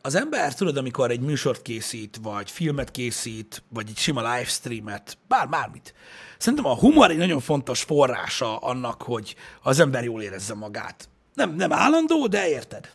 az 0.03 0.15
ember, 0.15 0.55
tudod, 0.55 0.77
amikor 0.77 1.11
egy 1.11 1.21
műsort 1.21 1.63
készít, 1.63 2.19
vagy 2.23 2.51
filmet 2.51 2.91
készít, 2.91 3.63
vagy 3.69 3.89
egy 3.89 3.97
sima 3.97 4.21
livestreamet, 4.21 5.19
bár 5.29 5.49
bármit. 5.49 5.95
Szerintem 6.39 6.67
a 6.67 6.77
humor 6.77 7.11
egy 7.11 7.17
nagyon 7.17 7.41
fontos 7.41 7.83
forrása 7.83 8.57
annak, 8.57 9.03
hogy 9.03 9.37
az 9.63 9.81
ember 9.81 10.05
jól 10.05 10.23
érezze 10.23 10.55
magát. 10.55 11.09
Nem, 11.35 11.55
nem 11.55 11.73
állandó, 11.73 12.27
de 12.27 12.49
érted. 12.49 12.93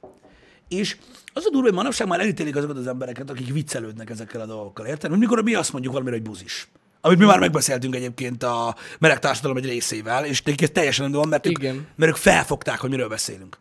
És 0.67 0.97
az 1.33 1.45
a 1.45 1.49
durva, 1.49 1.67
hogy 1.67 1.75
manapság 1.75 2.07
már 2.07 2.19
elítélik 2.19 2.55
azokat 2.55 2.77
az 2.77 2.87
embereket, 2.87 3.29
akik 3.29 3.53
viccelődnek 3.53 4.09
ezekkel 4.09 4.41
a 4.41 4.45
dolgokkal, 4.45 4.85
érted? 4.85 5.09
Hogy 5.09 5.19
mikor 5.19 5.43
mi 5.43 5.53
azt 5.53 5.71
mondjuk 5.71 5.93
valamire, 5.93 6.17
hogy 6.17 6.25
buzis. 6.25 6.67
Amit 7.01 7.19
mi 7.19 7.25
már 7.25 7.39
megbeszéltünk 7.39 7.95
egyébként 7.95 8.43
a 8.43 8.75
meleg 8.99 9.19
társadalom 9.19 9.57
egy 9.57 9.65
részével, 9.65 10.25
és 10.25 10.41
nekik 10.41 10.61
ez 10.61 10.69
teljesen 10.73 11.09
nem 11.09 11.19
van, 11.19 11.27
mert 11.27 11.45
ők, 11.45 11.57
Igen. 11.57 11.87
mert 11.95 12.11
ők 12.11 12.17
felfogták, 12.17 12.79
hogy 12.79 12.89
miről 12.89 13.07
beszélünk. 13.07 13.57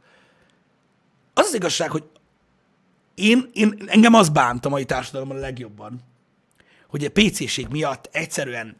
Az 1.35 1.47
az 1.47 1.55
igazság, 1.55 1.91
hogy 1.91 2.03
én, 3.15 3.51
én, 3.53 3.83
engem 3.87 4.15
az 4.15 4.29
bánt 4.29 4.65
a 4.65 4.69
mai 4.69 4.85
társadalomban 4.85 5.37
a 5.37 5.41
legjobban, 5.41 6.01
hogy 6.87 7.05
a 7.05 7.11
PC-ség 7.11 7.69
miatt 7.69 8.09
egyszerűen 8.13 8.77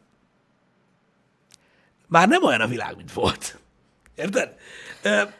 már 2.07 2.27
nem 2.27 2.43
olyan 2.43 2.61
a 2.61 2.67
világ, 2.67 2.95
mint 2.95 3.13
volt. 3.13 3.59
Érted? 4.15 4.55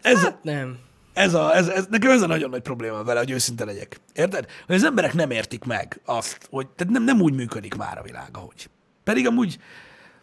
Ez, 0.02 0.22
Hát 0.22 0.44
nem. 0.44 0.80
ez, 1.14 1.34
a, 1.34 1.56
ez, 1.56 1.68
ez, 1.68 1.86
nekem 1.90 2.12
ez 2.12 2.22
a 2.22 2.28
nagyon 2.28 2.50
nagy 2.50 2.62
probléma 2.62 3.04
vele, 3.04 3.20
hogy 3.20 3.32
őszinte 3.32 3.66
legyek. 3.66 4.00
Érted? 4.14 4.50
Hogy 4.66 4.76
az 4.76 4.84
emberek 4.84 5.14
nem 5.14 5.32
értik 5.32 5.64
meg 5.64 6.02
azt, 6.06 6.48
hogy 6.50 6.68
tehát 6.68 6.94
nem, 6.94 7.04
nem 7.04 7.22
úgy 7.22 7.34
működik 7.34 7.76
már 7.76 7.98
a 7.98 8.02
világ, 8.02 8.30
ahogy. 8.38 8.70
Pedig 9.04 9.28
amúgy 9.28 9.60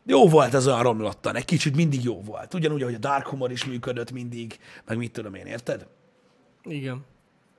jó 0.05 0.29
volt 0.29 0.55
az 0.55 0.67
olyan 0.67 0.83
romlottan, 0.83 1.37
egy 1.37 1.45
kicsit 1.45 1.77
mindig 1.77 2.05
jó 2.05 2.23
volt. 2.23 2.55
Ugyanúgy, 2.55 2.83
ahogy 2.83 2.95
a 2.95 2.99
dark 2.99 3.27
humor 3.27 3.51
is 3.51 3.65
működött 3.65 4.11
mindig, 4.11 4.59
meg 4.85 4.97
mit 4.97 5.13
tudom 5.13 5.35
én, 5.35 5.47
érted? 5.47 5.87
Igen. 6.63 7.05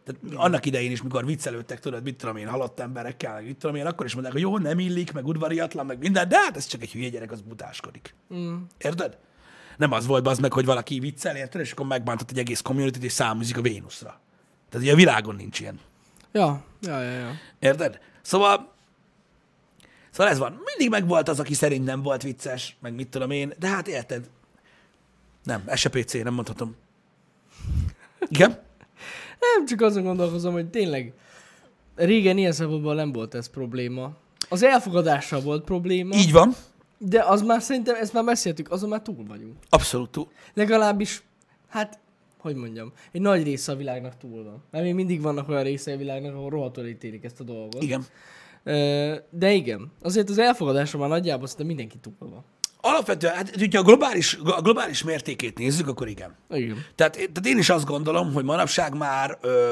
Tehát 0.04 0.22
annak 0.36 0.66
idején 0.66 0.92
is, 0.92 1.02
mikor 1.02 1.26
viccelődtek, 1.26 1.80
tudod, 1.80 2.04
mit 2.04 2.18
tudom 2.18 2.36
én, 2.36 2.48
halott 2.48 2.80
emberekkel, 2.80 3.34
meg 3.34 3.46
mit 3.46 3.58
tudom 3.58 3.76
én, 3.76 3.86
akkor 3.86 4.06
is 4.06 4.14
mondták, 4.14 4.34
hogy 4.34 4.42
jó, 4.42 4.58
nem 4.58 4.80
illik, 4.80 5.12
meg 5.12 5.28
udvariatlan, 5.28 5.86
meg 5.86 5.98
minden, 5.98 6.30
de 6.30 6.40
hát 6.40 6.58
ez 6.58 6.66
csak 6.66 6.82
egy 6.82 6.92
hülye 6.92 7.10
gyerek, 7.10 7.32
az 7.32 7.42
butáskodik. 7.42 8.16
Mm. 8.34 8.56
Érted? 8.78 9.18
Nem 9.78 9.92
az 9.92 10.06
volt 10.06 10.28
az 10.28 10.40
meg, 10.40 10.54
hogy 10.54 10.66
valaki 10.66 11.00
viccel, 11.00 11.36
érted, 11.36 11.62
és 11.62 11.72
akkor 11.72 11.86
megbántott 11.86 12.32
egy 12.32 12.40
egész 12.40 12.62
community 12.62 13.04
és 13.04 13.12
száműzik 13.12 13.58
a 13.58 13.62
Vénuszra. 13.62 14.20
Tehát 14.70 14.86
ugye 14.86 14.94
a 14.94 14.96
világon 14.96 15.36
nincs 15.36 15.60
ilyen. 15.60 15.80
Ja, 16.32 16.64
ja, 16.82 17.02
ja, 17.02 17.12
ja. 17.12 17.32
Érted? 17.60 18.00
Szóval, 18.22 18.74
szóval 20.12 20.32
ez 20.32 20.38
van. 20.38 20.62
Mindig 20.66 20.90
megvolt 20.90 21.30
az, 21.30 21.40
aki 21.40 21.54
szerint 21.54 21.86
nem 21.86 22.02
volt 22.02 22.22
vicces, 22.22 22.76
meg 22.80 22.94
mit 22.94 23.10
tudom 23.10 23.32
én, 23.32 23.54
de 23.60 23.68
hát 23.68 23.88
érted? 23.88 24.30
Nem, 25.44 25.64
ez 25.66 25.80
se 25.80 25.90
PC, 25.90 26.14
nem 26.14 26.34
mondhatom. 26.34 26.76
Igen? 28.28 28.60
Nem, 29.42 29.66
csak 29.66 29.82
azon 29.82 30.04
gondolkozom, 30.04 30.54
hogy 30.54 30.70
tényleg 30.70 31.14
régen 31.96 32.38
ilyen 32.38 32.52
szempontból 32.52 32.96
nem 32.96 33.12
volt 33.12 33.34
ez 33.36 33.48
probléma. 33.50 34.12
Az 34.50 34.64
elfogadással 34.64 35.42
volt 35.42 35.64
probléma, 35.64 36.16
Így 36.16 36.32
van. 36.32 36.56
de 36.98 37.24
az 37.24 37.42
már 37.42 37.62
szerintem, 37.62 37.96
ezt 37.96 38.14
már 38.14 38.26
beszéltük, 38.26 38.72
azon 38.72 38.90
már 38.90 39.02
túl 39.02 39.26
vagyunk. 39.28 39.56
Abszolút 39.70 40.10
túl. 40.10 40.28
Legalábbis, 40.54 41.24
hát, 41.68 42.00
hogy 42.40 42.56
mondjam, 42.56 42.92
egy 43.12 43.22
nagy 43.22 43.44
része 43.44 43.72
a 43.72 43.76
világnak 43.76 44.18
túl 44.18 44.44
van. 44.44 44.64
Mert 44.72 44.84
még 44.84 44.94
mindig 44.94 45.22
vannak 45.22 45.50
olyan 45.50 45.64
részei 45.64 45.94
a 45.94 45.98
világnak, 45.98 46.36
ahol 46.36 46.50
rohadtul 46.50 46.86
ítélik 46.86 47.24
ezt 47.24 47.40
a 47.40 47.44
dolgot. 47.44 47.84
Igen. 47.84 48.06
De 49.30 49.52
igen, 49.52 49.92
azért 50.02 50.30
az 50.30 50.38
elfogadásra 50.38 51.00
már 51.00 51.10
nagyjából 51.10 51.48
szerintem 51.48 51.68
mindenki 51.68 51.98
túl 51.98 52.14
van. 52.30 52.44
Alapvetően, 52.82 53.34
hát, 53.36 53.56
hogyha 53.56 53.80
a 53.80 53.84
globális, 53.84 54.38
a 54.44 54.62
globális 54.62 55.04
mértékét 55.04 55.58
nézzük, 55.58 55.88
akkor 55.88 56.08
igen. 56.08 56.36
Igen. 56.50 56.86
Tehát, 56.96 57.14
tehát 57.14 57.46
én 57.46 57.58
is 57.58 57.70
azt 57.70 57.86
gondolom, 57.86 58.34
hogy 58.34 58.44
manapság 58.44 58.98
már 58.98 59.38
ö, 59.42 59.72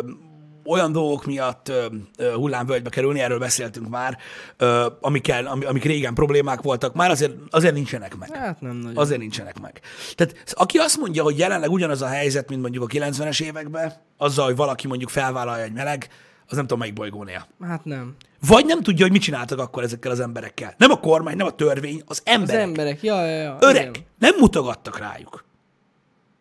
olyan 0.65 0.91
dolgok 0.91 1.25
miatt 1.25 1.69
ö, 1.69 1.85
ö, 2.17 2.33
hullámvölgybe 2.33 2.89
kerülni, 2.89 3.19
erről 3.19 3.39
beszéltünk 3.39 3.89
már, 3.89 4.17
ö, 4.57 4.87
amikkel, 5.01 5.45
am, 5.45 5.59
amik 5.65 5.83
régen 5.83 6.13
problémák 6.13 6.61
voltak, 6.61 6.93
már 6.93 7.09
azért, 7.09 7.33
azért 7.49 7.73
nincsenek 7.73 8.17
meg. 8.17 8.35
Hát 8.35 8.61
nem 8.61 8.75
nagyon. 8.75 8.97
Azért 8.97 9.19
nincsenek 9.19 9.59
meg. 9.59 9.81
Tehát 10.15 10.35
aki 10.51 10.77
azt 10.77 10.97
mondja, 10.97 11.23
hogy 11.23 11.37
jelenleg 11.37 11.69
ugyanaz 11.69 12.01
a 12.01 12.07
helyzet, 12.07 12.49
mint 12.49 12.61
mondjuk 12.61 12.83
a 12.83 12.87
90-es 12.87 13.41
években, 13.41 13.93
azzal, 14.17 14.45
hogy 14.45 14.55
valaki 14.55 14.87
mondjuk 14.87 15.09
felvállalja 15.09 15.63
egy 15.63 15.73
meleg, 15.73 16.09
az 16.49 16.55
nem 16.55 16.61
tudom 16.61 16.79
melyik 16.79 16.93
bolygón 16.93 17.27
él. 17.27 17.47
Hát 17.61 17.85
nem. 17.85 18.15
Vagy 18.47 18.65
nem 18.65 18.81
tudja, 18.83 19.03
hogy 19.03 19.11
mit 19.11 19.21
csináltak 19.21 19.59
akkor 19.59 19.83
ezekkel 19.83 20.11
az 20.11 20.19
emberekkel. 20.19 20.73
Nem 20.77 20.91
a 20.91 20.99
kormány, 20.99 21.35
nem 21.35 21.45
a 21.47 21.51
törvény, 21.55 22.01
az 22.05 22.21
Az 22.25 22.33
emberek. 22.33 22.61
emberek, 22.61 23.01
ja, 23.03 23.25
ja, 23.25 23.41
ja. 23.41 23.57
Öreg, 23.59 23.89
igen. 23.89 24.03
nem 24.17 24.35
mutogattak 24.39 24.97
rájuk. 24.97 25.43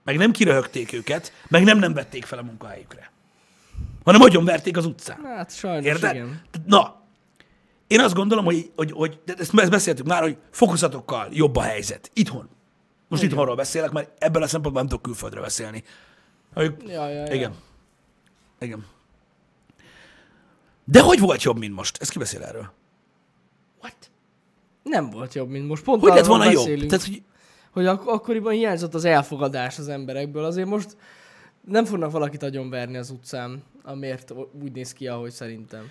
Meg 0.05 0.16
nem 0.16 0.31
kiröhögték 0.31 0.92
őket, 0.92 1.33
meg 1.49 1.64
nem 1.64 1.79
nem 1.79 1.92
vették 1.92 2.25
fel 2.25 2.38
a 2.38 2.42
munkahelyükre. 2.42 3.11
Hanem 4.05 4.21
nagyon 4.21 4.44
verték 4.44 4.77
az 4.77 4.87
utcán. 4.87 5.21
Hát 5.25 5.55
sajnos 5.57 5.85
Érted? 5.87 6.14
igen. 6.14 6.40
Na, 6.66 7.03
én 7.87 8.01
azt 8.01 8.14
gondolom, 8.14 8.44
hogy, 8.44 8.71
hogy, 8.77 8.92
hogy 8.92 9.18
de 9.25 9.35
ezt, 9.38 9.59
ezt 9.59 9.71
beszéltük 9.71 10.07
már, 10.07 10.23
hogy 10.23 10.37
fokozatokkal 10.51 11.29
jobb 11.33 11.57
a 11.57 11.61
helyzet. 11.62 12.11
Itthon. 12.14 12.49
Most 13.09 13.23
Igen. 13.23 13.35
itthonról 13.35 13.57
beszélek, 13.57 13.90
mert 13.90 14.11
ebből 14.23 14.42
a 14.42 14.47
szempontból 14.47 14.83
nem 14.83 14.90
tudok 14.90 15.05
külföldre 15.05 15.40
beszélni. 15.40 15.83
Hogy, 16.55 16.75
Ja, 16.87 17.09
ja, 17.09 17.25
ja. 17.25 17.35
igen. 17.35 17.55
Igen. 18.61 18.85
De 20.90 21.01
hogy 21.03 21.20
volt 21.20 21.42
jobb, 21.42 21.59
mint 21.59 21.74
most? 21.74 21.96
Ez 22.01 22.09
ki 22.09 22.18
beszél 22.18 22.42
erről? 22.42 22.72
What? 23.81 24.11
Nem 24.83 25.11
volt 25.11 25.35
jobb, 25.35 25.48
mint 25.48 25.68
most. 25.68 25.83
Pont 25.83 26.01
Hogy 26.01 26.12
lett 26.12 26.27
volna 26.27 26.51
jobb? 26.51 26.87
Tehát, 26.87 27.05
hogy 27.05 27.22
hogy 27.70 27.87
ak- 27.87 28.07
akkoriban 28.09 28.53
hiányzott 28.53 28.94
az 28.94 29.05
elfogadás 29.05 29.79
az 29.79 29.88
emberekből. 29.88 30.44
Azért 30.44 30.68
most 30.68 30.96
nem 31.61 31.85
fognak 31.85 32.11
valakit 32.11 32.42
agyonverni 32.42 32.96
az 32.96 33.11
utcán, 33.11 33.62
amiért 33.83 34.33
úgy 34.62 34.72
néz 34.72 34.92
ki, 34.92 35.09
ahogy 35.09 35.31
szerintem. 35.31 35.88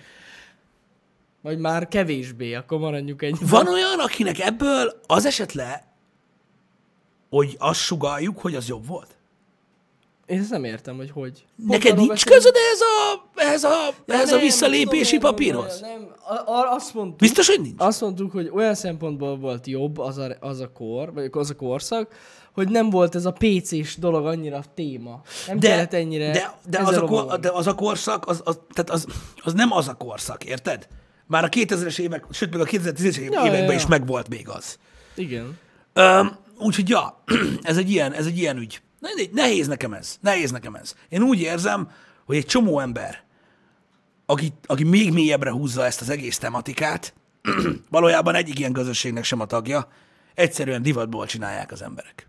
Vagy 1.40 1.58
már 1.58 1.88
kevésbé, 1.88 2.54
akkor 2.54 2.78
maradjuk 2.78 3.22
egy. 3.22 3.48
Van 3.48 3.68
olyan, 3.68 3.98
akinek 3.98 4.38
ebből 4.38 5.00
az 5.06 5.26
esett 5.26 5.52
le, 5.52 5.86
hogy 7.30 7.56
azt 7.58 7.80
sugaljuk, 7.80 8.38
hogy 8.38 8.54
az 8.54 8.68
jobb 8.68 8.86
volt? 8.86 9.17
Én 10.28 10.38
ezt 10.40 10.50
nem 10.50 10.64
értem, 10.64 10.96
hogy 10.96 11.10
hogy. 11.10 11.44
Pont 11.56 11.68
Neked 11.70 11.96
nincs 11.96 12.08
beszélünk- 12.08 12.34
közöd 12.42 12.54
ehhez 12.56 12.80
a, 12.80 13.24
ehhez 13.36 13.64
a, 13.64 13.68
Ja, 14.06 14.22
a 14.22 14.24
nem, 14.24 14.40
visszalépési 14.40 15.14
tudom, 15.16 15.30
papírhoz? 15.30 15.80
Nem, 15.80 15.90
nem. 15.90 16.08
A, 16.46 16.50
a, 16.50 16.72
azt 16.74 16.94
mondtuk, 16.94 17.18
Biztos, 17.18 17.48
hogy 17.48 17.60
nincs? 17.60 17.74
azt 17.76 18.00
mondtuk, 18.00 18.32
hogy 18.32 18.50
olyan 18.54 18.74
szempontból 18.74 19.36
volt 19.38 19.66
jobb 19.66 19.98
az 19.98 20.18
a, 20.18 20.36
az 20.40 20.60
a 20.60 20.72
kor, 20.72 21.12
vagy 21.12 21.28
az 21.32 21.50
a 21.50 21.54
korszak, 21.54 22.14
hogy 22.52 22.68
nem 22.68 22.90
volt 22.90 23.14
ez 23.14 23.24
a 23.24 23.32
PC-s 23.32 23.96
dolog 23.96 24.26
annyira 24.26 24.62
téma. 24.74 25.20
Nem 25.46 25.58
De, 25.58 25.68
kellett 25.68 25.92
ennyire 25.94 26.30
de, 26.30 26.58
de, 26.68 26.78
az 26.78 26.96
a, 26.96 27.00
kor, 27.04 27.40
de 27.40 27.50
az 27.50 27.66
a 27.66 27.74
korszak, 27.74 28.26
az, 28.28 28.40
az, 28.44 28.58
tehát 28.72 28.90
az, 28.90 29.06
az 29.42 29.52
nem 29.52 29.72
az 29.72 29.88
a 29.88 29.94
korszak, 29.94 30.44
érted? 30.44 30.88
Már 31.26 31.44
a 31.44 31.48
2000-es 31.48 31.98
évek, 31.98 32.24
sőt, 32.30 32.52
még 32.52 32.60
a 32.60 32.64
2010-es 32.64 33.16
Ja, 33.16 33.22
években 33.22 33.52
ja, 33.58 33.64
ja. 33.64 33.72
is 33.72 33.86
megvolt 33.86 34.28
még 34.28 34.48
az. 34.48 34.78
Igen. 35.14 35.58
Úgyhogy 36.58 36.88
ja, 36.88 37.22
ez 37.62 37.76
egy 37.76 37.90
ilyen, 37.90 38.12
ez 38.12 38.26
egy 38.26 38.38
ilyen 38.38 38.56
ügy. 38.56 38.80
Na, 38.98 39.08
Nehéz 39.32 39.66
nekem 39.66 39.92
ez. 39.92 40.18
Nehéz 40.20 40.50
nekem 40.50 40.74
ez. 40.74 40.94
Én 41.08 41.22
úgy 41.22 41.40
érzem, 41.40 41.90
hogy 42.24 42.36
egy 42.36 42.46
csomó 42.46 42.80
ember, 42.80 43.24
aki, 44.26 44.52
aki 44.66 44.84
még 44.84 45.12
mélyebbre 45.12 45.50
húzza 45.50 45.84
ezt 45.84 46.00
az 46.00 46.08
egész 46.08 46.38
tematikát, 46.38 47.14
valójában 47.90 48.34
egyik 48.34 48.58
ilyen 48.58 48.72
közösségnek 48.72 49.24
sem 49.24 49.40
a 49.40 49.46
tagja, 49.46 49.88
egyszerűen 50.34 50.82
divatból 50.82 51.26
csinálják 51.26 51.72
az 51.72 51.82
emberek. 51.82 52.28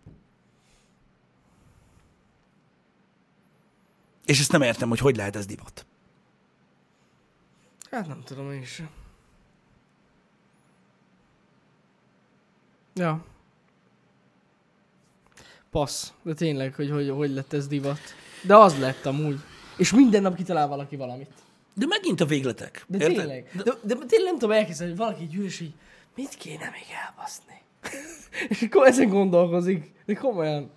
És 4.26 4.40
ezt 4.40 4.52
nem 4.52 4.62
értem, 4.62 4.90
hogy 4.90 5.00
hogy 5.00 5.16
lehet 5.16 5.36
ez 5.36 5.46
divat. 5.46 5.86
Hát 7.92 8.08
nem 8.08 8.22
tudom 8.24 8.52
én 8.52 8.64
sem. 8.64 8.90
Ja. 12.94 13.26
Passz. 15.72 16.12
De 16.24 16.34
tényleg, 16.34 16.76
hogy, 16.76 16.92
hogy 16.92 17.10
hogy 17.10 17.34
lett 17.34 17.54
ez 17.54 17.68
divat. 17.68 18.00
De 18.42 18.56
az 18.56 18.80
lett 18.80 19.06
amúgy. 19.06 19.40
És 19.78 19.94
minden 19.94 20.22
nap 20.22 20.36
kitalál 20.36 20.68
valaki 20.68 20.96
valamit. 20.96 21.30
De 21.74 21.86
megint 21.86 22.22
a 22.22 22.26
végletek. 22.26 22.86
De 22.88 22.98
érted? 22.98 23.16
tényleg. 23.16 23.50
De, 23.64 23.72
de, 23.82 23.96
tényleg 23.96 24.30
nem 24.30 24.40
tudom 24.40 24.52
elképzelni, 24.52 24.92
hogy 24.92 25.02
valaki 25.02 25.24
így 25.24 25.36
ül, 25.36 25.46
és 25.46 25.60
így, 25.60 25.74
mit 26.16 26.36
kéne 26.36 26.70
még 26.72 26.86
elbaszni? 27.06 27.62
és 28.50 28.62
akkor 28.62 28.88
ezen 28.88 29.10
gondolkozik. 29.10 29.92
De 30.06 30.14
komolyan. 30.14 30.70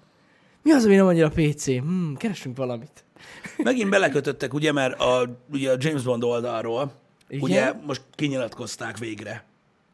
Mi 0.62 0.70
az, 0.70 0.84
ami 0.84 0.94
nem 0.94 1.06
annyira 1.06 1.28
PC? 1.28 1.66
Hmm, 1.66 2.16
keresünk 2.16 2.56
valamit. 2.56 3.04
Megint 3.56 3.90
belekötöttek, 3.90 4.54
ugye, 4.54 4.72
mert 4.72 5.00
a, 5.00 5.38
ugye 5.52 5.72
a 5.72 5.76
James 5.78 6.02
Bond 6.02 6.24
oldalról, 6.24 6.92
Igen? 7.28 7.42
ugye 7.42 7.72
most 7.86 8.02
kinyilatkozták 8.14 8.98
végre 8.98 9.44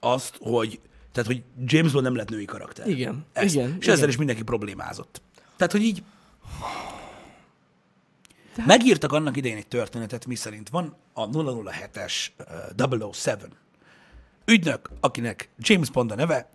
azt, 0.00 0.36
hogy 0.40 0.80
tehát, 1.22 1.32
hogy 1.32 1.64
James 1.64 1.92
Bond 1.92 2.04
nem 2.04 2.14
lett 2.14 2.28
női 2.28 2.44
karakter. 2.44 2.88
Igen, 2.88 3.26
Ezt. 3.32 3.54
igen, 3.54 3.68
És 3.68 3.84
igen. 3.84 3.94
ezzel 3.94 4.08
is 4.08 4.16
mindenki 4.16 4.42
problémázott. 4.42 5.22
Tehát, 5.56 5.72
hogy 5.72 5.82
így 5.82 6.02
megírtak 8.66 9.12
annak 9.12 9.36
idején 9.36 9.56
egy 9.56 9.66
történetet, 9.66 10.26
mi 10.26 10.34
szerint 10.34 10.68
van 10.68 10.96
a 11.12 11.28
007-es 11.28 12.12
uh, 12.98 13.12
007 13.12 13.36
ügynök, 14.44 14.90
akinek 15.00 15.48
James 15.58 15.90
Bond 15.90 16.10
a 16.10 16.14
neve, 16.14 16.48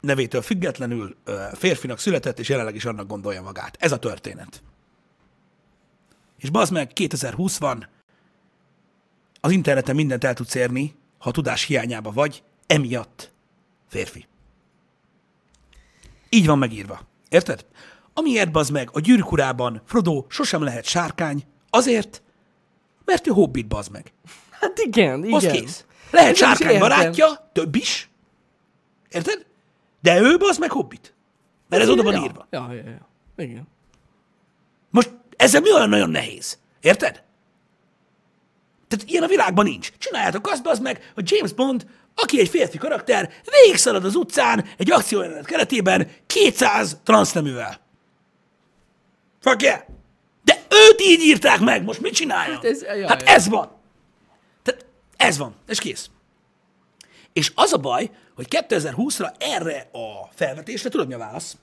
nevétől 0.00 0.42
függetlenül 0.42 1.16
uh, 1.26 1.34
férfinak 1.52 1.98
született, 1.98 2.38
és 2.38 2.48
jelenleg 2.48 2.74
is 2.74 2.84
annak 2.84 3.06
gondolja 3.06 3.42
magát. 3.42 3.76
Ez 3.80 3.92
a 3.92 3.98
történet. 3.98 4.62
És 6.38 6.50
bazd 6.50 6.72
meg, 6.72 6.92
2020 6.92 7.58
van, 7.58 7.88
az 9.40 9.50
interneten 9.50 9.94
mindent 9.94 10.24
el 10.24 10.34
tudsz 10.34 10.54
érni, 10.54 10.94
ha 11.18 11.30
tudás 11.30 11.64
hiányába 11.64 12.12
vagy, 12.12 12.42
emiatt 12.66 13.32
férfi. 13.88 14.26
Így 16.28 16.46
van 16.46 16.58
megírva. 16.58 17.00
Érted? 17.28 17.66
Amiért 18.14 18.50
bazd 18.50 18.72
meg 18.72 18.88
a 18.92 19.00
gyűrűk 19.00 19.32
urában 19.32 19.82
Frodo 19.84 20.24
sosem 20.28 20.62
lehet 20.62 20.84
sárkány, 20.84 21.44
azért, 21.70 22.22
mert 23.04 23.26
ő 23.26 23.30
hobbit 23.30 23.68
bazd 23.68 23.90
meg. 23.90 24.12
Hát 24.50 24.78
igen, 24.78 25.32
Az 25.32 25.42
igen. 25.42 25.54
kész. 25.54 25.84
Lehet 26.10 26.32
is 26.32 26.38
sárkány 26.38 26.78
barátja, 26.78 27.50
több 27.52 27.74
is. 27.74 28.10
Érted? 29.10 29.46
De 30.00 30.20
ő 30.20 30.36
bazd 30.36 30.60
meg 30.60 30.70
hobbit. 30.70 31.14
Mert 31.68 31.82
ez 31.82 31.88
oda 31.88 32.02
van 32.02 32.14
ja, 32.14 32.22
írva. 32.22 32.46
Ja, 32.50 32.72
ja, 32.72 32.82
ja. 32.84 33.08
Igen. 33.36 33.68
Most 34.90 35.12
ezzel 35.36 35.60
mi 35.60 35.72
olyan 35.72 35.88
nagyon 35.88 36.10
nehéz? 36.10 36.58
Érted? 36.80 37.22
Tehát 38.88 39.10
ilyen 39.10 39.22
a 39.22 39.26
világban 39.26 39.64
nincs. 39.64 39.92
Csináljátok 39.98 40.46
azt, 40.46 40.66
az 40.66 40.78
meg, 40.78 41.12
hogy 41.14 41.30
James 41.30 41.52
Bond, 41.52 41.86
aki 42.14 42.40
egy 42.40 42.48
férfi 42.48 42.78
karakter, 42.78 43.32
végigszalad 43.62 44.04
az 44.04 44.14
utcán 44.14 44.64
egy 44.78 44.90
akciójelenet 44.92 45.46
keretében 45.46 46.10
200 46.26 46.98
transzneművel. 47.04 47.80
Fuck 49.40 49.62
yeah! 49.62 49.80
De 50.44 50.62
őt 50.68 51.00
így 51.00 51.20
írták 51.20 51.60
meg, 51.60 51.84
most 51.84 52.00
mit 52.00 52.14
csináljon? 52.14 52.54
Hát 52.54 52.64
ez- 52.64 52.82
ja, 52.82 53.08
hát 53.08 53.22
ez 53.22 53.48
van. 53.48 53.70
Tehát 54.62 54.86
ez 55.16 55.38
van, 55.38 55.54
és 55.66 55.78
kész. 55.78 56.10
És 57.32 57.52
az 57.54 57.72
a 57.72 57.76
baj, 57.78 58.10
hogy 58.34 58.46
2020-ra 58.68 59.32
erre 59.38 59.88
a 59.92 60.28
felvetésre 60.34 60.88
tudod 60.88 61.06
mi 61.06 61.14
a 61.14 61.18
válasz? 61.18 61.56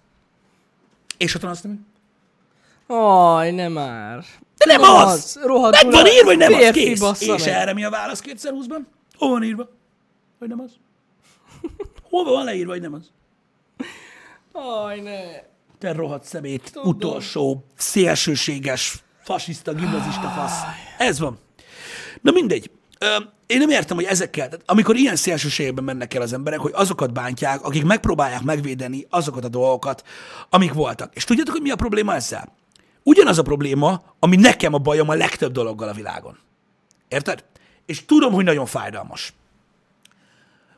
És 1.18 1.36
a 1.36 1.40
transznemű? 1.40 1.76
Aj, 2.88 3.52
nem 3.52 3.72
már. 3.72 4.24
De 4.58 4.66
nem 4.66 4.82
Rohadt- 4.82 5.08
az! 5.14 5.40
rohadtul 5.44 5.90
Meg 5.92 6.02
van 6.02 6.12
írva, 6.12 6.26
hogy 6.26 6.38
nem 6.38 6.54
az, 6.54 6.70
kész. 6.72 7.02
És 7.22 7.28
meg. 7.28 7.48
erre 7.48 7.74
mi 7.74 7.84
a 7.84 7.90
válasz 7.90 8.22
2020-ban? 8.26 8.80
Hol 9.18 9.30
van 9.30 9.44
írva? 9.44 9.70
Hogy 10.42 10.50
nem 10.50 10.60
az? 10.60 10.72
Hol 12.10 12.24
van 12.24 12.44
leírva, 12.44 12.72
hogy 12.72 12.82
nem 12.82 12.94
az? 12.94 13.12
Aj, 14.52 15.00
ne. 15.00 15.20
Te 15.78 15.92
rohadt 15.92 16.24
szemét, 16.24 16.72
utolsó, 16.84 17.66
szélsőséges, 17.76 19.04
fasiszta, 19.24 19.74
gimnazista 19.74 20.28
fasz. 20.30 20.60
Ez 20.98 21.20
van. 21.20 21.38
Na 22.22 22.32
mindegy. 22.32 22.72
Én 23.46 23.58
nem 23.58 23.70
értem, 23.70 23.96
hogy 23.96 24.06
ezekkel, 24.06 24.50
tehát 24.50 24.64
amikor 24.66 24.96
ilyen 24.96 25.16
szélsőségben 25.16 25.84
mennek 25.84 26.14
el 26.14 26.22
az 26.22 26.34
emberek, 26.34 26.60
hogy 26.60 26.72
azokat 26.76 27.14
bántják, 27.14 27.64
akik 27.64 27.84
megpróbálják 27.84 28.42
megvédeni 28.44 29.06
azokat 29.10 29.44
a 29.44 29.50
dolgokat, 29.50 30.04
amik 30.50 30.74
voltak. 30.74 31.16
És 31.16 31.24
tudjátok, 31.24 31.54
hogy 31.54 31.64
mi 31.64 31.72
a 31.72 31.76
probléma 31.76 32.16
ezzel? 32.16 32.56
Ugyanaz 33.04 33.38
a 33.38 33.44
probléma, 33.44 34.02
ami 34.20 34.36
nekem 34.36 34.74
a 34.74 34.78
bajom 34.78 35.10
a 35.10 35.14
legtöbb 35.14 35.52
dologgal 35.52 35.90
a 35.90 35.94
világon. 35.94 36.38
Érted? 37.08 37.46
És 37.86 38.06
tudom, 38.06 38.34
hogy 38.34 38.44
nagyon 38.44 38.66
fájdalmas. 38.66 39.34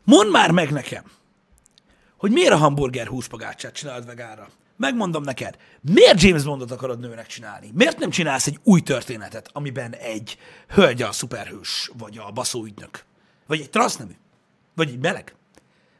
Mondd 0.03 0.31
már 0.31 0.51
meg 0.51 0.71
nekem, 0.71 1.03
hogy 2.17 2.31
miért 2.31 2.51
a 2.51 2.57
hamburger 2.57 3.07
húspagácsát 3.07 3.73
csinálod 3.73 4.05
vegára. 4.05 4.49
Megmondom 4.77 5.23
neked, 5.23 5.57
miért 5.81 6.21
James 6.21 6.43
Bondot 6.43 6.71
akarod 6.71 6.99
nőnek 6.99 7.27
csinálni? 7.27 7.71
Miért 7.73 7.99
nem 7.99 8.09
csinálsz 8.09 8.47
egy 8.47 8.59
új 8.63 8.81
történetet, 8.81 9.49
amiben 9.53 9.95
egy 9.95 10.37
hölgy 10.67 11.01
a 11.01 11.11
szuperhős, 11.11 11.91
vagy 11.97 12.17
a 12.17 12.31
baszó 12.31 12.63
ügynök? 12.63 13.05
Vagy 13.47 13.59
egy 13.59 13.69
transznemű? 13.69 14.15
Vagy 14.75 14.89
egy 14.89 14.99
meleg? 14.99 15.35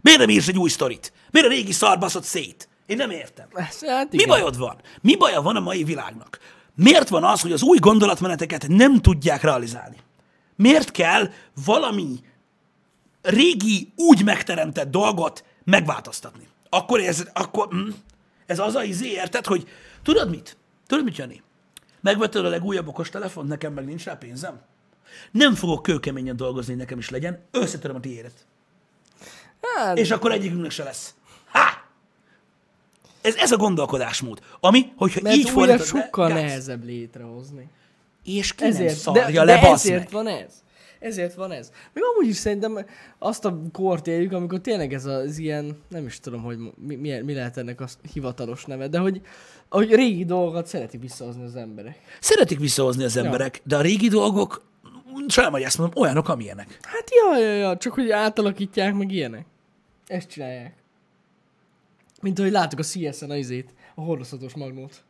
Miért 0.02 0.20
nem 0.20 0.30
írsz 0.30 0.48
egy 0.48 0.58
új 0.58 0.70
sztorit? 0.70 1.14
Miért 1.32 1.48
a 1.48 1.50
régi 1.50 1.72
szar 1.72 2.00
baszott 2.00 2.24
szét? 2.24 2.70
Én 2.86 2.98
nem 2.98 3.10
értem. 3.10 3.48
Hát 3.54 4.12
Mi 4.12 4.26
bajod 4.26 4.58
van? 4.58 4.82
Mi 5.02 5.16
baja 5.16 5.42
van 5.42 5.56
a 5.56 5.60
mai 5.60 5.84
világnak? 5.84 6.40
Miért 6.76 7.10
van 7.10 7.24
az, 7.24 7.42
hogy 7.42 7.52
az 7.52 7.62
új 7.62 7.78
gondolatmeneteket 7.78 8.68
nem 8.68 9.02
tudják 9.02 9.42
realizálni? 9.42 9.98
Miért 10.56 10.92
kell 10.92 11.30
valami 11.66 12.20
régi, 13.24 13.92
úgy 13.96 14.24
megteremtett 14.24 14.92
dolgot 14.92 15.44
megváltoztatni? 15.64 16.48
Akkor 16.70 17.00
ez, 17.00 17.28
akkor, 17.34 17.68
hm, 17.68 17.90
ez 18.46 18.60
az 18.60 18.76
a 18.76 18.84
izé, 18.84 19.10
érted, 19.10 19.46
hogy 19.46 19.68
tudod 20.04 20.30
mit? 20.30 20.58
Tudod 20.88 21.04
mit, 21.04 21.18
Jani? 21.18 21.42
Megvetted 22.02 22.46
a 22.46 22.50
legújabb 22.50 22.88
okos 22.88 23.10
nekem 23.44 23.74
meg 23.74 23.86
nincs 23.86 24.04
rá 24.04 24.14
pénzem? 24.14 24.62
Nem 25.32 25.56
fogok 25.56 25.82
kőkeményen 25.84 26.36
dolgozni, 26.36 26.74
nekem 26.74 26.98
is 26.98 27.10
legyen, 27.10 27.44
összetöröm 27.52 27.96
a 27.96 28.00
tiédet. 28.00 28.46
Hát, 29.62 29.98
És 29.98 30.12
akkor 30.12 30.32
egyikünknek 30.32 30.72
se 30.72 30.84
lesz. 30.84 31.14
Ha! 31.52 31.82
Ez, 33.22 33.36
ez 33.36 33.52
a 33.52 33.58
gondolkodásmód, 33.58 34.42
ami, 34.60 34.92
hogyha 34.96 35.20
mert 35.22 35.36
így 35.36 35.50
fordítod 35.50 35.80
le, 35.80 35.86
sokkal 35.86 36.28
gáz. 36.28 36.38
nehezebb 36.42 36.84
létrehozni. 36.84 37.70
És 38.24 38.54
ki 38.54 38.64
nem 38.64 38.72
Ezért, 38.72 38.96
szarja 38.96 39.46
de, 39.46 39.54
le, 39.54 39.60
de 39.62 39.68
ezért 39.70 40.00
meg. 40.00 40.12
van 40.12 40.28
ez. 40.28 40.54
Ezért 41.04 41.34
van 41.34 41.52
ez. 41.52 41.72
Még 41.94 42.04
amúgy 42.14 42.30
is 42.30 42.36
szerintem 42.36 42.86
azt 43.20 43.46
a 43.46 43.62
kort 43.72 44.08
éljük, 44.08 44.32
amikor 44.32 44.60
tényleg 44.60 44.94
ez 44.94 45.06
az 45.06 45.38
ilyen, 45.38 45.82
nem 45.90 46.06
is 46.06 46.20
tudom, 46.20 46.42
hogy 46.42 46.58
mi, 46.58 46.96
mi, 46.96 47.20
mi 47.20 47.34
lehet 47.34 47.58
ennek 47.58 47.82
a 47.82 47.88
hivatalos 48.14 48.66
neve, 48.66 48.88
de 48.88 48.98
hogy, 48.98 49.22
hogy 49.70 49.96
régi 49.96 50.26
dolgokat 50.26 50.68
szereti 50.68 50.98
visszahozni 50.98 51.44
az 51.44 51.56
emberek. 51.56 52.00
Szeretik 52.20 52.60
visszahozni 52.60 53.04
az 53.04 53.18
emberek, 53.18 53.62
de 53.64 53.78
a 53.78 53.82
régi 53.82 54.08
dolgok, 54.08 54.62
sajnálom, 55.28 55.60
hogy 55.60 55.68
ezt 55.68 55.78
mondom, 55.78 56.02
olyanok, 56.04 56.30
amilyenek. 56.30 56.78
Hát 56.82 57.10
ja, 57.12 57.40
ja, 57.40 57.54
ja, 57.54 57.78
csak 57.78 57.94
hogy 57.94 58.12
átalakítják 58.12 58.94
meg 58.94 59.12
ilyenek. 59.12 59.46
Ezt 60.08 60.30
csinálják. 60.30 60.74
Mint 62.22 62.40
ahogy 62.40 62.52
láttuk 62.52 62.80
a 62.80 62.84
CS-en 62.84 63.30
a 63.30 63.36
izét, 63.36 63.74
a 63.96 64.02
hordozhatós 64.02 64.54
magnót. 64.54 65.04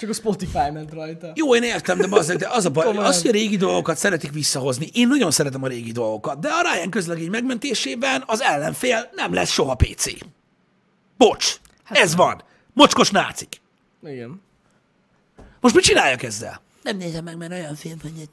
Csak 0.00 0.10
a 0.10 0.12
Spotify 0.12 0.70
ment 0.72 0.92
rajta. 0.92 1.32
Jó, 1.34 1.54
én 1.54 1.62
értem, 1.62 1.98
de, 1.98 2.06
bazzeg, 2.06 2.36
de 2.36 2.48
az 2.48 2.64
a 2.64 2.70
baj, 2.70 2.84
Komolyan. 2.84 3.08
azt, 3.08 3.20
hogy 3.20 3.30
a 3.30 3.32
régi 3.32 3.56
dolgokat 3.56 3.96
szeretik 3.96 4.32
visszahozni. 4.32 4.90
Én 4.92 5.08
nagyon 5.08 5.30
szeretem 5.30 5.62
a 5.62 5.66
régi 5.66 5.92
dolgokat, 5.92 6.38
de 6.38 6.48
a 6.48 6.72
Ryan 6.72 6.90
közlegény 6.90 7.30
megmentésében 7.30 8.22
az 8.26 8.40
ellenfél 8.40 9.10
nem 9.14 9.32
lesz 9.34 9.50
soha 9.50 9.74
PC. 9.74 10.06
Bocs. 11.16 11.56
Ez 11.88 12.14
van. 12.14 12.42
Mocskos 12.72 13.10
nácik. 13.10 13.60
Igen. 14.04 14.42
Most 15.60 15.74
mit 15.74 15.84
csináljak 15.84 16.22
ezzel? 16.22 16.60
Nem 16.82 16.96
nézem 16.96 17.24
meg, 17.24 17.36
mert 17.36 17.52
olyan 17.52 17.74
film, 17.74 17.98
hogy... 18.02 18.28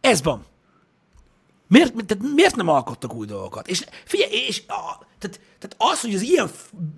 Ez 0.00 0.22
van. 0.22 0.46
Miért, 1.68 1.92
tehát 2.06 2.24
miért 2.34 2.56
nem 2.56 2.68
alkottak 2.68 3.14
új 3.14 3.26
dolgokat? 3.26 3.68
És 3.68 3.84
figyelj, 4.04 4.32
és 4.32 4.62
a, 4.66 5.06
tehát, 5.18 5.40
tehát 5.64 5.92
az, 5.92 6.00
hogy 6.00 6.14
az 6.14 6.22
ilyen, 6.22 6.50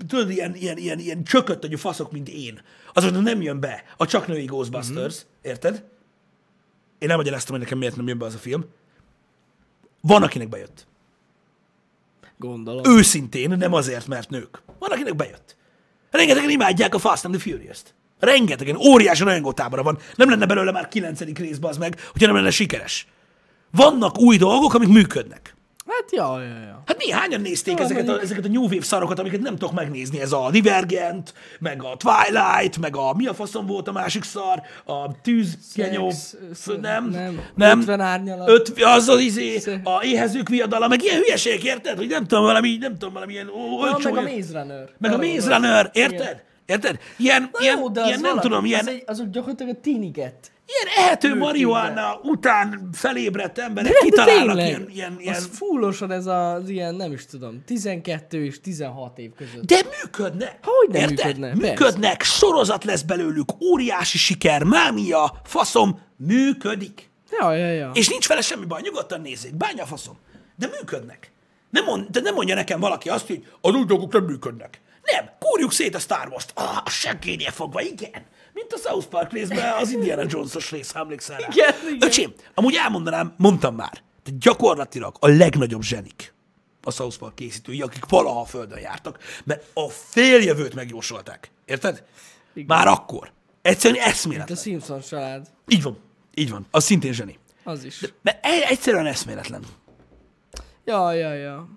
tudod, 0.06 0.30
ilyen, 0.30 0.54
ilyen, 0.54 0.76
ilyen, 0.76 0.98
ilyen 0.98 1.24
csökött 1.24 1.64
a 1.64 1.76
faszok, 1.76 2.12
mint 2.12 2.28
én, 2.28 2.60
azoknak 2.92 3.22
nem 3.22 3.42
jön 3.42 3.60
be 3.60 3.84
a 3.96 4.06
csak 4.06 4.26
női 4.26 4.44
Ghostbusters, 4.44 5.14
mm-hmm. 5.14 5.50
érted? 5.50 5.84
Én 6.98 7.08
nem 7.08 7.16
magyaráztam, 7.16 7.54
hogy 7.54 7.64
nekem 7.64 7.78
miért 7.78 7.96
nem 7.96 8.08
jön 8.08 8.18
be 8.18 8.24
az 8.24 8.34
a 8.34 8.38
film. 8.38 8.64
Van, 10.00 10.22
akinek 10.22 10.48
bejött. 10.48 10.86
Gondolom. 12.38 12.84
Őszintén, 12.84 13.50
nem 13.50 13.72
azért, 13.72 14.06
mert 14.06 14.30
nők. 14.30 14.62
Van, 14.78 14.90
akinek 14.90 15.16
bejött. 15.16 15.56
Rengetegen 16.10 16.50
imádják 16.50 16.94
a 16.94 16.98
Fast 16.98 17.24
and 17.24 17.34
the 17.34 17.50
Furious-t. 17.50 17.94
Rengetegen, 18.18 18.76
óriási 18.76 19.22
rajongótábora 19.22 19.82
van. 19.82 19.98
Nem 20.14 20.30
lenne 20.30 20.46
belőle 20.46 20.72
már 20.72 20.88
kilencedik 20.88 21.38
rész, 21.38 21.58
az 21.60 21.76
meg, 21.76 22.00
hogyha 22.12 22.26
nem 22.26 22.36
lenne 22.36 22.50
sikeres. 22.50 23.06
Vannak 23.70 24.18
új 24.18 24.36
dolgok, 24.36 24.74
amik 24.74 24.88
működnek. 24.88 25.55
Hát, 26.00 26.12
ja, 26.12 26.40
ja, 26.42 26.48
ja. 26.66 26.82
Hát 26.86 26.96
néhányan 27.04 27.40
nézték 27.40 27.78
Jó, 27.78 27.84
ezeket, 27.84 28.08
a, 28.08 28.20
ezeket 28.20 28.44
a 28.44 28.48
New 28.48 28.62
Wave 28.62 28.82
szarokat, 28.82 29.18
amiket 29.18 29.40
nem 29.40 29.56
tudok 29.56 29.74
megnézni. 29.74 30.20
Ez 30.20 30.32
a 30.32 30.48
Divergent, 30.50 31.34
meg 31.58 31.82
a 31.82 31.96
Twilight, 31.96 32.78
meg 32.78 32.96
a 32.96 33.14
mi 33.14 33.26
a 33.26 33.34
faszom 33.34 33.66
volt 33.66 33.88
a 33.88 33.92
másik 33.92 34.24
szar, 34.24 34.62
a 34.84 35.20
tűzgenyó, 35.20 36.12
nem, 36.80 37.08
nem. 37.08 37.40
nem, 37.54 37.78
50 37.80 38.00
árnyalat. 38.00 38.48
öt, 38.48 38.72
az 38.82 39.08
az 39.08 39.20
izé, 39.20 39.58
Szex. 39.58 39.80
a 39.84 40.02
éhezők 40.02 40.48
viadala, 40.48 40.88
meg 40.88 41.02
ilyen 41.02 41.16
hülyeségek, 41.20 41.62
érted? 41.64 41.96
Hogy 41.96 42.08
nem 42.08 42.26
tudom, 42.26 42.44
valami, 42.44 42.76
nem 42.80 42.92
tudom, 42.92 43.12
valami 43.12 43.32
ilyen 43.32 43.48
ó, 43.48 43.84
Ja, 43.84 43.90
olcsó, 43.92 44.12
meg 44.12 44.26
a 44.26 44.30
Maze 44.36 44.60
Runner. 44.60 44.88
meg 44.98 45.12
a 45.12 45.16
Maze. 45.16 45.54
Runner, 45.54 45.90
érted? 45.92 46.44
Érted? 46.66 46.98
Ilyen, 47.16 47.48
Na 47.52 47.58
ilyen, 47.62 47.78
jó, 47.78 47.88
de 47.88 48.00
az 48.00 48.06
ilyen 48.06 48.20
nem 48.20 48.30
valami- 48.34 48.48
tudom, 48.48 48.64
ilyen, 48.64 48.80
Az 48.80 48.86
egy, 48.88 49.02
azok 49.06 49.30
gyakorlatilag 49.30 49.76
a 49.76 49.80
tiniget. 49.80 50.50
Ilyen 50.66 51.06
ehető 51.06 51.28
Nők 51.28 51.38
marihuana 51.38 52.20
után 52.22 52.88
felébredt 52.92 53.58
emberek 53.58 53.92
De, 53.92 53.98
de 53.98 54.04
kitalálnak 54.04 54.56
tényleg, 54.56 54.66
ilyen, 54.66 54.90
ilyen, 54.90 55.16
ilyen 55.20 55.34
Az 55.34 55.48
fullosan 55.52 56.10
ez 56.10 56.26
az 56.26 56.68
ilyen, 56.68 56.94
nem 56.94 57.12
is 57.12 57.26
tudom, 57.26 57.62
12 57.66 58.44
és 58.44 58.60
16 58.60 59.18
év 59.18 59.30
között. 59.36 59.64
De 59.64 59.80
működnek. 60.02 60.58
Hogy 60.62 60.88
nem 60.88 61.00
Érted? 61.00 61.16
működne? 61.26 61.48
Persze. 61.48 61.66
Működnek, 61.66 62.22
sorozat 62.22 62.84
lesz 62.84 63.02
belőlük, 63.02 63.62
óriási 63.62 64.18
siker, 64.18 64.62
mámia, 64.62 65.40
faszom, 65.44 66.00
működik. 66.16 67.10
Ja, 67.40 67.52
ja, 67.52 67.72
ja. 67.72 67.90
És 67.94 68.08
nincs 68.08 68.28
vele 68.28 68.40
semmi 68.40 68.64
baj, 68.64 68.80
nyugodtan 68.82 69.20
nézzék, 69.20 69.54
bánja 69.54 69.84
faszom. 69.84 70.16
De 70.56 70.66
működnek. 70.66 71.30
Nem 71.70 71.84
mond, 71.84 72.06
de 72.10 72.20
nem 72.20 72.34
mondja 72.34 72.54
nekem 72.54 72.80
valaki 72.80 73.08
azt, 73.08 73.26
hogy 73.26 73.46
az 73.60 73.74
új 73.74 73.84
dolgok 73.84 74.12
nem 74.12 74.24
működnek. 74.24 74.80
Nem, 75.02 75.30
kúrjuk 75.38 75.72
szét 75.72 75.94
a 75.94 75.98
Star 75.98 76.28
Wars-t. 76.28 76.52
Ah, 76.54 76.76
a 76.84 76.90
seggénél 76.90 77.50
fogva, 77.50 77.80
igen. 77.80 78.26
Mint 78.56 78.72
a 78.72 78.76
South 78.88 79.06
Park 79.06 79.32
részben 79.32 79.72
az 79.72 79.90
Indiana 79.90 80.22
Jones-os 80.26 80.70
rész, 80.70 80.92
ha 80.92 80.98
emlékszel 80.98 81.38
rá. 81.38 81.48
Igen, 81.50 81.74
igen. 81.94 82.08
Öcsém, 82.08 82.32
amúgy 82.54 82.74
elmondanám, 82.74 83.34
mondtam 83.36 83.74
már, 83.74 84.02
de 84.24 84.30
gyakorlatilag 84.38 85.16
a 85.20 85.28
legnagyobb 85.28 85.82
zsenik 85.82 86.34
a 86.82 86.90
South 86.90 87.18
Park 87.18 87.34
készítői, 87.34 87.82
akik 87.82 88.04
valaha 88.08 88.40
a 88.40 88.44
Földön 88.44 88.78
jártak, 88.78 89.18
mert 89.44 89.64
a 89.74 89.88
féljövőt 89.88 90.74
megjósolták. 90.74 91.50
Érted? 91.64 92.04
Már 92.66 92.86
akkor. 92.86 93.32
Egyszerűen 93.62 94.02
A 94.04 94.06
eszméletlen. 94.06 94.58
Simpson 94.58 95.00
család. 95.00 95.46
Így 95.68 95.82
van. 95.82 95.98
Így 96.34 96.50
van. 96.50 96.66
Az 96.70 96.84
szintén 96.84 97.12
zseni. 97.12 97.38
Az 97.64 97.84
is. 97.84 98.00
Mert 98.22 98.44
e- 98.46 98.66
egyszerűen 98.68 99.06
eszméletlen. 99.06 99.62
Ja, 100.84 101.12
ja, 101.12 101.32
ja. 101.32 101.68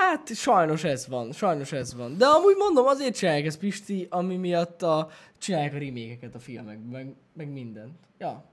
Hát 0.00 0.34
sajnos 0.34 0.84
ez 0.84 1.06
van, 1.06 1.32
sajnos 1.32 1.72
ez 1.72 1.94
van. 1.94 2.18
De 2.18 2.26
amúgy 2.26 2.56
mondom, 2.56 2.86
azért 2.86 3.16
csinálják 3.16 3.46
ezt 3.46 3.58
Pisti, 3.58 4.06
ami 4.10 4.36
miatt 4.36 4.82
a, 4.82 5.10
csinálják 5.38 5.74
a 5.74 5.78
remékeket 5.78 6.34
a 6.34 6.38
filmekben, 6.38 7.04
meg, 7.04 7.14
meg 7.32 7.48
mindent. 7.48 7.98
Ja. 8.18 8.44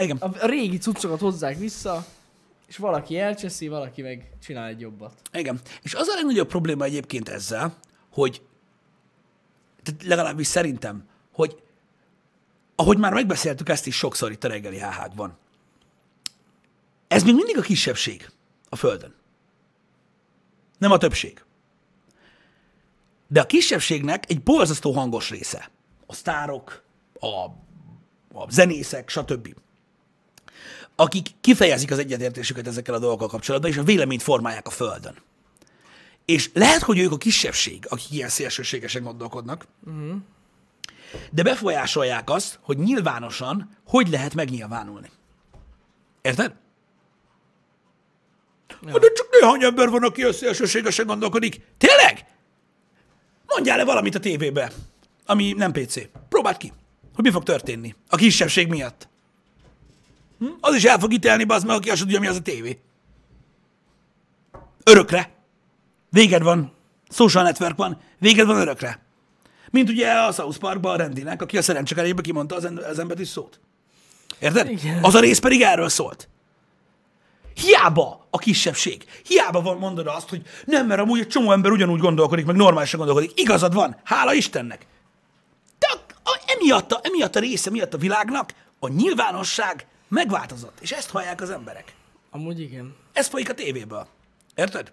Igen. 0.00 0.16
A, 0.16 0.26
a 0.40 0.46
régi 0.46 0.78
cuccokat 0.78 1.20
hozzák 1.20 1.58
vissza, 1.58 2.04
és 2.66 2.76
valaki 2.76 3.18
elcseszi, 3.18 3.68
valaki 3.68 4.02
meg 4.02 4.30
csinál 4.42 4.68
egy 4.68 4.80
jobbat. 4.80 5.12
Igen. 5.32 5.60
És 5.82 5.94
az 5.94 6.08
a 6.08 6.14
legnagyobb 6.14 6.48
probléma 6.48 6.84
egyébként 6.84 7.28
ezzel, 7.28 7.76
hogy 8.12 8.42
tehát 9.82 10.02
legalábbis 10.02 10.46
szerintem, 10.46 11.08
hogy 11.32 11.62
ahogy 12.74 12.98
már 12.98 13.12
megbeszéltük 13.12 13.68
ezt 13.68 13.86
is 13.86 13.96
sokszor 13.96 14.30
itt 14.30 14.44
a 14.44 14.48
reggeli 14.48 14.78
háhákban, 14.78 15.36
ez 17.08 17.22
még 17.22 17.34
mindig 17.34 17.58
a 17.58 17.60
kisebbség 17.60 18.30
a 18.68 18.76
Földön. 18.76 19.14
Nem 20.84 20.92
a 20.92 20.98
többség. 20.98 21.44
De 23.28 23.40
a 23.40 23.46
kisebbségnek 23.46 24.30
egy 24.30 24.42
borzasztó 24.42 24.92
hangos 24.92 25.30
része. 25.30 25.70
A 26.06 26.14
sztárok, 26.14 26.82
a, 27.20 27.26
a 28.38 28.50
zenészek, 28.50 29.08
stb. 29.08 29.54
Akik 30.96 31.28
kifejezik 31.40 31.90
az 31.90 31.98
egyetértésüket 31.98 32.66
ezekkel 32.66 32.94
a 32.94 32.98
dolgokkal 32.98 33.28
kapcsolatban, 33.28 33.70
és 33.70 33.76
a 33.76 33.82
véleményt 33.82 34.22
formálják 34.22 34.66
a 34.66 34.70
Földön. 34.70 35.14
És 36.24 36.50
lehet, 36.54 36.82
hogy 36.82 36.98
ők 36.98 37.12
a 37.12 37.16
kisebbség, 37.16 37.86
akik 37.88 38.10
ilyen 38.10 38.28
szélsőségesen 38.28 39.02
gondolkodnak, 39.02 39.66
uh-huh. 39.84 40.16
de 41.30 41.42
befolyásolják 41.42 42.30
azt, 42.30 42.58
hogy 42.62 42.78
nyilvánosan 42.78 43.76
hogy 43.86 44.08
lehet 44.08 44.34
megnyilvánulni. 44.34 45.10
Érted? 46.22 46.54
Ja. 48.86 48.98
De 48.98 49.06
csak 49.14 49.26
néhány 49.40 49.62
ember 49.64 49.88
van, 49.88 50.02
aki 50.02 50.22
a 50.22 50.32
szélsőségesen 50.32 51.06
gondolkodik. 51.06 51.60
Tényleg? 51.78 52.24
Mondjál 53.46 53.76
le 53.76 53.84
valamit 53.84 54.14
a 54.14 54.18
tévébe, 54.20 54.72
ami 55.26 55.52
nem 55.52 55.72
PC. 55.72 55.94
Próbáld 56.28 56.56
ki, 56.56 56.72
hogy 57.14 57.24
mi 57.24 57.30
fog 57.30 57.42
történni 57.42 57.94
a 58.08 58.16
kisebbség 58.16 58.68
miatt. 58.68 59.08
Hm? 60.38 60.46
Az 60.60 60.74
is 60.74 60.84
el 60.84 60.98
fog 60.98 61.12
ítélni, 61.12 61.44
bazd 61.44 61.66
meg, 61.66 61.76
aki 61.76 61.90
azt 61.90 62.00
tudja, 62.00 62.20
mi 62.20 62.26
az 62.26 62.36
a 62.36 62.42
tévé. 62.42 62.78
Örökre. 64.84 65.30
Véged 66.10 66.42
van. 66.42 66.72
Social 67.10 67.44
network 67.44 67.76
van. 67.76 68.00
Véged 68.18 68.46
van 68.46 68.56
örökre. 68.56 69.02
Mint 69.70 69.88
ugye 69.88 70.10
a 70.12 70.32
South 70.32 70.58
Parkban 70.58 70.92
a 70.92 70.96
Rendinek, 70.96 71.42
aki 71.42 71.56
a 71.58 71.62
szerencsekerébe 71.62 72.22
kimondta 72.22 72.54
az, 72.54 72.64
en- 72.64 72.78
az 72.78 72.98
embert 72.98 73.24
szót. 73.24 73.60
Érted? 74.38 74.70
Igen. 74.70 75.02
Az 75.04 75.14
a 75.14 75.20
rész 75.20 75.38
pedig 75.38 75.62
erről 75.62 75.88
szólt. 75.88 76.28
Hiába 77.54 78.26
a 78.30 78.38
kisebbség. 78.38 79.04
Hiába 79.24 79.62
van 79.62 79.76
mondod 79.76 80.06
azt, 80.06 80.28
hogy 80.28 80.42
nem, 80.64 80.86
mert 80.86 81.00
amúgy 81.00 81.20
egy 81.20 81.28
csomó 81.28 81.52
ember 81.52 81.70
ugyanúgy 81.70 82.00
gondolkodik, 82.00 82.46
meg 82.46 82.56
normálisan 82.56 82.98
gondolkodik. 82.98 83.40
Igazad 83.40 83.74
van. 83.74 83.96
Hála 84.04 84.34
Istennek. 84.34 84.86
De 85.78 85.86
a, 85.90 85.98
a, 86.30 86.40
emiatt, 86.46 86.92
a, 86.92 87.00
emiatt 87.02 87.36
a 87.36 87.40
része 87.40 87.70
miatt 87.70 87.94
a 87.94 87.98
világnak 87.98 88.54
a 88.78 88.88
nyilvánosság 88.88 89.86
megváltozott. 90.08 90.78
És 90.80 90.92
ezt 90.92 91.10
hallják 91.10 91.40
az 91.40 91.50
emberek. 91.50 91.94
Amúgy 92.30 92.60
igen. 92.60 92.94
Ez 93.12 93.26
folyik 93.26 93.50
a 93.50 93.54
tévéből. 93.54 94.06
Érted? 94.54 94.92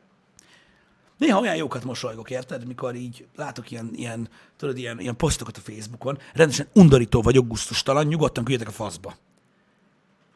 Néha 1.18 1.40
olyan 1.40 1.56
jókat 1.56 1.84
mosolygok, 1.84 2.30
érted? 2.30 2.68
Mikor 2.68 2.96
így 2.96 3.26
látok 3.36 3.72
ilyen, 3.72 3.90
ilyen, 3.96 4.30
tudod, 4.58 4.78
ilyen, 4.78 5.00
ilyen 5.00 5.16
posztokat 5.16 5.58
a 5.58 5.72
Facebookon. 5.72 6.18
Rendesen 6.34 6.68
undorító 6.74 7.22
vagyok, 7.22 7.48
gusztustalan, 7.48 8.06
nyugodtan 8.06 8.44
küldjetek 8.44 8.74
a 8.74 8.76
faszba. 8.76 9.16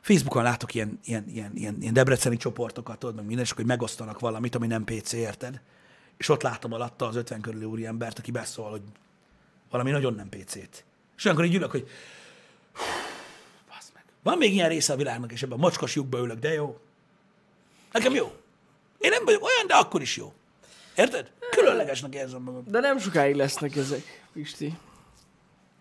Facebookon 0.05 0.43
látok 0.43 0.73
ilyen, 0.73 0.99
ilyen, 1.05 1.25
ilyen, 1.27 1.51
ilyen, 1.55 1.77
ilyen 1.79 1.93
debreceni 1.93 2.37
csoportokat, 2.37 2.99
tudod, 2.99 3.15
meg 3.15 3.25
minden, 3.25 3.43
és 3.43 3.51
akkor 3.51 3.63
hogy 3.63 3.73
megosztanak 3.73 4.19
valamit, 4.19 4.55
ami 4.55 4.67
nem 4.67 4.83
PC, 4.83 5.13
érted? 5.13 5.61
És 6.17 6.29
ott 6.29 6.41
látom 6.41 6.73
alatta 6.73 7.07
az 7.07 7.15
50 7.15 7.41
körüli 7.41 7.65
úriembert, 7.65 8.19
aki 8.19 8.31
beszól, 8.31 8.69
hogy 8.69 8.81
valami 9.69 9.91
nagyon 9.91 10.13
nem 10.13 10.29
PC-t. 10.29 10.85
És 11.17 11.25
olyankor 11.25 11.45
így 11.45 11.55
ülök, 11.55 11.71
hogy 11.71 11.87
meg. 13.93 14.03
Van 14.23 14.37
még 14.37 14.53
ilyen 14.53 14.69
része 14.69 14.93
a 14.93 14.95
világnak, 14.95 15.31
és 15.31 15.43
ebben 15.43 15.57
a 15.57 15.61
mocskos 15.61 15.95
lyukba 15.95 16.17
ülök, 16.17 16.39
de 16.39 16.53
jó. 16.53 16.79
Nekem 17.91 18.13
jó. 18.13 18.35
Én 18.97 19.09
nem 19.09 19.25
vagyok 19.25 19.43
olyan, 19.43 19.67
de 19.67 19.73
akkor 19.73 20.01
is 20.01 20.17
jó. 20.17 20.33
Érted? 20.95 21.31
Különlegesnek 21.49 22.13
érzem 22.13 22.41
magam. 22.41 22.63
De 22.67 22.79
nem 22.79 22.97
sokáig 22.97 23.35
lesznek 23.35 23.75
ezek, 23.75 24.27
Pisti. 24.33 24.77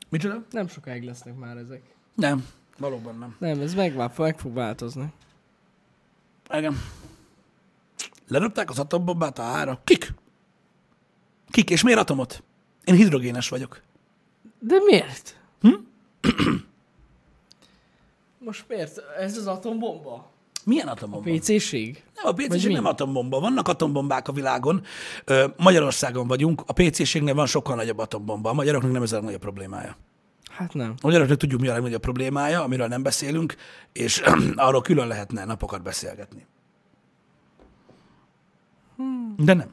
Micsoda? 0.09 0.45
Nem 0.51 0.69
sokáig 0.69 1.03
lesznek 1.03 1.37
már 1.37 1.57
ezek. 1.57 1.83
Nem. 2.15 2.47
Valóban 2.79 3.19
nem. 3.19 3.37
Nem, 3.39 3.61
ez 3.61 3.75
meg, 3.75 3.97
meg 4.17 4.39
fog 4.39 4.55
változni. 4.55 5.13
Igen. 6.53 6.77
Leröpták 8.29 8.71
az 8.71 8.79
atombombát 8.79 9.39
a 9.39 9.43
hára. 9.43 9.81
Kik? 9.85 10.15
Kik? 11.51 11.71
És 11.71 11.83
miért 11.83 11.99
atomot? 11.99 12.43
Én 12.85 12.95
hidrogénes 12.95 13.49
vagyok. 13.49 13.83
De 14.59 14.77
miért? 14.85 15.41
Hm? 15.61 15.75
Most 18.45 18.65
miért? 18.69 18.99
Ez 19.19 19.37
az 19.37 19.47
atombomba? 19.47 20.33
Milyen 20.65 20.89
atombomba? 20.89 21.31
PC-ség? 21.31 22.03
Nem, 22.15 22.27
a 22.27 22.33
PC-ség 22.33 22.73
nem 22.73 22.85
atombomba. 22.85 23.41
Vannak 23.41 23.69
atombombák 23.69 24.29
a 24.29 24.33
világon. 24.33 24.83
Magyarországon 25.57 26.27
vagyunk. 26.27 26.63
A 26.67 26.73
PC-ségnél 26.73 27.35
van 27.35 27.47
sokkal 27.47 27.77
nagyobb 27.77 27.99
atombomba. 27.99 28.51
A 28.51 28.53
magyaroknak 28.53 28.93
nem 28.93 29.03
ez 29.03 29.13
a 29.13 29.21
nagyobb 29.21 29.41
problémája. 29.41 29.97
Hát 30.55 30.75
nem. 30.75 30.95
Magyaroknak 31.03 31.37
tudjuk, 31.37 31.61
mi 31.61 31.69
a 31.69 31.73
legnagyobb 31.73 32.01
problémája, 32.01 32.63
amiről 32.63 32.87
nem 32.87 33.03
beszélünk, 33.03 33.55
és 33.93 34.23
arról 34.55 34.83
külön 34.83 35.07
lehetne 35.07 35.45
napokat 35.45 35.83
beszélgetni. 35.83 36.47
De 39.37 39.55
nem. 39.55 39.73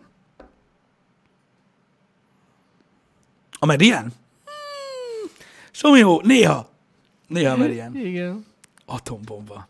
A 3.59 3.65
Merian? 3.65 4.01
Hmm. 4.01 5.31
Somjó, 5.71 6.21
néha. 6.23 6.69
Néha 7.27 7.53
a 7.53 7.57
Merian. 7.57 7.95
Igen. 7.95 8.45
Atombomba. 8.85 9.67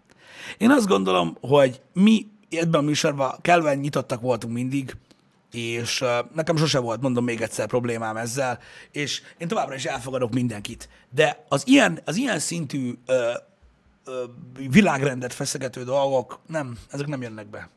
Én 0.57 0.69
azt 0.69 0.87
gondolom, 0.87 1.37
hogy 1.41 1.81
mi 1.93 2.27
ebben 2.49 2.79
a 2.79 2.83
műsorban 2.83 3.35
kellően 3.41 3.77
nyitottak 3.77 4.21
voltunk 4.21 4.53
mindig, 4.53 4.95
és 5.51 6.01
uh, 6.01 6.09
nekem 6.33 6.55
sose 6.55 6.79
volt, 6.79 7.01
mondom 7.01 7.23
még 7.23 7.41
egyszer, 7.41 7.67
problémám 7.67 8.17
ezzel, 8.17 8.59
és 8.91 9.21
én 9.37 9.47
továbbra 9.47 9.75
is 9.75 9.85
elfogadok 9.85 10.33
mindenkit. 10.33 10.89
De 11.09 11.45
az 11.49 11.67
ilyen, 11.67 11.99
az 12.05 12.15
ilyen 12.15 12.39
szintű 12.39 12.93
uh, 13.07 13.15
uh, 14.05 14.13
világrendet 14.69 15.33
feszegető 15.33 15.83
dolgok, 15.83 16.39
nem, 16.47 16.77
ezek 16.89 17.07
nem 17.07 17.21
jönnek 17.21 17.49
be. 17.49 17.69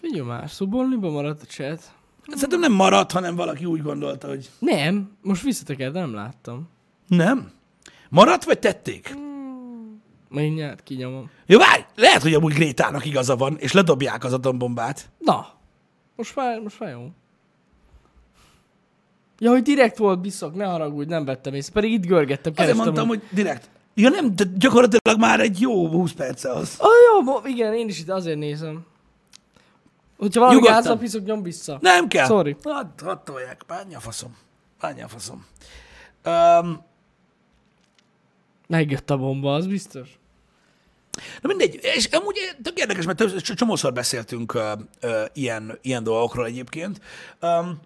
Figyelj 0.00 0.26
már, 0.26 0.50
szubolniba 0.50 1.10
maradt 1.10 1.42
a 1.42 1.46
chat. 1.46 1.94
Szerintem 2.26 2.60
nem 2.60 2.72
maradt, 2.72 3.12
hanem 3.12 3.34
valaki 3.36 3.64
úgy 3.64 3.82
gondolta, 3.82 4.28
hogy 4.28 4.50
Nem, 4.58 5.16
most 5.22 5.42
visszatekert, 5.42 5.92
nem 5.92 6.14
láttam. 6.14 6.68
nem. 7.06 7.50
Maradt, 8.08 8.44
vagy 8.44 8.58
tették? 8.58 9.14
Mindjárt 10.28 10.82
kinyomom. 10.82 11.30
Jó, 11.46 11.58
várj! 11.58 11.82
Lehet, 11.94 12.22
hogy 12.22 12.34
amúgy 12.34 12.52
Grétának 12.52 13.04
igaza 13.04 13.36
van, 13.36 13.56
és 13.58 13.72
ledobják 13.72 14.24
az 14.24 14.32
atombombát. 14.32 15.10
Na, 15.18 15.59
most 16.20 16.36
már, 16.36 16.60
most 16.60 16.80
már 16.80 16.90
jó. 16.90 17.08
Ja, 19.38 19.50
hogy 19.50 19.62
direkt 19.62 19.96
volt 19.98 20.20
biszok, 20.20 20.54
ne 20.54 20.64
haragudj, 20.64 21.08
nem 21.08 21.24
vettem 21.24 21.54
észre. 21.54 21.72
Pedig 21.72 21.92
itt 21.92 22.06
görgettem, 22.06 22.52
Azért 22.56 22.56
kerestem. 22.56 22.84
mondtam, 22.84 23.08
hogy 23.08 23.22
direkt. 23.30 23.70
Ja 23.94 24.08
nem, 24.08 24.36
de 24.36 24.44
gyakorlatilag 24.58 25.18
már 25.20 25.40
egy 25.40 25.60
jó 25.60 25.88
20 25.88 26.12
perce 26.12 26.52
az. 26.52 26.76
Ah, 26.78 26.88
jó, 27.24 27.46
igen, 27.46 27.74
én 27.74 27.88
is 27.88 27.98
itt 28.00 28.10
azért 28.10 28.38
nézem. 28.38 28.84
Hogyha 30.18 30.40
valami 30.40 30.56
Nyugodtan. 30.58 30.76
gázlap 30.82 31.00
hiszok, 31.00 31.24
nyom 31.24 31.42
vissza. 31.42 31.78
Nem 31.80 32.08
kell. 32.08 32.26
Sorry. 32.26 32.56
Hát, 32.64 33.00
hadd 33.04 33.18
tolják. 33.24 33.62
Bánja 33.66 33.96
a 33.96 34.00
faszom. 34.00 34.36
Bánja 34.80 35.04
a 35.04 35.08
faszom. 35.08 35.46
Um, 36.24 36.82
Megjött 38.66 39.10
a 39.10 39.16
bomba, 39.16 39.54
az 39.54 39.66
biztos. 39.66 40.19
Na 41.40 41.48
mindegy, 41.48 41.78
és 41.82 42.06
amúgy 42.06 42.36
tök 42.62 42.78
érdekes, 42.78 43.04
mert 43.04 43.18
több, 43.18 43.40
cs- 43.40 43.54
csomószor 43.54 43.92
beszéltünk 43.92 44.54
uh, 44.54 44.62
uh, 45.02 45.10
ilyen, 45.32 45.78
ilyen 45.82 46.04
dolgokról 46.04 46.46
egyébként. 46.46 47.00
Um, 47.40 47.80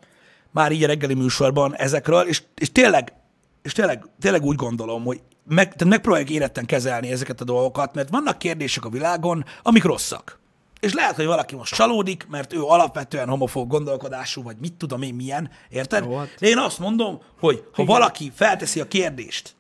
már 0.51 0.73
így 0.73 0.85
a 0.85 0.87
reggeli 0.87 1.15
műsorban 1.15 1.77
ezekről, 1.77 2.27
és, 2.27 2.43
és 2.55 2.73
tényleg, 2.73 3.13
és 3.63 3.73
tényleg, 3.73 4.05
tényleg 4.21 4.45
úgy 4.45 4.57
gondolom, 4.57 5.05
hogy 5.05 5.21
meg, 5.49 5.65
tehát 5.65 5.85
megpróbáljuk 5.85 6.31
éretten 6.31 6.67
kezelni 6.67 7.11
ezeket 7.11 7.41
a 7.41 7.45
dolgokat, 7.45 7.95
mert 7.95 8.09
vannak 8.09 8.39
kérdések 8.39 8.85
a 8.85 8.89
világon, 8.89 9.45
amik 9.63 9.85
rosszak. 9.85 10.39
És 10.81 10.93
lehet, 10.93 11.17
hogy 11.17 11.27
valaki 11.27 11.55
most 11.55 11.75
csalódik, 11.75 12.27
mert 12.31 12.53
ő 12.53 12.63
alapvetően 12.63 13.29
homofób 13.29 13.69
gondolkodású, 13.69 14.43
vagy 14.43 14.57
mit 14.61 14.73
tudom 14.73 15.03
én 15.03 15.15
milyen, 15.15 15.51
érted? 15.69 16.05
Jó, 16.05 16.17
hát. 16.17 16.35
De 16.39 16.47
én 16.47 16.59
azt 16.59 16.79
mondom, 16.79 17.21
hogy 17.41 17.65
ha 17.73 17.85
valaki 17.85 18.33
felteszi 18.35 18.81
a 18.81 18.89
kérdést, 18.89 19.55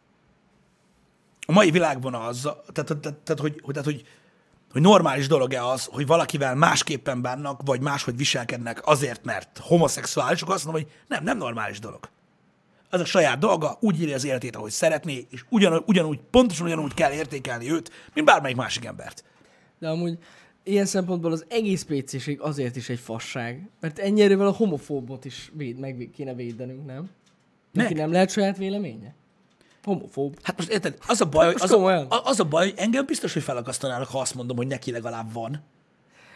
a 1.47 1.53
mai 1.53 1.71
világban 1.71 2.15
az, 2.15 2.41
tehát, 2.73 3.01
tehát, 3.01 3.19
tehát, 3.19 3.41
hogy, 3.41 3.61
hogy, 3.63 3.75
tehát, 3.75 3.89
hogy, 3.89 4.05
hogy 4.73 4.83
normális 4.83 5.27
dolog-e 5.27 5.67
az, 5.67 5.85
hogy 5.85 6.07
valakivel 6.07 6.55
másképpen 6.55 7.23
bánnak, 7.23 7.61
vagy 7.65 7.81
máshogy 7.81 8.17
viselkednek 8.17 8.87
azért, 8.87 9.25
mert 9.25 9.59
homoszexuálisok, 9.63 10.51
azt 10.51 10.65
mondom, 10.65 10.83
hogy 10.83 10.93
nem, 11.09 11.25
nem 11.25 11.37
normális 11.39 11.79
dolog. 11.79 12.09
Az 12.91 13.01
a 13.01 13.05
saját 13.05 13.39
dolga, 13.39 13.77
úgy 13.81 14.01
írja 14.01 14.15
az 14.15 14.25
életét, 14.25 14.57
ahogy 14.57 14.71
szeretné, 14.71 15.27
és 15.31 15.45
ugyan, 15.49 15.83
ugyanúgy, 15.87 16.21
pontosan 16.31 16.67
ugyanúgy 16.67 16.95
kell 16.95 17.13
értékelni 17.13 17.71
őt, 17.71 17.91
mint 18.15 18.27
bármelyik 18.27 18.57
másik 18.57 18.85
embert. 18.85 19.25
De 19.79 19.89
amúgy 19.89 20.19
ilyen 20.63 20.87
szempontból 20.87 21.33
az 21.33 21.45
egész 21.49 21.83
PC-ség 21.83 22.41
azért 22.41 22.77
is 22.77 22.89
egy 22.89 22.99
fasság. 22.99 23.69
Mert 23.81 23.99
ennyi 23.99 24.23
erővel 24.23 24.47
a 24.47 24.53
homofóbot 24.53 25.25
is 25.25 25.51
véd, 25.55 25.79
meg 25.79 26.11
kéne 26.15 26.35
védenünk, 26.35 26.87
nem? 26.87 27.11
Neki 27.73 27.93
Meg. 27.93 28.03
nem 28.03 28.13
lehet 28.13 28.31
saját 28.31 28.57
véleménye? 28.57 29.15
Homofób. 29.85 30.39
Hát 30.43 30.57
most 30.57 30.69
érted, 30.69 30.95
az 31.07 31.21
a 31.21 31.25
baj, 31.25 31.55
az, 31.59 31.73
a, 31.73 32.07
az 32.25 32.41
a 32.41 32.45
baj, 32.45 32.65
hogy 32.69 32.75
engem 32.77 33.07
biztos, 33.07 33.33
hogy 33.33 33.43
felakasztanának, 33.43 34.09
ha 34.09 34.21
azt 34.21 34.35
mondom, 34.35 34.57
hogy 34.57 34.67
neki 34.67 34.91
legalább 34.91 35.33
van. 35.33 35.53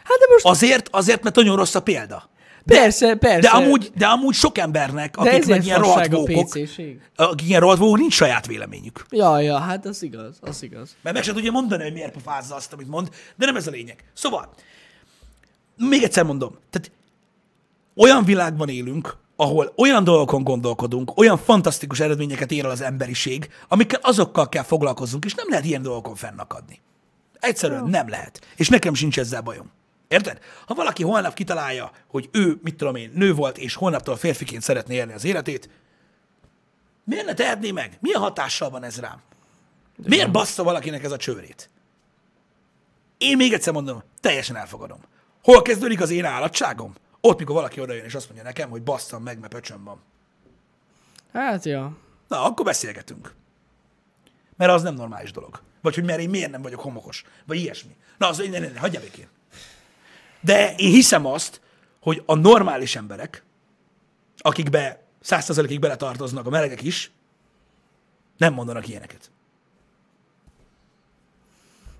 Hát 0.03 0.17
de 0.17 0.25
most 0.31 0.45
Azért, 0.45 0.89
azért, 0.91 1.23
mert 1.23 1.35
nagyon 1.35 1.55
rossz 1.55 1.75
a 1.75 1.81
példa. 1.81 2.29
persze, 2.65 3.15
persze. 3.15 3.39
De 3.39 3.47
amúgy, 3.47 3.91
de 3.95 4.05
amúgy 4.05 4.33
sok 4.33 4.57
embernek, 4.57 5.17
de 5.17 5.29
akik 5.29 5.45
meg 5.45 5.65
ilyen 5.65 5.83
fasság 5.83 6.13
a 6.13 6.15
rohadt 6.15 6.49
PC-ség. 6.49 7.01
akik 7.15 7.47
ilyen 7.47 7.59
rohadt 7.59 7.97
nincs 7.97 8.13
saját 8.13 8.45
véleményük. 8.47 9.05
Ja, 9.09 9.39
ja, 9.39 9.57
hát 9.57 9.85
az 9.85 10.03
igaz, 10.03 10.37
az 10.41 10.63
igaz. 10.63 10.95
Mert 11.01 11.15
meg 11.15 11.23
sem 11.25 11.35
tudja 11.35 11.51
mondani, 11.51 11.83
hogy 11.83 11.93
miért 11.93 12.11
pofázza 12.13 12.55
azt, 12.55 12.73
amit 12.73 12.87
mond, 12.87 13.09
de 13.35 13.45
nem 13.45 13.55
ez 13.55 13.67
a 13.67 13.71
lényeg. 13.71 14.03
Szóval, 14.13 14.49
még 15.77 16.03
egyszer 16.03 16.23
mondom, 16.23 16.57
tehát 16.69 16.91
olyan 17.95 18.23
világban 18.23 18.69
élünk, 18.69 19.17
ahol 19.41 19.73
olyan 19.75 20.03
dolgokon 20.03 20.43
gondolkodunk, 20.43 21.17
olyan 21.17 21.37
fantasztikus 21.37 21.99
eredményeket 21.99 22.51
ér 22.51 22.65
el 22.65 22.71
az 22.71 22.81
emberiség, 22.81 23.49
amikkel 23.67 23.99
azokkal 24.03 24.49
kell 24.49 24.63
foglalkozzunk, 24.63 25.25
és 25.25 25.33
nem 25.33 25.45
lehet 25.49 25.65
ilyen 25.65 25.81
dolgokon 25.81 26.15
fennakadni. 26.15 26.81
Egyszerűen 27.39 27.85
nem 27.85 28.09
lehet. 28.09 28.41
És 28.55 28.69
nekem 28.69 28.93
sincs 28.93 29.19
ezzel 29.19 29.41
bajom. 29.41 29.71
Érted? 30.07 30.39
Ha 30.65 30.73
valaki 30.73 31.03
holnap 31.03 31.33
kitalálja, 31.33 31.91
hogy 32.07 32.29
ő, 32.31 32.59
mit 32.63 32.75
tudom 32.75 32.95
én, 32.95 33.11
nő 33.13 33.33
volt, 33.33 33.57
és 33.57 33.75
holnaptól 33.75 34.15
férfiként 34.15 34.61
szeretné 34.61 34.95
élni 34.95 35.13
az 35.13 35.23
életét, 35.23 35.69
miért 37.03 37.25
ne 37.25 37.33
tehetné 37.33 37.71
meg? 37.71 37.97
Milyen 38.01 38.21
hatással 38.21 38.69
van 38.69 38.83
ez 38.83 38.99
rám? 38.99 39.21
Miért 40.07 40.31
bassza 40.31 40.63
valakinek 40.63 41.03
ez 41.03 41.11
a 41.11 41.17
csőrét? 41.17 41.69
Én 43.17 43.37
még 43.37 43.53
egyszer 43.53 43.73
mondom, 43.73 44.03
teljesen 44.21 44.55
elfogadom. 44.55 44.99
Hol 45.43 45.61
kezdődik 45.61 46.01
az 46.01 46.09
én 46.09 46.25
állatságom? 46.25 46.93
Ott, 47.21 47.39
mikor 47.39 47.55
valaki 47.55 47.79
odajön 47.79 48.05
és 48.05 48.15
azt 48.15 48.25
mondja 48.25 48.43
nekem, 48.43 48.69
hogy 48.69 48.83
basszam 48.83 49.23
meg, 49.23 49.39
mert 49.39 49.53
pöcsöm 49.53 49.83
van. 49.83 50.01
Hát, 51.33 51.65
ja. 51.65 51.97
Na, 52.27 52.43
akkor 52.43 52.65
beszélgetünk. 52.65 53.33
Mert 54.57 54.71
az 54.71 54.81
nem 54.81 54.93
normális 54.93 55.31
dolog. 55.31 55.61
Vagy 55.81 55.95
hogy 55.95 56.03
mert 56.03 56.19
én 56.19 56.29
miért 56.29 56.51
nem 56.51 56.61
vagyok 56.61 56.79
homokos. 56.79 57.23
Vagy 57.45 57.57
ilyesmi. 57.57 57.95
Na, 58.17 58.27
az, 58.27 58.37
ne, 58.37 58.59
ne, 58.59 58.67
ne, 58.67 58.79
hagyjál 58.79 59.01
békén. 59.01 59.27
De 60.41 60.75
én 60.75 60.91
hiszem 60.91 61.25
azt, 61.25 61.61
hogy 61.99 62.23
a 62.25 62.35
normális 62.35 62.95
emberek, 62.95 63.43
akikbe 64.37 65.03
százszerzalékig 65.19 65.79
beletartoznak 65.79 66.45
a 66.45 66.49
melegek 66.49 66.81
is, 66.81 67.11
nem 68.37 68.53
mondanak 68.53 68.87
ilyeneket. 68.87 69.31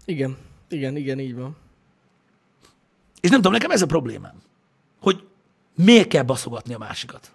Igen, 0.06 0.38
igen, 0.68 0.96
igen, 0.96 1.20
így 1.20 1.36
van. 1.36 1.58
És 3.22 3.30
nem 3.30 3.38
tudom, 3.38 3.52
nekem 3.52 3.72
ez 3.72 3.82
a 3.82 3.86
problémám. 3.86 4.42
Hogy 5.00 5.28
miért 5.76 6.08
kell 6.08 6.24
baszogatni 6.24 6.74
a 6.74 6.78
másikat. 6.78 7.32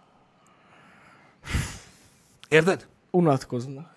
Érted? 2.48 2.86
Unatkoznak. 3.10 3.93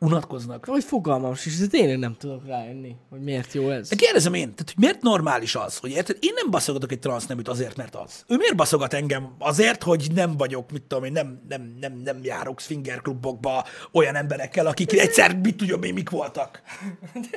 Unatkoznak. 0.00 0.66
Vagy 0.66 0.84
fogalmam 0.84 1.32
is, 1.32 1.58
de 1.58 1.66
tényleg 1.66 1.98
nem 1.98 2.16
tudok 2.18 2.46
rájönni, 2.46 2.96
hogy 3.10 3.20
miért 3.20 3.52
jó 3.52 3.70
ez. 3.70 3.88
De 3.88 3.96
kérdezem 3.96 4.34
én, 4.34 4.42
tehát, 4.42 4.72
hogy 4.74 4.74
miért 4.76 5.02
normális 5.02 5.54
az, 5.54 5.76
hogy 5.76 5.90
érted? 5.90 6.16
Én 6.20 6.32
nem 6.34 6.50
baszogatok 6.50 6.92
egy 6.92 6.98
transzneműt 6.98 7.48
azért, 7.48 7.76
mert 7.76 7.94
az. 7.94 8.24
Ő 8.28 8.36
miért 8.36 8.56
baszogat 8.56 8.94
engem? 8.94 9.34
Azért, 9.38 9.82
hogy 9.82 10.06
nem 10.14 10.36
vagyok, 10.36 10.70
mit 10.70 10.82
tudom 10.82 11.04
én, 11.04 11.12
nem, 11.12 11.40
nem, 11.48 11.76
nem, 11.80 12.00
nem 12.04 12.18
járok 12.22 12.60
swingerklubokba 12.60 13.64
olyan 13.92 14.14
emberekkel, 14.14 14.66
akik 14.66 14.92
egyszer, 14.92 15.36
mit 15.36 15.56
tudom 15.56 15.82
én, 15.82 15.94
mik 15.94 16.10
voltak. 16.10 16.62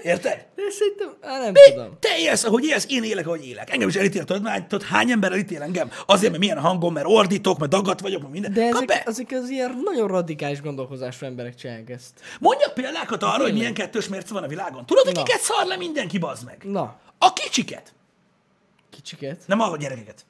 Érted? 0.03 0.47
De 0.55 0.61
szerintem, 0.79 1.31
á, 1.31 1.39
nem 1.39 1.51
Mi? 1.51 1.73
tudom. 1.73 1.97
Te 1.99 2.17
élsz, 2.17 2.43
ahogy 2.43 2.63
élsz, 2.63 2.85
én 2.89 3.03
élek, 3.03 3.27
ahogy 3.27 3.45
élek. 3.45 3.73
Engem 3.73 3.87
is 3.87 3.95
elítél, 3.95 4.23
tudod, 4.23 4.41
már, 4.41 4.65
tudod 4.67 4.87
hány 4.87 5.11
ember 5.11 5.31
elítél 5.31 5.61
engem? 5.61 5.89
Azért, 6.05 6.29
mert 6.29 6.43
milyen 6.43 6.59
hangom, 6.59 6.93
mert 6.93 7.05
ordítok, 7.09 7.59
mert 7.59 7.71
dagadt 7.71 7.99
vagyok, 7.99 8.21
mert 8.21 8.33
minden. 8.33 8.53
De 8.53 8.61
ezek, 8.61 9.03
ezek 9.05 9.31
az 9.31 9.49
ilyen 9.49 9.81
nagyon 9.83 10.07
radikális 10.07 10.61
gondolkozású 10.61 11.25
emberek 11.25 11.55
csinálják 11.55 11.89
ezt. 11.89 12.21
Mondjak 12.49 12.73
példákat 12.73 13.23
arra, 13.23 13.41
hogy 13.43 13.53
milyen 13.53 13.73
kettős 13.73 14.07
mérce 14.07 14.33
van 14.33 14.43
a 14.43 14.47
világon. 14.47 14.85
Tudod, 14.85 15.05
hogy 15.05 15.13
Na. 15.15 15.23
kiket 15.23 15.41
szar 15.41 15.65
le 15.65 15.77
mindenki, 15.77 16.17
bazd 16.17 16.45
meg? 16.45 16.63
Na, 16.63 16.95
A 17.17 17.33
kicsiket. 17.33 17.93
kicsiket. 18.91 19.41
Nem 19.45 19.59
a 19.61 19.77
gyerekeket. 19.77 20.25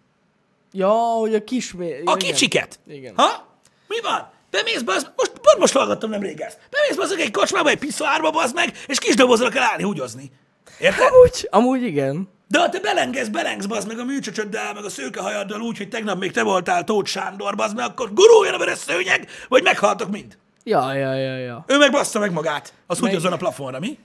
Ja, 0.72 0.90
hogy 0.92 1.36
a 1.36 1.44
kis... 1.44 1.74
A 2.06 2.16
kicsiket. 2.16 2.80
Igen. 2.88 3.14
Ha? 3.16 3.48
Mi 3.88 4.02
van? 4.02 4.30
Bemész, 4.50 4.82
bazd, 4.82 5.12
most, 5.16 5.32
pont 5.32 5.58
most 5.58 5.74
hallgattam 5.74 6.10
nemrég 6.10 6.40
ezt. 6.40 6.60
Bemész, 6.70 6.96
bazd, 6.96 7.20
egy 7.20 7.32
kocsmába, 7.32 7.70
egy 7.70 7.78
piszoárba, 7.78 8.32
bazd 8.32 8.56
meg, 8.56 8.78
és 8.88 9.00
kis 9.00 9.16
dobozra 9.16 9.50
kell 9.50 9.64
állni 9.64 9.84
húgyozni. 9.84 10.32
Érted? 10.80 11.08
Amúgy, 11.08 11.48
amúgy 11.52 11.82
igen. 11.84 12.30
De 12.48 12.60
ha 12.60 12.70
te 12.70 12.80
belengesz, 12.80 13.28
belengsz, 13.28 13.66
bazd 13.66 13.88
meg 13.88 14.00
a 14.00 14.04
műcsöcsöddel, 14.04 14.74
meg 14.74 14.84
a 14.86 14.90
szőkehajaddal 14.90 15.62
úgy, 15.62 15.78
hogy 15.78 15.90
tegnap 15.90 16.20
még 16.20 16.32
te 16.32 16.44
voltál 16.44 16.84
Tóth 16.84 17.10
Sándor, 17.10 17.56
bazd 17.56 17.76
meg, 17.76 17.86
akkor 17.86 18.14
guruljon 18.14 18.54
a 18.54 18.58
veres 18.58 18.78
szőnyeg, 18.78 19.30
vagy 19.48 19.64
meghaltok 19.64 20.10
mind. 20.10 20.38
Ja, 20.70 20.94
ja, 20.94 21.14
ja, 21.14 21.38
ja. 21.38 21.64
Ő 21.68 21.78
meg 21.78 21.92
bassza 21.92 22.20
meg 22.20 22.32
magát. 22.32 22.74
Az 22.88 23.00
Meg- 23.00 23.10
húgyozzon 23.10 23.34
a 23.34 23.38
plafonra, 23.38 23.80
mi? 23.80 24.00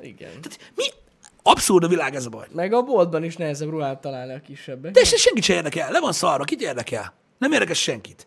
Igen. 0.00 0.30
Tehát 0.30 0.72
mi? 0.74 0.84
Abszurd 1.42 1.84
a 1.84 1.88
világ 1.88 2.14
ez 2.14 2.26
a 2.26 2.28
baj. 2.28 2.46
Meg 2.52 2.72
a 2.72 2.82
boltban 2.82 3.24
is 3.24 3.36
nehezebb 3.36 3.68
ruhát 3.68 4.00
találni 4.00 4.34
a 4.34 4.40
kisebbek. 4.40 4.92
De 4.92 5.04
se 5.04 5.16
senkit 5.16 5.44
se 5.44 5.54
érdekel. 5.54 5.90
Le 5.90 6.00
van 6.00 6.12
szarva. 6.12 6.44
Kit 6.44 6.60
érdekel? 6.60 7.14
Nem 7.38 7.52
érdekes 7.52 7.82
senkit. 7.82 8.26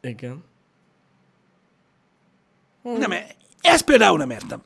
Igen. 0.00 0.44
Nem, 2.82 3.12
ezt 3.60 3.84
például 3.84 4.18
nem 4.18 4.30
értem. 4.30 4.62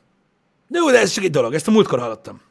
De 0.67 0.77
jó, 0.77 0.91
de 0.91 0.99
ez 0.99 1.11
csak 1.11 1.23
egy 1.23 1.31
dolog. 1.31 1.53
Ezt 1.53 1.67
a 1.67 1.71
múltkor 1.71 1.99
hallottam. 1.99 2.41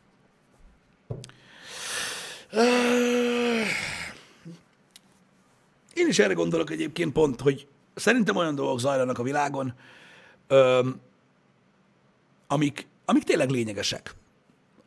Én 5.94 6.08
is 6.08 6.18
erre 6.18 6.32
gondolok 6.32 6.70
egyébként 6.70 7.12
pont, 7.12 7.40
hogy 7.40 7.66
szerintem 7.94 8.36
olyan 8.36 8.54
dolgok 8.54 8.80
zajlanak 8.80 9.18
a 9.18 9.22
világon, 9.22 9.74
öm, 10.46 11.00
amik, 12.46 12.86
amik 13.04 13.22
tényleg 13.22 13.50
lényegesek. 13.50 14.14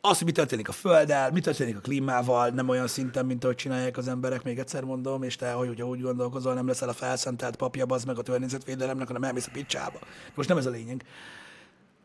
Az, 0.00 0.16
hogy 0.16 0.26
mi 0.26 0.32
történik 0.32 0.68
a 0.68 0.72
Földdel, 0.72 1.30
mi 1.30 1.40
történik 1.40 1.76
a 1.76 1.80
klímával, 1.80 2.48
nem 2.48 2.68
olyan 2.68 2.86
szinten, 2.86 3.26
mint 3.26 3.44
ahogy 3.44 3.56
csinálják 3.56 3.96
az 3.96 4.08
emberek, 4.08 4.42
még 4.42 4.58
egyszer 4.58 4.84
mondom, 4.84 5.22
és 5.22 5.36
te, 5.36 5.52
hogy 5.52 5.68
ugye 5.68 5.84
úgy 5.84 6.00
gondolkozol, 6.00 6.54
nem 6.54 6.66
leszel 6.66 6.88
a 6.88 6.92
felszentelt 6.92 7.56
papja, 7.56 7.84
az 7.88 8.04
meg 8.04 8.18
a 8.18 8.22
környezetvédelemnek, 8.22 9.06
hanem 9.06 9.24
elmész 9.24 9.46
a 9.46 9.50
picsába. 9.52 9.98
Most 10.34 10.48
nem 10.48 10.58
ez 10.58 10.66
a 10.66 10.70
lényeg. 10.70 11.04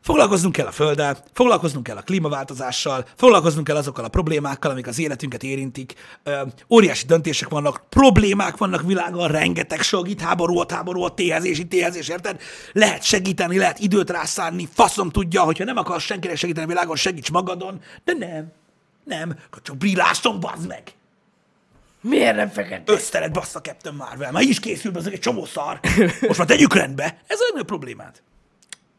Foglalkoznunk 0.10 0.56
kell 0.56 0.66
a 0.66 0.72
Földdel, 0.72 1.18
foglalkoznunk 1.34 1.86
kell 1.86 1.98
a 1.98 2.02
klímaváltozással, 2.02 3.06
foglalkoznunk 3.16 3.68
kell 3.68 3.76
azokkal 3.76 4.06
a 4.06 4.08
problémákkal, 4.08 4.72
amik 4.72 4.88
az 4.88 5.00
életünket 5.00 5.44
érintik. 5.44 5.94
Ö, 6.24 6.42
óriási 6.70 7.06
döntések 7.06 7.50
vannak, 7.50 7.84
problémák 7.90 8.58
vannak 8.58 8.82
világon, 8.82 9.28
rengeteg 9.28 9.82
sok, 9.82 10.10
itt 10.10 10.22
háború, 10.22 10.60
ott 10.60 10.72
háború, 10.72 11.02
ott 11.02 11.16
téhezés, 11.16 11.60
itt 11.60 11.70
téhezés, 11.70 12.08
érted? 12.08 12.42
Lehet 12.72 13.04
segíteni, 13.04 13.58
lehet 13.58 13.80
időt 13.80 14.10
rászánni, 14.10 14.68
faszom 14.74 15.10
tudja, 15.10 15.42
hogyha 15.42 15.64
nem 15.64 15.78
akarsz 15.78 16.04
senkinek 16.04 16.38
segíteni 16.38 16.66
a 16.66 16.70
világon, 16.70 16.96
segíts 16.96 17.32
magadon, 17.32 17.82
de 18.04 18.14
nem, 18.14 18.52
nem, 19.04 19.38
csak 19.62 19.78
brillásson, 19.78 20.40
bazd 20.40 20.68
meg! 20.68 20.84
Miért 22.02 22.36
nem 22.36 22.50
fekete? 22.50 22.92
Összered 22.92 23.32
bassza 23.32 23.62
Captain 23.62 23.96
Marvel, 23.96 24.32
már 24.32 24.44
így 24.44 24.50
is 24.50 24.60
készül, 24.60 24.96
az 24.96 25.08
egy 25.08 25.20
csomó 25.20 25.46
szar. 25.46 25.80
Most 26.28 26.38
már 26.38 26.48
tegyük 26.48 26.74
rendbe. 26.74 27.22
Ez 27.28 27.40
a 27.40 27.64
problémád. 27.64 28.22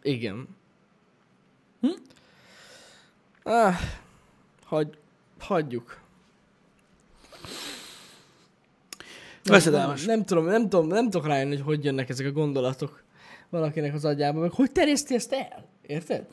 Igen. 0.03 0.59
Hm? 1.81 1.89
Ah, 3.43 3.75
hagy, 4.65 4.99
hagyjuk. 5.39 5.99
Nem, 9.43 9.55
Veszedelmes. 9.55 10.05
nem, 10.05 10.25
tudom, 10.25 10.45
nem 10.45 10.69
tudom, 10.69 10.87
nem 10.87 11.05
tudok 11.11 11.27
rájönni, 11.27 11.57
hogy 11.57 11.65
hogy 11.65 11.85
jönnek 11.85 12.09
ezek 12.09 12.27
a 12.27 12.31
gondolatok 12.31 13.03
valakinek 13.49 13.95
az 13.95 14.05
agyába, 14.05 14.41
meg 14.41 14.51
hogy 14.51 14.73
terjeszti 14.73 15.15
ezt 15.15 15.33
el? 15.33 15.65
Érted? 15.87 16.27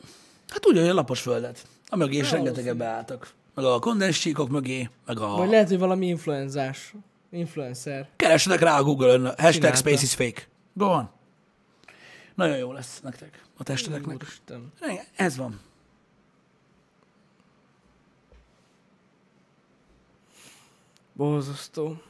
Hát 0.48 0.66
úgy, 0.66 0.78
hogy 0.78 0.88
a 0.88 0.94
lapos 0.94 1.20
földet. 1.20 1.66
A 1.88 1.96
mögé 1.96 2.18
is 2.18 2.30
rengetegen 2.30 2.76
beálltak. 2.76 3.30
Meg 3.54 3.64
a 3.64 3.78
kondenscsíkok 3.78 4.48
mögé, 4.48 4.88
meg 5.06 5.20
a... 5.20 5.28
Vagy 5.28 5.50
lehet, 5.50 5.68
hogy 5.68 5.78
valami 5.78 6.06
influenzás. 6.06 6.94
Influencer. 7.30 8.08
Keressetek 8.16 8.60
rá 8.60 8.78
a 8.78 8.82
Google-ön, 8.82 9.24
hashtag 9.26 9.52
Csinálta. 9.52 9.76
space 9.76 10.02
is 10.02 10.14
fake. 10.14 10.42
Go 10.74 10.84
on. 10.84 11.10
Nagyon 12.38 12.56
jó 12.56 12.72
lesz 12.72 13.00
nektek, 13.00 13.44
a 13.56 13.62
testeteknek. 13.62 14.14
Úristen. 14.14 14.72
Ez 15.16 15.36
van. 15.36 15.60
Borzasztó. 21.12 22.02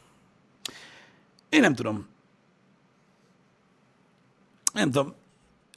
Én 1.49 1.61
nem 1.61 1.74
tudom. 1.74 2.07
Nem 4.72 4.91
tudom. 4.91 5.14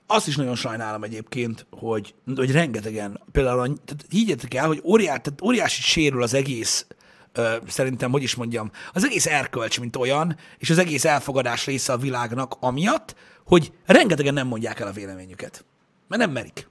Azt 0.07 0.27
is 0.27 0.35
nagyon 0.35 0.55
sajnálom 0.55 1.03
egyébként, 1.03 1.65
hogy, 1.69 2.15
hogy 2.35 2.51
rengetegen, 2.51 3.21
például, 3.31 3.59
a- 3.59 3.63
tehát 3.85 4.05
higgyetek 4.09 4.53
el, 4.53 4.67
hogy 4.67 4.81
óriás, 4.83 5.19
tehát 5.21 5.41
óriási 5.41 5.81
sérül 5.81 6.23
az 6.23 6.33
egész, 6.33 6.85
ö, 7.33 7.57
szerintem, 7.67 8.11
hogy 8.11 8.23
is 8.23 8.35
mondjam, 8.35 8.71
az 8.93 9.03
egész 9.05 9.25
erkölcs, 9.25 9.79
mint 9.79 9.95
olyan, 9.95 10.37
és 10.57 10.69
az 10.69 10.77
egész 10.77 11.05
elfogadás 11.05 11.65
része 11.65 11.93
a 11.93 11.97
világnak 11.97 12.55
amiatt, 12.59 13.15
hogy 13.45 13.73
rengetegen 13.85 14.33
nem 14.33 14.47
mondják 14.47 14.79
el 14.79 14.87
a 14.87 14.91
véleményüket. 14.91 15.65
Mert 16.07 16.21
nem 16.21 16.31
merik 16.31 16.69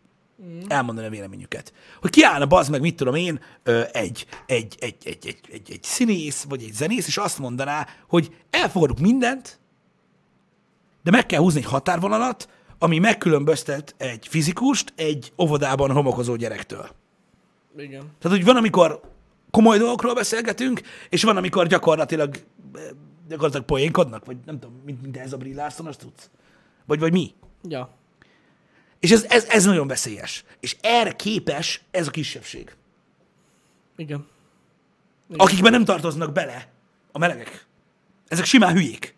elmondani 0.68 1.06
a 1.06 1.10
véleményüket. 1.10 1.72
Hogy 2.00 2.10
kiállna 2.10 2.46
bazd 2.46 2.70
meg, 2.70 2.80
mit 2.80 2.96
tudom 2.96 3.14
én, 3.14 3.40
egy, 3.92 4.26
egy, 4.46 4.76
egy, 4.78 5.02
egy, 5.04 5.26
egy, 5.26 5.38
egy, 5.50 5.70
egy 5.70 5.82
színész, 5.82 6.42
vagy 6.42 6.62
egy 6.62 6.72
zenész, 6.72 7.06
és 7.06 7.16
azt 7.16 7.38
mondaná, 7.38 7.86
hogy 8.08 8.36
elfogadunk 8.50 8.98
mindent, 9.00 9.58
de 11.02 11.10
meg 11.10 11.26
kell 11.26 11.40
húzni 11.40 11.60
egy 11.60 11.66
határvonalat, 11.66 12.48
ami 12.78 12.98
megkülönböztet 12.98 13.94
egy 13.98 14.26
fizikust 14.28 14.92
egy 14.96 15.32
óvodában 15.38 15.90
homokozó 15.90 16.36
gyerektől. 16.36 16.88
Igen. 17.78 18.02
Tehát, 18.18 18.36
hogy 18.36 18.46
van, 18.46 18.56
amikor 18.56 19.00
komoly 19.50 19.78
dolgokról 19.78 20.14
beszélgetünk, 20.14 20.80
és 21.08 21.22
van, 21.22 21.36
amikor 21.36 21.66
gyakorlatilag, 21.66 22.36
gyakorlatilag 23.28 23.66
poénkodnak, 23.66 24.24
vagy 24.24 24.36
nem 24.46 24.58
tudom, 24.58 24.80
mint, 24.84 25.02
mint 25.02 25.16
ez 25.16 25.32
a 25.32 25.36
Brie 25.36 25.54
Larson, 25.54 25.86
azt 25.86 25.98
tudsz? 25.98 26.30
Vagy, 26.90 26.98
vagy 26.98 27.12
mi? 27.12 27.34
Ja. 27.68 27.90
És 29.00 29.10
ez, 29.10 29.24
ez, 29.28 29.44
ez 29.44 29.64
nagyon 29.64 29.86
veszélyes. 29.86 30.44
És 30.60 30.76
erre 30.80 31.12
képes 31.12 31.82
ez 31.90 32.06
a 32.06 32.10
kisebbség. 32.10 32.74
Igen. 33.96 34.26
Akikben 35.36 35.72
nem 35.72 35.84
tartoznak 35.84 36.32
bele 36.32 36.68
a 37.12 37.18
melegek. 37.18 37.66
Ezek 38.28 38.44
simán 38.44 38.72
hülyék. 38.72 39.14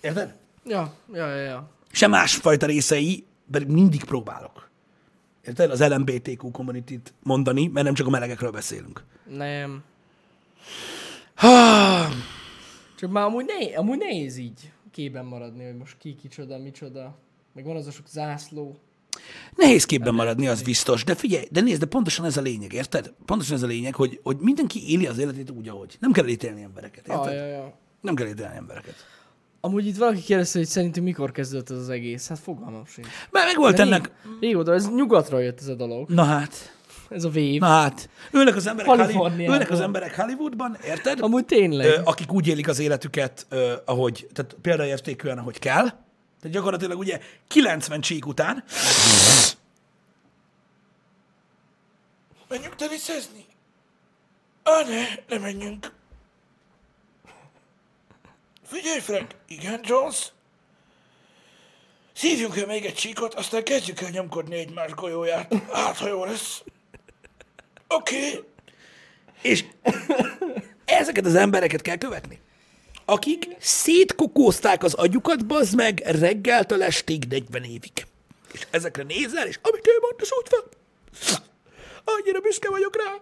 Érted? 0.00 0.34
Ja, 0.64 0.94
ja, 1.12 1.26
ja, 1.26 1.42
ja. 1.42 1.70
Se 1.90 2.06
másfajta 2.06 2.66
részei, 2.66 3.24
pedig 3.50 3.68
mindig 3.68 4.04
próbálok. 4.04 4.70
Érted? 5.44 5.70
Az 5.70 5.88
LMBTQ 5.88 6.50
community 6.50 6.96
mondani, 7.22 7.66
mert 7.66 7.86
nem 7.86 7.94
csak 7.94 8.06
a 8.06 8.10
melegekről 8.10 8.50
beszélünk. 8.50 9.04
Nem. 9.24 9.82
Ha, 11.34 12.08
Csak 12.96 13.10
már 13.10 13.24
amúgy, 13.24 13.44
ne, 13.44 13.78
amúgy 13.78 13.98
nehéz 13.98 14.36
így 14.36 14.70
képben 14.96 15.24
maradni, 15.24 15.64
hogy 15.64 15.76
most 15.76 15.96
ki, 15.98 16.14
kicsoda, 16.14 16.58
micsoda. 16.58 17.18
Meg 17.54 17.64
van 17.64 17.76
az 17.76 17.86
a 17.86 17.90
sok 17.90 18.06
zászló. 18.08 18.76
nehéz 19.56 19.84
képben 19.84 20.14
maradni, 20.14 20.48
az 20.48 20.62
biztos. 20.62 21.04
De 21.04 21.14
figyelj, 21.14 21.44
de 21.50 21.60
nézd, 21.60 21.80
de 21.80 21.86
pontosan 21.86 22.24
ez 22.24 22.36
a 22.36 22.40
lényeg, 22.40 22.72
érted? 22.72 23.12
Pontosan 23.26 23.56
ez 23.56 23.62
a 23.62 23.66
lényeg, 23.66 23.94
hogy, 23.94 24.20
hogy 24.22 24.36
mindenki 24.40 24.90
éli 24.92 25.06
az 25.06 25.18
életét 25.18 25.50
úgy, 25.50 25.68
ahogy. 25.68 25.96
Nem 26.00 26.12
kell 26.12 26.26
ítélni 26.26 26.62
embereket, 26.62 27.08
érted? 27.08 27.26
Ah, 27.26 27.34
ja, 27.34 27.46
ja. 27.46 27.78
Nem 28.00 28.14
kell 28.14 28.26
ítélni 28.26 28.56
embereket. 28.56 28.94
Amúgy 29.60 29.86
itt 29.86 29.96
valaki 29.96 30.20
kérdezte, 30.22 30.58
hogy 30.58 30.68
szerintünk 30.68 31.06
mikor 31.06 31.30
kezdődött 31.32 31.70
ez 31.70 31.76
az 31.76 31.88
egész. 31.88 32.28
Hát 32.28 32.38
fogalmam 32.38 32.86
sincs. 32.86 33.06
Mert 33.30 33.46
meg 33.46 33.56
volt 33.56 33.76
De 33.76 33.82
ennek... 33.82 34.10
rég- 34.24 34.36
Régóta, 34.40 34.72
ez 34.72 34.90
nyugatról 34.90 35.42
jött 35.42 35.60
ez 35.60 35.68
a 35.68 35.74
dolog. 35.74 36.08
Na 36.08 36.24
hát, 36.24 36.75
Ez 37.08 37.24
a 37.24 37.28
vév. 37.28 37.60
na 37.60 37.66
hát. 37.66 38.08
Ülnek 38.32 38.56
az 38.56 38.66
emberek, 38.66 38.90
Hollywood, 38.90 39.38
ülnek 39.38 39.70
az 39.70 39.80
emberek 39.80 40.16
Hollywoodban, 40.16 40.76
érted? 40.84 41.20
Amúgy 41.20 41.44
tényleg. 41.44 41.86
Ö, 41.86 42.00
akik 42.04 42.32
úgy 42.32 42.46
élik 42.46 42.68
az 42.68 42.78
életüket, 42.78 43.46
ö, 43.48 43.74
ahogy, 43.84 44.26
tehát 44.32 44.56
példaértékűen, 44.62 45.38
ahogy 45.38 45.58
kell. 45.58 45.84
Tehát 46.40 46.50
gyakorlatilag 46.50 46.98
ugye 46.98 47.20
90 47.48 48.00
csík 48.00 48.26
után. 48.26 48.64
Menjünk 52.48 52.74
teniszezni? 52.74 53.44
Á, 54.62 54.82
ne, 54.88 55.04
ne 55.36 55.42
menjünk. 55.42 55.92
Figyelj, 58.64 59.00
Frank. 59.00 59.34
Igen, 59.48 59.80
Jones? 59.82 60.32
Szívjunk 62.12 62.56
el 62.56 62.66
még 62.66 62.84
egy 62.84 62.94
csíkot, 62.94 63.34
aztán 63.34 63.64
kezdjük 63.64 64.00
el 64.00 64.10
nyomkodni 64.10 64.56
egymás 64.56 64.90
golyóját. 64.94 65.54
Hát, 65.72 65.96
ha 65.96 66.08
jó 66.08 66.24
lesz. 66.24 66.62
Oké. 67.88 68.16
Okay. 68.16 68.44
És 69.42 69.64
ezeket 70.84 71.26
az 71.26 71.34
embereket 71.34 71.82
kell 71.82 71.96
követni. 71.96 72.40
Akik 73.04 73.46
szétkokózták 73.58 74.84
az 74.84 74.94
agyukat, 74.94 75.46
bazd 75.46 75.76
meg, 75.76 76.02
reggeltől 76.04 76.82
estig 76.82 77.24
40 77.28 77.62
évig. 77.62 77.92
És 78.52 78.66
ezekre 78.70 79.02
nézel, 79.02 79.46
és 79.46 79.58
amit 79.62 79.86
ő 79.86 79.98
mond, 80.00 80.14
az 80.20 80.28
úgy 80.38 80.48
van. 80.50 80.62
Annyira 82.04 82.40
büszke 82.40 82.70
vagyok 82.70 82.96
rá. 82.96 83.20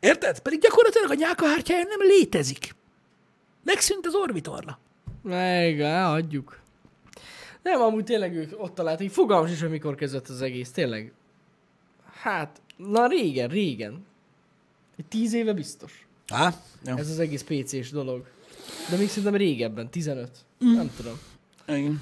Érted? 0.00 0.40
Pedig 0.40 0.60
gyakorlatilag 0.60 1.10
a 1.10 1.14
nyálkahártyája 1.14 1.84
nem 1.84 2.08
létezik. 2.08 2.74
Megszűnt 3.64 4.06
az 4.06 4.14
orbitorla. 4.14 4.78
Meg, 5.22 5.80
adjuk. 5.80 6.60
Nem, 7.62 7.80
amúgy 7.80 8.04
tényleg 8.04 8.34
ők 8.34 8.62
ott 8.62 8.74
találtak, 8.74 9.04
így 9.04 9.12
fogalmas 9.12 9.50
is, 9.50 9.60
hogy 9.60 9.70
mikor 9.70 9.94
kezdett 9.94 10.28
az 10.28 10.42
egész, 10.42 10.70
tényleg. 10.70 11.12
Hát, 12.20 12.60
na 12.78 13.06
régen, 13.06 13.48
régen. 13.48 14.06
Egy 14.96 15.06
tíz 15.06 15.32
éve 15.32 15.52
biztos. 15.52 16.06
Há? 16.26 16.54
Jó. 16.84 16.96
Ez 16.96 17.10
az 17.10 17.18
egész 17.18 17.42
PC-s 17.42 17.90
dolog. 17.90 18.26
De 18.90 18.96
még 18.96 19.08
szerintem 19.08 19.34
régebben, 19.34 19.90
15. 19.90 20.30
Mm. 20.64 20.74
Nem 20.74 20.90
tudom. 20.96 21.18
Igen. 21.66 22.00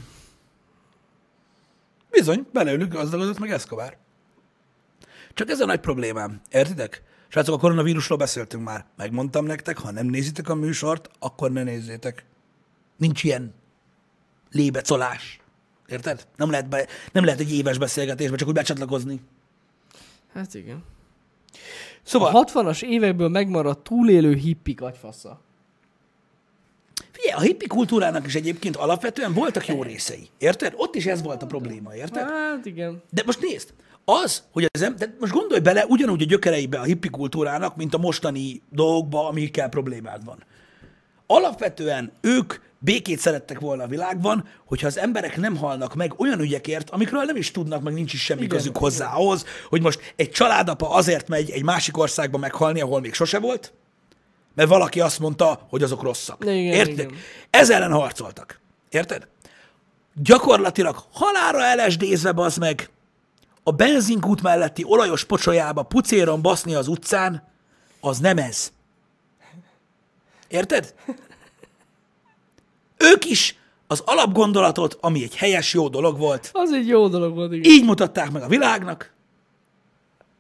Bizony, 2.10 2.46
belőlük 2.52 2.92
gazdagodott 2.92 3.38
meg 3.38 3.50
Eszkobár. 3.50 3.96
Csak 5.34 5.50
ez 5.50 5.60
a 5.60 5.66
nagy 5.66 5.80
problémám. 5.80 6.40
Értitek? 6.50 7.02
Srácok, 7.28 7.54
a 7.54 7.58
koronavírusról 7.58 8.18
beszéltünk 8.18 8.64
már. 8.64 8.86
Megmondtam 8.96 9.44
nektek, 9.44 9.78
ha 9.78 9.90
nem 9.90 10.06
nézitek 10.06 10.48
a 10.48 10.54
műsort, 10.54 11.10
akkor 11.18 11.50
ne 11.50 11.62
nézzétek. 11.62 12.24
Nincs 12.96 13.24
ilyen 13.24 13.54
lébecolás. 14.50 15.40
Érted? 15.86 16.26
Nem 16.36 16.50
lehet, 16.50 16.68
be, 16.68 16.86
nem 17.12 17.24
lehet 17.24 17.40
egy 17.40 17.52
éves 17.52 17.78
beszélgetésbe 17.78 18.36
csak 18.36 18.48
úgy 18.48 18.54
becsatlakozni. 18.54 19.20
Hát 20.36 20.54
igen. 20.54 20.84
Szóval, 22.02 22.36
A 22.36 22.44
60-as 22.44 22.82
évekből 22.82 23.28
megmaradt 23.28 23.84
túlélő 23.84 24.34
hippik 24.34 24.82
agyfasza. 24.82 25.40
figyelj, 27.12 27.34
a 27.36 27.40
hippi 27.40 27.66
kultúrának 27.66 28.26
is 28.26 28.34
egyébként 28.34 28.76
alapvetően 28.76 29.32
voltak 29.32 29.66
jó 29.66 29.82
részei. 29.82 30.28
Érted? 30.38 30.72
Ott 30.76 30.94
is 30.94 31.06
ez 31.06 31.22
volt 31.22 31.42
a 31.42 31.46
probléma, 31.46 31.94
érted? 31.94 32.22
Hát 32.28 32.66
igen. 32.66 33.02
De 33.10 33.22
most 33.26 33.40
nézd, 33.40 33.72
az, 34.04 34.42
hogy 34.52 34.68
az 34.72 34.82
ember, 34.82 35.14
most 35.20 35.32
gondolj 35.32 35.60
bele 35.60 35.86
ugyanúgy 35.86 36.22
a 36.22 36.26
gyökereibe 36.26 36.78
a 36.78 36.82
hippi 36.82 37.08
kultúrának, 37.10 37.76
mint 37.76 37.94
a 37.94 37.98
mostani 37.98 38.62
dolgokba, 38.70 39.28
amikkel 39.28 39.68
problémád 39.68 40.24
van. 40.24 40.44
Alapvetően 41.26 42.12
ők 42.20 42.54
békét 42.86 43.18
szerettek 43.18 43.60
volna 43.60 43.82
a 43.82 43.86
világban, 43.86 44.48
hogyha 44.64 44.86
az 44.86 44.98
emberek 44.98 45.36
nem 45.36 45.56
halnak 45.56 45.94
meg 45.94 46.20
olyan 46.20 46.40
ügyekért, 46.40 46.90
amikről 46.90 47.22
nem 47.22 47.36
is 47.36 47.50
tudnak, 47.50 47.82
meg 47.82 47.92
nincs 47.92 48.12
is 48.12 48.22
semmi 48.22 48.42
Igen, 48.42 48.56
közük 48.56 48.76
hozzá 48.76 49.12
ahhoz, 49.12 49.44
hogy 49.68 49.82
most 49.82 50.12
egy 50.16 50.30
családapa 50.30 50.90
azért 50.90 51.28
megy 51.28 51.50
egy 51.50 51.62
másik 51.62 51.96
országba 51.96 52.38
meghalni, 52.38 52.80
ahol 52.80 53.00
még 53.00 53.14
sose 53.14 53.38
volt, 53.38 53.72
mert 54.54 54.68
valaki 54.68 55.00
azt 55.00 55.18
mondta, 55.18 55.66
hogy 55.68 55.82
azok 55.82 56.02
rosszak. 56.02 56.44
Igen, 56.44 56.56
Érted? 56.56 56.98
igen. 56.98 57.14
Ez 57.50 57.70
ellen 57.70 57.92
harcoltak. 57.92 58.60
Érted? 58.90 59.28
Gyakorlatilag 60.14 61.04
halára 61.12 61.84
LSD-zve, 61.84 62.32
bazd 62.32 62.58
meg, 62.58 62.90
a 63.62 63.70
benzinkút 63.70 64.42
melletti 64.42 64.84
olajos 64.84 65.24
pocsolyába 65.24 65.82
pucéron 65.82 66.42
baszni 66.42 66.74
az 66.74 66.88
utcán, 66.88 67.48
az 68.00 68.18
nem 68.18 68.38
ez. 68.38 68.72
Érted? 70.48 70.94
Ők 72.96 73.24
is 73.24 73.56
az 73.86 74.02
alapgondolatot, 74.04 74.98
ami 75.00 75.22
egy 75.22 75.36
helyes, 75.36 75.72
jó 75.74 75.88
dolog 75.88 76.18
volt, 76.18 76.50
Az 76.52 76.72
egy 76.72 76.86
jó 76.88 77.08
dolog 77.08 77.34
volt, 77.34 77.52
igen. 77.52 77.70
így 77.72 77.84
mutatták 77.84 78.30
meg 78.30 78.42
a 78.42 78.48
világnak, 78.48 79.12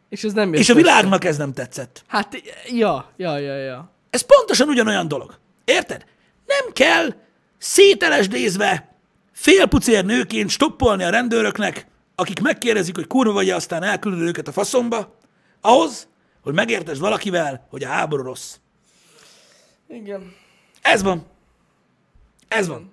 És 0.08 0.24
ez 0.24 0.32
nem 0.32 0.52
jött 0.52 0.60
és 0.60 0.68
a 0.68 0.72
össze. 0.72 0.82
világnak 0.82 1.24
ez 1.24 1.36
nem 1.36 1.52
tetszett. 1.52 2.02
Hát, 2.06 2.42
ja, 2.68 3.10
ja, 3.16 3.38
ja, 3.38 3.56
ja. 3.56 3.90
Ez 4.10 4.20
pontosan 4.20 4.68
ugyanolyan 4.68 5.08
dolog. 5.08 5.38
Érted? 5.64 6.04
Nem 6.46 6.72
kell 6.72 7.14
szételesdézve 7.58 8.94
félpucér 9.32 10.04
nőként 10.04 10.50
stoppolni 10.50 11.02
a 11.04 11.10
rendőröknek, 11.10 11.86
akik 12.14 12.40
megkérdezik, 12.40 12.94
hogy 12.94 13.06
kurva 13.06 13.32
vagy, 13.32 13.50
aztán 13.50 13.82
elküldöd 13.82 14.20
őket 14.28 14.48
a 14.48 14.52
faszomba, 14.52 15.18
ahhoz, 15.60 16.08
hogy 16.42 16.54
megértesd 16.54 17.00
valakivel, 17.00 17.66
hogy 17.70 17.84
a 17.84 17.88
háború 17.88 18.22
rossz. 18.22 18.54
Igen. 19.88 20.34
Ez 20.82 21.02
van. 21.02 21.26
Ez 22.48 22.66
van. 22.68 22.92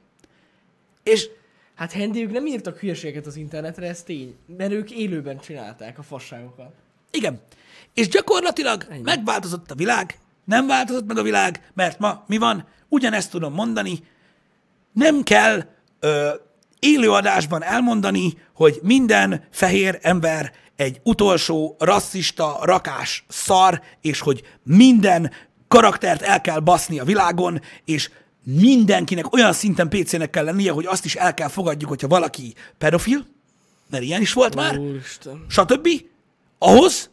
És 1.04 1.30
Hát 1.76 1.92
Hendy, 1.92 2.22
ők 2.24 2.32
nem 2.32 2.46
írtak 2.46 2.78
hülyeségeket 2.78 3.26
az 3.26 3.36
internetre, 3.36 3.88
ez 3.88 4.04
tény. 4.04 4.36
Mert 4.58 4.72
ők 4.72 4.92
élőben 4.92 5.40
csinálták 5.40 6.00
a 6.00 6.04
fasságokat. 6.04 6.72
igen. 7.12 7.42
És 7.94 8.08
gyakorlatilag 8.08 8.86
Ennyi. 8.90 9.02
megváltozott 9.02 9.72
a 9.72 9.76
világ, 9.76 10.20
nem 10.46 10.68
változott 10.68 11.06
meg 11.08 11.18
a 11.18 11.22
világ, 11.24 11.72
mert 11.74 12.00
ma 12.00 12.24
mi 12.28 12.38
van? 12.38 12.68
Ugyanezt 12.90 13.32
tudom 13.32 13.54
mondani, 13.54 14.00
nem 14.92 15.24
kell 15.24 15.66
ö, 16.00 16.30
élőadásban 16.80 17.64
elmondani, 17.64 18.34
hogy 18.54 18.80
minden 18.84 19.48
fehér 19.52 20.00
ember 20.02 20.52
egy 20.76 21.00
utolsó 21.04 21.76
rasszista, 21.80 22.60
rakás 22.62 23.26
szar, 23.28 23.82
és 24.02 24.20
hogy 24.20 24.42
minden 24.64 25.32
karaktert 25.68 26.22
el 26.22 26.42
kell 26.42 26.60
baszni 26.60 27.00
a 27.00 27.04
világon, 27.04 27.62
és 27.86 28.10
mindenkinek 28.44 29.34
olyan 29.34 29.54
szinten 29.54 29.90
PC-nek 29.90 30.30
kell 30.30 30.44
lennie, 30.44 30.72
hogy 30.72 30.86
azt 30.86 31.06
is 31.06 31.16
el 31.16 31.34
kell 31.34 31.48
fogadjuk, 31.48 31.90
hogyha 31.90 32.08
valaki 32.08 32.54
pedofil, 32.78 33.26
mert 33.90 34.04
ilyen 34.04 34.22
is 34.22 34.34
volt 34.34 34.56
már, 34.56 34.78
Úristen. 34.78 35.46
stb. 35.50 35.88
Ahhoz, 36.58 37.10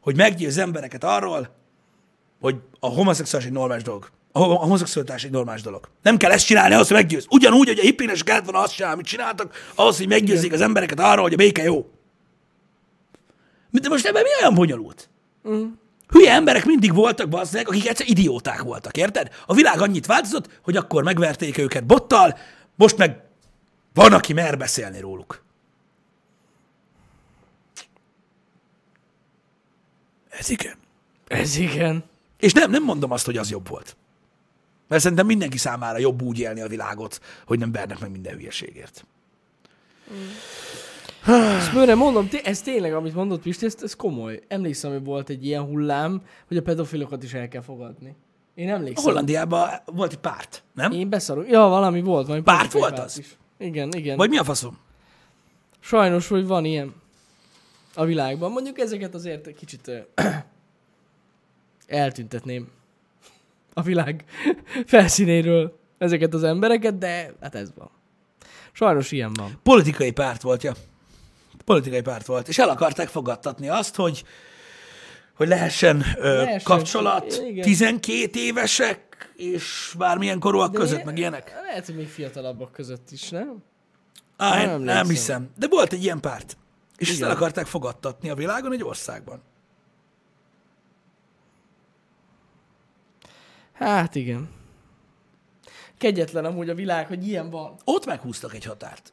hogy 0.00 0.16
meggyőzz 0.16 0.58
embereket 0.58 1.04
arról, 1.04 1.54
hogy 2.40 2.56
a 2.80 2.86
homoszexuális 2.86 3.46
egy 3.48 3.54
normális 3.54 3.82
dolog. 3.82 4.10
A 4.32 4.38
ho- 4.38 4.56
a 4.56 4.60
homoszexualitás 4.60 5.24
egy 5.24 5.30
normális 5.30 5.62
dolog. 5.62 5.88
Nem 6.02 6.16
kell 6.16 6.30
ezt 6.30 6.46
csinálni 6.46 6.74
ahhoz, 6.74 6.86
hogy 6.86 6.96
meggyőzz. 6.96 7.24
Ugyanúgy, 7.30 7.66
hogy 7.68 7.78
a 7.78 7.82
hippinek 7.82 8.16
kellett 8.16 8.44
volna 8.44 8.58
azt 8.60 8.74
csinálni, 8.74 8.94
amit 8.94 9.06
csináltak, 9.06 9.70
ahhoz, 9.74 9.96
hogy 9.96 10.08
meggyőzzék 10.08 10.52
az 10.52 10.60
embereket 10.60 11.00
arról, 11.00 11.22
hogy 11.22 11.32
a 11.32 11.36
béke 11.36 11.62
jó. 11.62 11.90
De 13.70 13.88
most 13.88 14.06
ebben 14.06 14.22
mi 14.22 14.28
olyan 14.40 14.54
bonyolult? 14.54 15.08
Mm. 15.48 15.66
Hülye 16.10 16.32
emberek 16.32 16.64
mindig 16.64 16.94
voltak, 16.94 17.28
bazzeg, 17.28 17.68
akik 17.68 17.88
egyszer 17.88 18.08
idióták 18.08 18.62
voltak, 18.62 18.96
érted? 18.96 19.28
A 19.46 19.54
világ 19.54 19.80
annyit 19.80 20.06
változott, 20.06 20.58
hogy 20.62 20.76
akkor 20.76 21.02
megverték 21.02 21.58
őket 21.58 21.86
bottal, 21.86 22.38
most 22.74 22.96
meg 22.96 23.16
van, 23.94 24.12
aki 24.12 24.32
mer 24.32 24.58
beszélni 24.58 25.00
róluk. 25.00 25.42
Ez 30.28 30.50
igen. 30.50 30.76
Ez 31.26 31.56
igen. 31.56 32.04
És 32.38 32.52
nem, 32.52 32.70
nem 32.70 32.82
mondom 32.82 33.10
azt, 33.10 33.24
hogy 33.24 33.36
az 33.36 33.50
jobb 33.50 33.68
volt. 33.68 33.96
Mert 34.88 35.02
szerintem 35.02 35.26
mindenki 35.26 35.58
számára 35.58 35.98
jobb 35.98 36.22
úgy 36.22 36.38
élni 36.38 36.60
a 36.60 36.68
világot, 36.68 37.20
hogy 37.46 37.58
nem 37.58 37.72
vernek 37.72 37.98
meg 37.98 38.10
minden 38.10 38.34
hülyeségért. 38.34 39.04
Ezt 41.26 41.72
bőre 41.72 41.94
mondom, 41.94 42.28
ez 42.44 42.62
tényleg, 42.62 42.94
amit 42.94 43.14
mondott 43.14 43.42
Pisti, 43.42 43.66
ez, 43.66 43.76
ez 43.82 43.94
komoly. 43.94 44.40
Emlékszem, 44.48 44.90
hogy 44.90 45.04
volt 45.04 45.28
egy 45.28 45.46
ilyen 45.46 45.62
hullám, 45.62 46.22
hogy 46.48 46.56
a 46.56 46.62
pedofilokat 46.62 47.22
is 47.22 47.34
el 47.34 47.48
kell 47.48 47.62
fogadni. 47.62 48.16
Én 48.54 48.68
emlékszem. 48.68 49.04
Hollandiában 49.04 49.68
volt 49.84 50.12
egy 50.12 50.18
párt, 50.18 50.62
nem? 50.74 50.92
Én 50.92 51.08
beszarok. 51.08 51.48
Ja, 51.48 51.60
valami 51.60 52.00
volt. 52.00 52.26
Valami 52.26 52.44
Párt 52.44 52.72
volt 52.72 52.94
párt 52.94 53.04
az? 53.04 53.18
Is. 53.18 53.36
Igen, 53.58 53.88
igen. 53.92 54.16
Vagy 54.16 54.28
mi 54.28 54.38
a 54.38 54.44
faszom? 54.44 54.78
Sajnos, 55.80 56.28
hogy 56.28 56.46
van 56.46 56.64
ilyen 56.64 56.94
a 57.94 58.04
világban. 58.04 58.50
Mondjuk 58.50 58.78
ezeket 58.78 59.14
azért 59.14 59.54
kicsit 59.54 59.88
ö, 59.88 59.98
eltüntetném 61.86 62.68
a 63.74 63.82
világ 63.82 64.24
felszínéről 64.86 65.78
ezeket 65.98 66.34
az 66.34 66.42
embereket, 66.42 66.98
de 66.98 67.32
hát 67.40 67.54
ez 67.54 67.72
van. 67.76 67.90
Sajnos 68.72 69.12
ilyen 69.12 69.32
van. 69.32 69.58
Politikai 69.62 70.12
párt 70.12 70.42
volt, 70.42 70.62
ja. 70.62 70.72
Politikai 71.70 72.00
párt 72.00 72.26
volt. 72.26 72.48
És 72.48 72.58
el 72.58 72.68
akarták 72.68 73.08
fogadtatni 73.08 73.68
azt, 73.68 73.96
hogy, 73.96 74.24
hogy 75.34 75.48
lehessen, 75.48 76.04
ö, 76.16 76.36
Lehessen, 76.36 76.60
kapcsolat 76.62 77.42
igen. 77.46 77.64
12 77.64 78.38
évesek 78.38 79.32
és 79.36 79.94
bármilyen 79.98 80.38
korúak 80.38 80.72
De 80.72 80.78
között, 80.78 81.04
meg 81.04 81.18
ilyenek. 81.18 81.52
Lehet, 81.62 81.86
hogy 81.86 81.94
még 81.96 82.08
fiatalabbak 82.08 82.72
között 82.72 83.10
is, 83.10 83.28
nem? 83.28 83.62
Á, 84.36 84.54
nem 84.54 84.66
nem, 84.66 84.96
emlékszem. 84.96 85.06
hiszem. 85.08 85.50
De 85.56 85.66
volt 85.68 85.92
egy 85.92 86.02
ilyen 86.02 86.20
párt. 86.20 86.56
És 86.96 87.08
ezt 87.08 87.16
Igen. 87.16 87.30
el 87.30 87.36
akarták 87.36 87.66
fogadtatni 87.66 88.30
a 88.30 88.34
világon 88.34 88.72
egy 88.72 88.84
országban. 88.84 89.42
Hát 93.72 94.14
igen. 94.14 94.48
Kegyetlen 95.98 96.44
amúgy 96.44 96.68
a 96.68 96.74
világ, 96.74 97.06
hogy 97.06 97.26
ilyen 97.26 97.50
van. 97.50 97.76
Ott 97.84 98.06
meghúztak 98.06 98.54
egy 98.54 98.64
határt. 98.64 99.12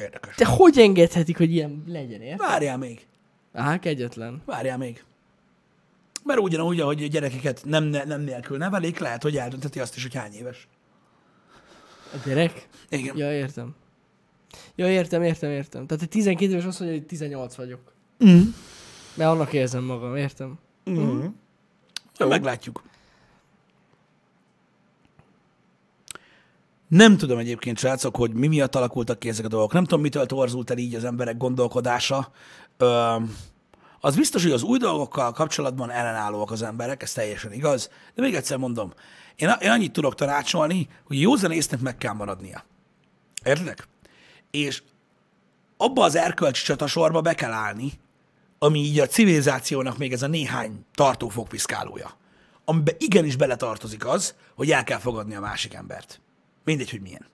Érdekes. 0.00 0.36
De 0.36 0.46
hogy 0.46 0.78
engedhetik, 0.78 1.36
hogy 1.36 1.52
ilyen 1.52 1.82
legyen, 1.86 2.20
érted? 2.20 2.46
Várjál 2.46 2.76
még. 2.78 3.06
Á, 3.52 3.78
kegyetlen. 3.78 4.42
Várjál 4.44 4.78
még. 4.78 5.04
Mert 6.24 6.40
ugyanúgy, 6.40 6.80
ahogy 6.80 7.02
a 7.02 7.06
gyerekeket 7.06 7.62
nem, 7.64 7.84
nem 7.84 8.20
nélkül 8.20 8.56
nevelik, 8.56 8.98
lehet, 8.98 9.22
hogy 9.22 9.36
eldöntheti 9.36 9.80
azt 9.80 9.96
is, 9.96 10.02
hogy 10.02 10.14
hány 10.14 10.32
éves. 10.32 10.68
A 12.12 12.16
gyerek? 12.26 12.68
Igen. 12.88 13.16
Ja, 13.16 13.32
értem. 13.32 13.74
Ja, 14.74 14.88
értem, 14.90 15.22
értem, 15.22 15.50
értem. 15.50 15.86
Tehát 15.86 16.02
egy 16.02 16.08
12 16.08 16.50
éves 16.50 16.64
azt 16.64 16.80
mondja, 16.80 16.98
hogy 16.98 17.06
18 17.06 17.54
vagyok. 17.54 17.92
Mm. 18.24 18.40
Mert 19.14 19.30
annak 19.30 19.52
érzem 19.52 19.84
magam, 19.84 20.16
értem. 20.16 20.58
Mm. 20.90 21.24
Jó. 22.18 22.28
Meglátjuk. 22.28 22.82
Nem 26.90 27.16
tudom 27.16 27.38
egyébként, 27.38 27.78
srácok, 27.78 28.16
hogy 28.16 28.32
mi 28.32 28.46
miatt 28.46 28.74
alakultak 28.74 29.18
ki 29.18 29.28
ezek 29.28 29.44
a 29.44 29.48
dolgok. 29.48 29.72
Nem 29.72 29.84
tudom, 29.84 30.00
mitől 30.00 30.26
torzult 30.26 30.70
el 30.70 30.78
így 30.78 30.94
az 30.94 31.04
emberek 31.04 31.36
gondolkodása. 31.36 32.32
Ö, 32.76 33.16
az 34.00 34.16
biztos, 34.16 34.42
hogy 34.42 34.52
az 34.52 34.62
új 34.62 34.78
dolgokkal 34.78 35.32
kapcsolatban 35.32 35.90
ellenállóak 35.90 36.50
az 36.50 36.62
emberek, 36.62 37.02
ez 37.02 37.12
teljesen 37.12 37.52
igaz. 37.52 37.90
De 38.14 38.22
még 38.22 38.34
egyszer 38.34 38.58
mondom, 38.58 38.92
én, 39.36 39.50
én 39.60 39.70
annyit 39.70 39.92
tudok 39.92 40.14
tanácsolni, 40.14 40.88
hogy 41.04 41.20
józanésznek 41.20 41.80
meg 41.80 41.96
kell 41.96 42.12
maradnia. 42.12 42.64
Értedek? 43.44 43.88
És 44.50 44.82
abba 45.76 46.04
az 46.04 46.16
erkölcsi 46.16 46.64
csatasorba 46.64 47.20
be 47.20 47.34
kell 47.34 47.52
állni, 47.52 47.92
ami 48.58 48.78
így 48.78 49.00
a 49.00 49.06
civilizációnak 49.06 49.98
még 49.98 50.12
ez 50.12 50.22
a 50.22 50.26
néhány 50.26 50.84
tartó 50.94 51.28
fogpiszkálója. 51.28 52.10
Amiben 52.64 52.94
igenis 52.98 53.36
beletartozik 53.36 54.06
az, 54.06 54.34
hogy 54.54 54.70
el 54.70 54.84
kell 54.84 54.98
fogadni 54.98 55.34
a 55.34 55.40
másik 55.40 55.74
embert. 55.74 56.20
Mindegy, 56.70 56.90
hogy 56.90 57.00
milyen. 57.00 57.26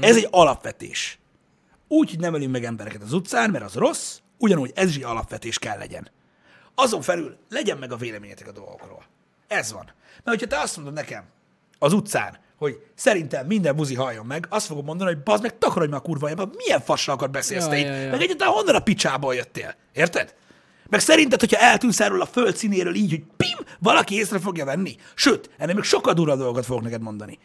Ez 0.00 0.16
egy 0.16 0.28
alapvetés. 0.30 1.18
Úgy, 1.88 2.10
hogy 2.10 2.18
nem 2.18 2.34
ölünk 2.34 2.52
meg 2.52 2.64
embereket 2.64 3.02
az 3.02 3.12
utcán, 3.12 3.50
mert 3.50 3.64
az 3.64 3.74
rossz, 3.74 4.18
ugyanúgy 4.38 4.72
ez 4.74 4.88
is 4.88 4.96
egy 4.96 5.02
alapvetés 5.02 5.58
kell 5.58 5.78
legyen. 5.78 6.10
Azon 6.74 7.02
felül 7.02 7.36
legyen 7.48 7.78
meg 7.78 7.92
a 7.92 7.96
véleményetek 7.96 8.48
a 8.48 8.52
dolgokról. 8.52 9.04
Ez 9.46 9.72
van. 9.72 9.84
Mert 10.24 10.38
hogyha 10.38 10.46
te 10.46 10.60
azt 10.60 10.76
mondod 10.76 10.94
nekem 10.94 11.24
az 11.78 11.92
utcán, 11.92 12.38
hogy 12.56 12.86
szerintem 12.94 13.46
minden 13.46 13.76
buzi 13.76 13.94
halljon 13.94 14.26
meg, 14.26 14.46
azt 14.48 14.66
fogom 14.66 14.84
mondani, 14.84 15.12
hogy 15.12 15.22
bazd 15.22 15.42
meg, 15.42 15.58
takarodj 15.58 15.90
már 15.90 16.00
a 16.00 16.02
kurva 16.02 16.50
milyen 16.56 16.80
fasságokat 16.80 17.30
beszélsz 17.30 17.64
Ja, 17.64 17.70
te 17.70 17.78
itt, 17.78 17.86
ja, 17.86 17.94
ja. 17.94 18.10
meg 18.10 18.20
egyáltalán 18.20 18.54
honnan 18.54 18.74
a 18.74 18.80
picsából 18.80 19.34
jöttél, 19.34 19.74
érted? 19.92 20.34
Meg 20.88 21.00
szerinted, 21.00 21.40
hogyha 21.40 21.60
eltűnsz 21.60 22.00
erről 22.00 22.20
a 22.20 22.26
föld 22.26 22.56
színéről 22.56 22.94
így, 22.94 23.10
hogy 23.10 23.22
pim, 23.36 23.66
valaki 23.78 24.14
észre 24.14 24.38
fogja 24.38 24.64
venni. 24.64 24.96
Sőt, 25.14 25.50
ennél 25.58 25.74
még 25.74 25.84
sokkal 25.84 26.14
durva 26.14 26.36
dolgokat 26.36 26.64
fogok 26.64 26.82
neked 26.82 27.02
mondani. 27.02 27.38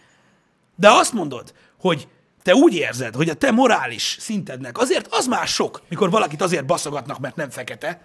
De 0.76 0.90
azt 0.90 1.14
mondod, 1.14 1.54
hogy 1.80 2.08
te 2.44 2.54
úgy 2.54 2.76
érzed, 2.76 3.16
hogy 3.16 3.30
a 3.30 3.34
te 3.34 3.52
morális 3.52 4.18
szintednek 4.20 4.78
azért 4.78 5.08
az 5.10 5.28
már 5.28 5.48
sok, 5.48 5.82
mikor 5.90 6.10
valakit 6.10 6.42
azért 6.42 6.66
baszogatnak, 6.66 7.20
mert 7.20 7.36
nem 7.36 7.50
fekete, 7.50 8.02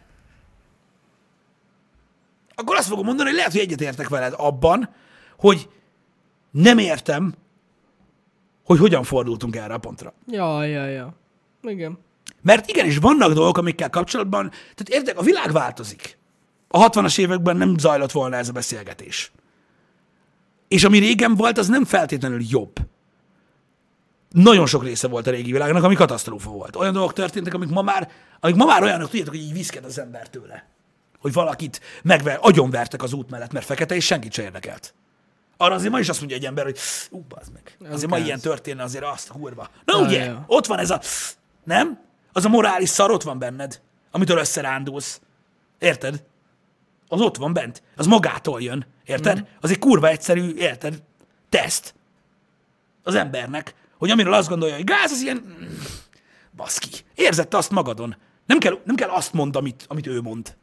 akkor 2.55 2.77
azt 2.77 2.89
fogom 2.89 3.05
mondani, 3.05 3.29
hogy 3.29 3.37
lehet, 3.37 3.53
hogy 3.53 3.61
egyetértek 3.61 4.09
veled 4.09 4.35
abban, 4.37 4.89
hogy 5.37 5.69
nem 6.51 6.79
értem, 6.79 7.35
hogy 8.65 8.79
hogyan 8.79 9.03
fordultunk 9.03 9.57
erre 9.57 9.75
a 9.75 9.79
pontra. 9.79 10.13
Ja, 10.27 10.65
ja, 10.65 10.87
ja. 10.87 11.15
Igen. 11.63 11.99
Mert 12.43 12.69
igenis 12.69 12.97
vannak 12.97 13.33
dolgok, 13.33 13.59
amikkel 13.59 13.91
kapcsolatban, 13.91 14.51
tehát 14.51 14.89
értek, 14.89 15.19
a 15.19 15.23
világ 15.23 15.53
változik. 15.53 16.19
A 16.69 16.91
60-as 16.91 17.19
években 17.19 17.57
nem 17.57 17.79
zajlott 17.79 18.13
volna 18.13 18.37
ez 18.37 18.49
a 18.49 18.53
beszélgetés. 18.53 19.33
És 20.69 20.85
ami 20.85 20.99
régen 20.99 21.35
volt, 21.35 21.59
az 21.59 21.69
nem 21.69 21.85
feltétlenül 21.85 22.41
jobb. 22.49 22.73
Nagyon 24.31 24.67
sok 24.67 24.85
része 24.85 25.09
volt 25.09 25.27
a 25.27 25.31
régi 25.31 25.53
világnak, 25.53 25.83
ami 25.83 25.95
katasztrófa 25.95 26.51
volt. 26.51 26.77
Olyan 26.77 26.93
dolgok 26.93 27.13
történtek, 27.13 27.55
amik 27.55 27.69
ma 27.69 27.83
már, 27.83 28.11
amik 28.41 28.57
ma 28.57 28.65
már 28.65 28.83
olyanok, 28.83 29.09
tudjátok, 29.11 29.35
hogy 29.35 29.43
így 29.43 29.53
viszked 29.53 29.85
az 29.85 29.99
ember 29.99 30.29
tőle. 30.29 30.67
Hogy 31.19 31.33
valakit 31.33 31.81
megver, 32.03 32.39
agyonvertek 32.41 33.03
az 33.03 33.13
út 33.13 33.31
mellett, 33.31 33.53
mert 33.53 33.67
fekete, 33.67 33.95
és 33.95 34.05
senkit 34.05 34.33
se 34.33 34.43
érdekelt. 34.43 34.95
Arra 35.57 35.75
azért 35.75 35.93
ma 35.93 35.99
is 35.99 36.09
azt 36.09 36.19
mondja 36.19 36.37
egy 36.37 36.45
ember, 36.45 36.65
hogy 36.65 36.79
ú, 37.11 37.25
bazd 37.29 37.53
meg. 37.53 37.91
Azért 37.93 38.11
ma 38.11 38.17
gáz. 38.17 38.25
ilyen 38.27 38.41
történne, 38.41 38.83
azért 38.83 39.05
azt 39.05 39.31
a 39.31 39.33
kurva. 39.33 39.69
Na 39.85 39.99
Ja, 39.99 40.07
ugye, 40.07 40.33
ott 40.47 40.67
van 40.67 40.79
ez 40.79 40.91
a, 40.91 41.01
nem? 41.65 42.01
Az 42.33 42.45
a 42.45 42.49
morális 42.49 42.89
szar 42.89 43.11
ott 43.11 43.23
van 43.23 43.39
benned, 43.39 43.81
amitől 44.11 44.39
összerándulsz. 44.39 45.21
Érted? 45.79 46.25
Az 47.09 47.21
ott 47.21 47.37
van 47.37 47.53
bent. 47.53 47.83
Az 47.97 48.07
magától 48.07 48.63
jön. 48.63 48.87
Érted? 49.05 49.37
Mhm. 49.37 49.47
Az 49.61 49.71
egy 49.71 49.79
kurva 49.79 50.09
egyszerű, 50.09 50.55
érted? 50.55 51.03
Teszt. 51.49 51.95
Az 53.03 53.15
embernek, 53.15 53.75
hogy 53.99 54.11
amiről 54.11 54.33
azt 54.33 54.49
gondolja, 54.49 54.75
hogy 54.75 54.85
gáz, 54.85 55.11
az 55.11 55.21
ilyen... 55.21 55.37
mm, 55.37 55.67
Baszki. 56.57 56.89
Érzed 57.15 57.49
te 57.49 57.57
azt 57.57 57.71
magadon. 57.71 58.17
Nem 58.47 58.59
kell, 58.59 58.79
nem 58.85 58.95
kell 58.97 59.09
azt 59.09 59.33
mond, 59.33 59.57
amit, 59.57 59.85
amit 59.89 60.07
ő 60.07 60.21
mond. 60.21 60.57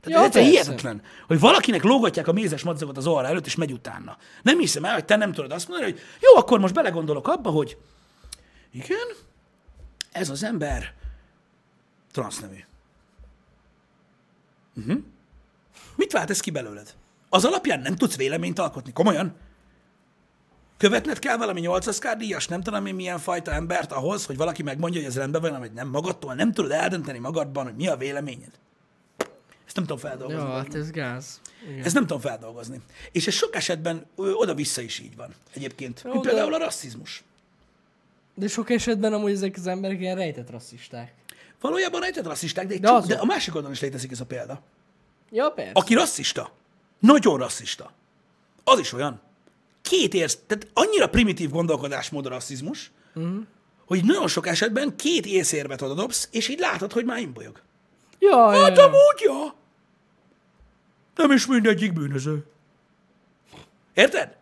Tehát 0.00 0.20
ja, 0.20 0.26
ez 0.26 0.32
persze. 0.32 0.48
hihetetlen, 0.48 1.02
hogy 1.26 1.40
valakinek 1.40 1.82
lógatják 1.82 2.28
a 2.28 2.32
mézes 2.32 2.62
madzagot 2.62 2.96
az 2.96 3.06
orra 3.06 3.26
előtt, 3.26 3.46
és 3.46 3.54
megy 3.54 3.72
utána. 3.72 4.16
Nem 4.42 4.58
hiszem 4.58 4.84
el, 4.84 4.94
hogy 4.94 5.04
te 5.04 5.16
nem 5.16 5.32
tudod 5.32 5.52
azt 5.52 5.68
mondani, 5.68 5.90
hogy 5.90 6.00
jó, 6.20 6.36
akkor 6.36 6.60
most 6.60 6.74
belegondolok 6.74 7.28
abba, 7.28 7.50
hogy 7.50 7.76
igen, 8.72 9.06
ez 10.12 10.30
az 10.30 10.44
ember 10.44 10.94
transznemű. 12.12 12.64
Uh-huh. 14.76 14.98
Mit 15.96 16.12
vált 16.12 16.30
ez 16.30 16.40
ki 16.40 16.50
belőled? 16.50 16.94
Az 17.28 17.44
alapján 17.44 17.80
nem 17.80 17.96
tudsz 17.96 18.16
véleményt 18.16 18.58
alkotni, 18.58 18.92
komolyan? 18.92 19.34
Követned 20.76 21.18
kell 21.18 21.36
valami 21.36 21.60
8 21.60 21.86
Oscar 21.86 22.16
díjas, 22.16 22.48
nem 22.48 22.62
tudom 22.62 22.86
én 22.86 22.94
milyen 22.94 23.18
fajta 23.18 23.52
embert 23.52 23.92
ahhoz, 23.92 24.26
hogy 24.26 24.36
valaki 24.36 24.62
megmondja, 24.62 25.00
hogy 25.00 25.08
ez 25.08 25.16
rendben 25.16 25.40
van, 25.40 25.58
vagy 25.58 25.72
nem 25.72 25.88
magadtól, 25.88 26.34
nem 26.34 26.52
tudod 26.52 26.70
eldönteni 26.70 27.18
magadban, 27.18 27.64
hogy 27.64 27.74
mi 27.74 27.86
a 27.86 27.96
véleményed. 27.96 28.52
Ezt 29.66 29.76
nem 29.76 29.84
tudom 29.86 29.98
feldolgozni. 29.98 30.48
Ja, 30.48 30.56
hát 30.56 30.74
ez 30.74 30.90
gáz. 30.90 31.40
Igen. 31.70 31.84
Ezt 31.84 31.94
nem 31.94 32.06
tudom 32.06 32.20
feldolgozni. 32.20 32.80
És 33.12 33.26
ez 33.26 33.34
sok 33.34 33.54
esetben 33.54 34.06
oda-vissza 34.16 34.80
is 34.80 34.98
így 34.98 35.16
van 35.16 35.34
egyébként. 35.54 36.02
Jó, 36.04 36.12
de- 36.12 36.28
például 36.28 36.54
a 36.54 36.58
rasszizmus. 36.58 37.24
De 38.34 38.48
sok 38.48 38.70
esetben 38.70 39.12
amúgy 39.12 39.30
ezek 39.30 39.54
az 39.56 39.66
emberek 39.66 40.00
ilyen 40.00 40.16
rejtett 40.16 40.50
rasszisták. 40.50 41.14
Valójában 41.60 42.00
rejtett 42.00 42.26
rasszisták, 42.26 42.66
de, 42.66 42.78
De 42.78 42.90
azok. 42.90 43.08
de 43.08 43.16
a 43.16 43.24
másik 43.24 43.54
oldalon 43.54 43.74
is 43.74 43.80
létezik 43.82 44.10
ez 44.10 44.20
a 44.20 44.24
példa. 44.26 44.62
Ja, 45.30 45.50
persze. 45.50 45.72
Aki 45.74 45.94
rasszista, 45.94 46.52
nagyon 46.98 47.38
rasszista, 47.38 47.92
az 48.64 48.78
is 48.78 48.92
olyan. 48.92 49.20
Két 49.82 50.14
érsz, 50.14 50.38
tehát 50.46 50.66
annyira 50.72 51.08
primitív 51.08 51.50
gondolkodásmód 51.50 52.26
a 52.26 52.28
rasszizmus, 52.28 52.90
uh-huh. 53.14 53.36
hogy 53.86 54.04
nagyon 54.04 54.28
sok 54.28 54.46
esetben 54.46 54.96
két 54.96 55.26
észérvet 55.26 55.82
oda 55.82 55.94
dobsz, 55.94 56.28
és 56.30 56.48
így 56.48 56.58
látod, 56.58 56.92
hogy 56.92 57.04
már 57.04 57.18
imbolyog. 57.18 57.60
Ja, 58.18 58.48
Hát 58.50 58.76
ja. 58.76 58.84
amúgy, 58.84 59.20
ja. 59.20 59.54
Nem 61.16 61.30
is 61.30 61.46
mindegyik 61.46 61.92
bűnöző. 61.92 62.44
Érted? 63.94 64.36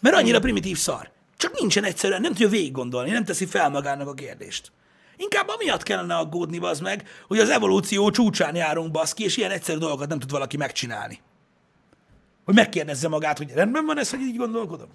Mert 0.00 0.16
annyira 0.16 0.40
primitív 0.40 0.76
szar. 0.78 1.10
Csak 1.36 1.60
nincsen 1.60 1.84
egyszerűen, 1.84 2.20
nem 2.20 2.30
tudja 2.30 2.48
végig 2.48 2.72
gondolni, 2.72 3.10
nem 3.10 3.24
teszi 3.24 3.46
fel 3.46 3.70
magának 3.70 4.08
a 4.08 4.14
kérdést. 4.14 4.72
Inkább 5.16 5.48
amiatt 5.48 5.82
kellene 5.82 6.16
aggódni, 6.16 6.58
az 6.58 6.80
meg, 6.80 7.08
hogy 7.28 7.38
az 7.38 7.50
evolúció 7.50 8.10
csúcsán 8.10 8.54
járunk, 8.54 8.90
baszki, 8.90 9.24
és 9.24 9.36
ilyen 9.36 9.50
egyszerű 9.50 9.78
dolgokat 9.78 10.08
nem 10.08 10.18
tud 10.18 10.30
valaki 10.30 10.56
megcsinálni. 10.56 11.20
Hogy 12.44 12.54
megkérdezze 12.54 13.08
magát, 13.08 13.38
hogy 13.38 13.50
rendben 13.54 13.84
van 13.84 13.98
ez, 13.98 14.10
hogy 14.10 14.20
így 14.20 14.36
gondolkodom? 14.36 14.88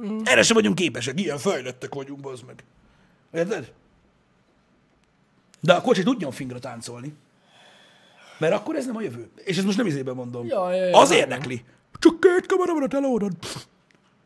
Mm. 0.00 0.18
Erre 0.24 0.42
sem 0.42 0.56
vagyunk 0.56 0.74
képesek, 0.74 1.20
ilyen 1.20 1.38
fejlettek 1.38 1.94
vagyunk, 1.94 2.20
bazd 2.20 2.44
meg. 2.44 2.64
Érted? 3.32 3.72
De 5.60 5.72
a 5.72 5.80
kocsi 5.80 6.02
tudjon 6.02 6.30
fingra 6.30 6.58
táncolni. 6.58 7.14
Mert 8.38 8.54
akkor 8.54 8.76
ez 8.76 8.86
nem 8.86 8.96
a 8.96 9.00
jövő. 9.00 9.30
És 9.44 9.56
ezt 9.56 9.66
most 9.66 9.76
nem 9.76 9.86
izében 9.86 10.14
mondom. 10.14 10.46
Ja, 10.46 10.74
ja, 10.74 10.84
ja, 10.84 10.98
az 10.98 11.08
nem. 11.08 11.18
érdekli. 11.18 11.64
Csak 11.98 12.20
két 12.20 12.46
kamera 12.46 12.72
van 12.72 12.82
a 12.82 12.88
teleódon. 12.88 13.38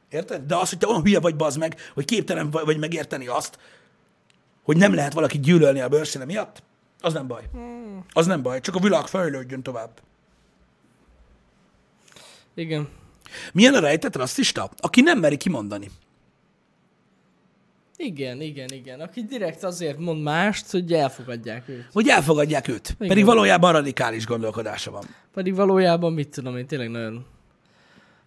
Érted? 0.09 0.43
De 0.47 0.57
az, 0.57 0.69
hogy 0.69 0.79
te 0.79 0.87
olyan 0.87 1.03
hülye 1.03 1.21
vagy, 1.21 1.37
bazd 1.37 1.59
meg, 1.59 1.77
hogy 1.95 2.05
képtelen 2.05 2.51
vagy 2.51 2.79
megérteni 2.79 3.27
azt, 3.27 3.59
hogy 4.63 4.77
nem 4.77 4.95
lehet 4.95 5.13
valaki 5.13 5.39
gyűlölni 5.39 5.81
a 5.81 5.89
bőrszíne 5.89 6.25
miatt, 6.25 6.63
az 7.01 7.13
nem 7.13 7.27
baj. 7.27 7.43
Az 8.13 8.27
nem 8.27 8.43
baj, 8.43 8.61
csak 8.61 8.75
a 8.75 8.81
világ 8.81 9.07
fejlődjön 9.07 9.63
tovább. 9.63 10.01
Igen. 12.55 12.89
Milyen 13.53 13.75
a 13.75 13.81
rejtett 13.81 14.17
rasszista? 14.17 14.71
Aki 14.77 15.01
nem 15.01 15.19
meri 15.19 15.37
kimondani. 15.37 15.91
Igen, 17.97 18.41
igen, 18.41 18.69
igen. 18.73 19.01
Aki 19.01 19.25
direkt 19.25 19.65
azért 19.65 19.99
mond 19.99 20.23
mást, 20.23 20.71
hogy 20.71 20.93
elfogadják 20.93 21.69
őt. 21.69 21.89
Hogy 21.93 22.09
elfogadják 22.09 22.69
őt. 22.69 22.89
Igen. 22.89 23.09
Pedig 23.09 23.25
valójában 23.25 23.73
radikális 23.73 24.27
gondolkodása 24.27 24.91
van. 24.91 25.05
Pedig 25.35 25.55
valójában 25.55 26.13
mit 26.13 26.29
tudom 26.29 26.57
én, 26.57 26.67
tényleg 26.67 26.91
nagyon... 26.91 27.25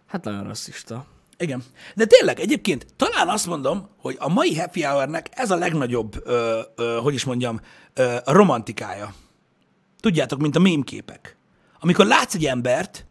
Hát 0.06 0.24
nagyon 0.24 0.44
rasszista. 0.44 1.06
Igen. 1.38 1.62
De 1.94 2.04
tényleg, 2.04 2.40
egyébként 2.40 2.86
talán 2.96 3.28
azt 3.28 3.46
mondom, 3.46 3.88
hogy 3.98 4.16
a 4.18 4.28
mai 4.28 4.56
happy 4.56 4.82
hour-nek 4.82 5.28
ez 5.30 5.50
a 5.50 5.56
legnagyobb, 5.56 6.22
ö, 6.24 6.60
ö, 6.76 6.98
hogy 7.02 7.14
is 7.14 7.24
mondjam, 7.24 7.60
ö, 7.94 8.16
romantikája. 8.24 9.14
Tudjátok, 10.00 10.40
mint 10.40 10.56
a 10.56 10.60
mémképek. 10.60 11.36
Amikor 11.80 12.06
látsz 12.06 12.34
egy 12.34 12.44
embert, 12.44 13.06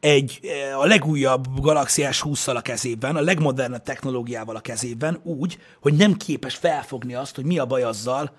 egy, 0.00 0.40
a 0.78 0.86
legújabb 0.86 1.60
Galaxy 1.60 2.02
S20-szal 2.06 2.56
a 2.56 2.60
kezében, 2.60 3.16
a 3.16 3.20
legmodernebb 3.20 3.82
technológiával 3.82 4.56
a 4.56 4.60
kezében, 4.60 5.20
úgy, 5.22 5.58
hogy 5.80 5.94
nem 5.94 6.14
képes 6.14 6.54
felfogni 6.54 7.14
azt, 7.14 7.34
hogy 7.34 7.44
mi 7.44 7.58
a 7.58 7.66
baj 7.66 7.82
azzal, 7.82 8.36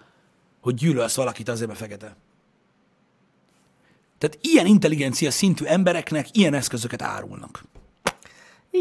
hogy 0.62 0.74
gyűlölsz 0.74 1.16
valakit 1.16 1.50
azért, 1.50 1.68
mert 1.68 1.80
fekete. 1.80 2.16
Tehát 4.18 4.38
ilyen 4.42 4.66
intelligencia 4.66 5.32
szintű 5.32 5.66
embereknek 5.66 6.28
ilyen 6.32 6.54
eszközöket 6.54 7.02
árulnak. 7.02 7.64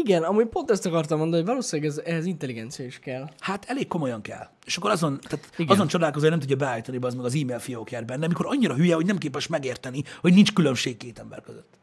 Igen, 0.03 0.23
amúgy 0.23 0.45
pont 0.47 0.71
ezt 0.71 0.85
akartam 0.85 1.17
mondani, 1.17 1.41
hogy 1.41 1.49
valószínűleg 1.49 1.91
ez, 1.91 1.97
ehhez 2.05 2.25
intelligencia 2.25 2.85
is 2.85 2.99
kell. 2.99 3.29
Hát 3.39 3.65
elég 3.65 3.87
komolyan 3.87 4.21
kell. 4.21 4.49
És 4.65 4.77
akkor 4.77 4.91
azon, 4.91 5.19
tehát 5.19 5.49
Igen. 5.57 5.71
azon 5.75 5.87
csodálkozol, 5.87 6.29
hogy 6.29 6.37
nem 6.39 6.47
tudja 6.47 6.65
beállítani 6.65 6.97
az 7.01 7.13
meg 7.13 7.25
az 7.25 7.35
e-mail 7.35 7.59
fiókját 7.59 8.05
benne, 8.05 8.25
amikor 8.25 8.45
annyira 8.45 8.73
hülye, 8.75 8.95
hogy 8.95 9.05
nem 9.05 9.17
képes 9.17 9.47
megérteni, 9.47 10.03
hogy 10.21 10.33
nincs 10.33 10.53
különbség 10.53 10.97
két 10.97 11.19
ember 11.19 11.41
között. 11.41 11.77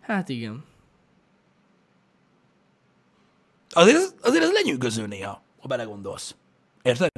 Hát 0.00 0.28
igen. 0.28 0.64
Azért, 3.70 3.96
ez- 3.96 4.14
azért 4.22 4.44
ez 4.44 4.50
lenyűgöző 4.52 5.06
néha, 5.06 5.42
ha 5.60 5.68
belegondolsz. 5.68 6.34
Érted? 6.82 7.10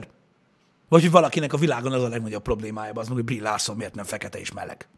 Vagy 0.89 1.03
hogy 1.03 1.11
valakinek 1.11 1.53
a 1.53 1.57
világon 1.57 1.93
az 1.93 2.03
a 2.03 2.09
legnagyobb 2.09 2.43
problémája, 2.43 2.93
az 2.93 3.07
meg, 3.07 3.17
hogy 3.17 3.25
Brie 3.25 3.43
Larson 3.43 3.77
miért 3.77 3.95
nem 3.95 4.05
fekete 4.05 4.39
és 4.39 4.53
meleg. 4.53 4.89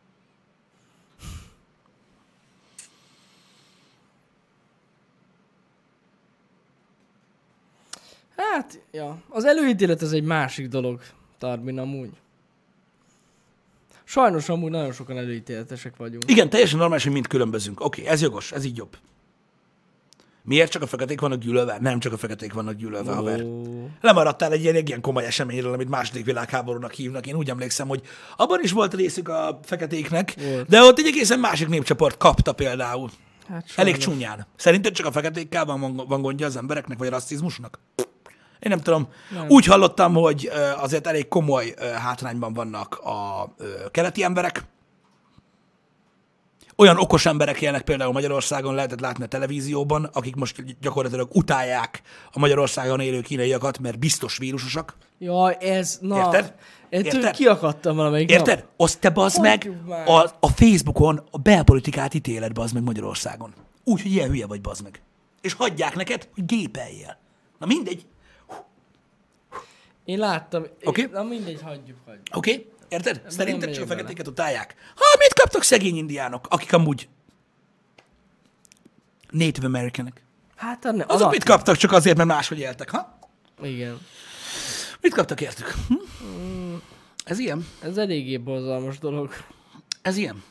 Hát, 8.37 8.81
ja. 8.93 9.19
Az 9.29 9.45
előítélet 9.45 10.03
ez 10.03 10.13
egy 10.13 10.25
másik 10.25 10.69
dolog, 10.69 11.01
Tarbin, 11.39 11.79
amúgy. 11.79 12.11
Sajnos 14.05 14.49
amúgy 14.49 14.71
nagyon 14.71 14.93
sokan 14.93 15.17
előítéletesek 15.19 15.97
vagyunk. 15.97 16.31
Igen, 16.31 16.51
teljesen 16.51 16.79
normális, 16.79 17.05
hogy 17.05 17.13
mind 17.13 17.27
különbözünk. 17.27 17.85
Oké, 17.85 18.07
ez 18.07 18.21
jogos, 18.23 18.53
ez 18.53 18.65
így 18.65 18.77
jobb. 18.77 18.97
Miért 20.43 20.71
csak 20.71 20.83
a 20.83 20.87
feketék 20.87 21.21
vannak 21.21 21.39
gyűlölve? 21.39 21.77
Nem 21.81 22.01
csak 22.01 22.13
a 22.13 22.17
feketék 22.17 22.53
vannak 22.53 22.75
gyűlölve, 22.75 23.13
haver. 23.13 23.43
Ó, 23.43 23.89
Lemaradtál 24.01 24.53
egy 24.53 24.63
ilyen, 24.63 24.75
egy 24.75 24.89
ilyen 24.89 25.01
komoly 25.01 25.25
eseményről, 25.25 25.73
amit 25.73 25.89
második 25.89 26.25
világháborúnak 26.25 26.93
hívnak. 26.93 27.27
Én 27.27 27.35
úgy 27.35 27.51
emlékszem, 27.51 27.89
hogy 27.89 28.03
abban 28.37 28.61
is 28.63 28.73
volt 28.73 28.95
részük 28.95 29.29
a 29.29 29.61
feketéknek, 29.63 30.35
Volt. 30.39 30.69
de 30.69 30.83
ott 30.83 30.99
egy 30.99 31.07
egészen 31.07 31.39
másik 31.39 31.69
népcsoport 31.69 32.17
kapta 32.17 32.53
például. 32.53 33.11
hát 33.49 33.65
Elég 33.77 33.97
csúnyán. 33.97 34.47
Szerinted 34.57 34.93
csak 34.93 35.07
a 35.07 35.13
feketékkel 35.13 35.65
van, 35.65 35.97
van 36.09 36.23
gondja 36.23 36.47
az 36.47 36.57
embereknek, 36.57 36.99
vagy 36.99 37.07
a 37.07 37.11
rasszizmusnak? 37.11 37.79
Én 38.59 38.71
nem 38.71 38.81
tudom. 38.81 39.09
Nem. 39.31 39.49
Úgy 39.49 39.65
hallottam, 39.65 40.15
hogy 40.15 40.51
azért 40.77 41.07
elég 41.07 41.29
komoly 41.29 41.75
hátrányban 42.03 42.53
vannak 42.53 42.99
a 42.99 43.55
keleti 43.91 44.23
emberek. 44.23 44.65
Olyan 46.79 46.99
okos 46.99 47.27
emberek 47.27 47.61
élnek 47.61 47.83
például 47.83 48.13
Magyarországon, 48.13 48.75
lehetett 48.75 49.01
látni 49.01 49.25
a 49.25 49.27
televízióban, 49.27 50.11
akik 50.13 50.35
most 50.35 50.81
gyakorlatilag 50.81 51.29
utálják 51.33 52.03
a 52.33 52.39
Magyarországon 52.39 53.01
élő 53.01 53.21
kínaiakat, 53.21 53.79
mert 53.79 53.99
biztos 53.99 54.39
vírusosak. 54.39 54.97
Jaj, 55.19 55.57
ez, 55.61 55.99
na. 56.01 56.17
Érted? 56.17 56.55
Érted? 56.89 57.31
kiakadtam 57.31 57.97
valamelyik 57.97 58.31
Érted? 58.31 58.59
nap. 58.59 58.69
Azt 58.77 59.01
te 59.01 59.11
bazd 59.11 59.41
meg 59.41 59.71
már. 59.87 60.09
a, 60.09 60.21
a 60.41 60.49
Facebookon 60.49 61.23
a 61.31 61.39
belpolitikát 61.39 62.15
ítéled 62.15 62.53
bazd 62.53 62.75
meg 62.75 62.83
Magyarországon. 62.83 63.55
Úgy, 63.85 64.03
hogy 64.03 64.11
ilyen 64.11 64.29
hülye 64.29 64.47
vagy 64.47 64.61
bazd 64.61 64.83
meg. 64.83 65.03
És 65.41 65.53
hagyják 65.53 65.95
neked, 65.95 66.29
hogy 66.35 66.47
gépeljél. 66.47 67.19
Na 67.59 67.67
mindegy. 67.67 68.07
Én 70.07 70.19
láttam. 70.19 70.67
Oké. 70.85 71.01
Én- 71.01 71.11
Na 71.13 71.23
mindegy, 71.23 71.61
hagyjuk, 71.63 71.99
hagyjuk. 72.05 72.27
Oké? 72.35 72.53
Okay? 72.53 72.71
Érted? 72.89 73.23
Szerinted 73.31 73.61
megyek 73.61 73.75
csak 73.75 73.85
a 73.85 73.87
bele. 73.87 74.01
feketéket 74.01 74.27
utálják. 74.29 74.75
Ha, 74.95 75.05
mit 75.19 75.33
kaptak 75.35 75.63
szegény 75.63 75.97
indiánok, 75.97 76.47
akik 76.51 76.73
amúgy 76.73 77.09
Native 79.31 79.67
Americanek? 79.67 80.25
Hát 80.57 80.85
a 80.85 80.91
ne, 80.93 81.03
Azok 81.03 81.21
alap- 81.21 81.33
mit 81.33 81.45
kaptak 81.45 81.77
csak 81.77 81.93
azért, 81.93 82.17
mert 82.17 82.29
máshogy 82.29 82.59
éltek, 82.59 82.91
ha? 82.91 83.19
Igen. 83.63 83.99
Mit 85.01 85.15
kaptak 85.15 85.41
értük? 85.41 85.75
Hm? 85.89 86.75
Ez 87.25 87.39
ilyen? 87.39 87.67
Ez 87.83 87.97
eléggé 87.97 88.37
borzalmas 88.37 88.99
dolog. 88.99 89.33
Ez 90.03 90.17
ilyen? 90.17 90.43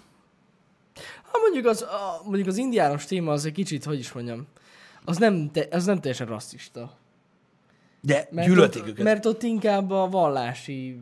Ha 1.32 1.38
mondjuk 1.40 1.66
az, 1.66 1.82
a, 1.82 2.22
mondjuk 2.26 2.48
az 2.48 2.58
indiános 2.58 3.06
téma 3.06 3.32
az 3.32 3.46
egy 3.46 3.52
kicsit, 3.54 3.84
hogy 3.84 4.00
is 4.00 4.12
mondjam, 4.12 4.48
az 5.06 5.18
nem, 5.18 5.52
te, 5.52 5.68
az 5.72 5.86
nem 5.86 6.00
teljesen 6.00 6.28
rasszista. 6.28 6.98
De 8.06 8.28
Mert 8.32 8.48
gyűlölték 8.48 8.82
ott, 8.82 8.88
őket. 8.88 9.04
Mert 9.04 9.26
ott 9.26 9.44
inkább 9.44 9.92
a 9.92 10.10
vallási 10.10 11.00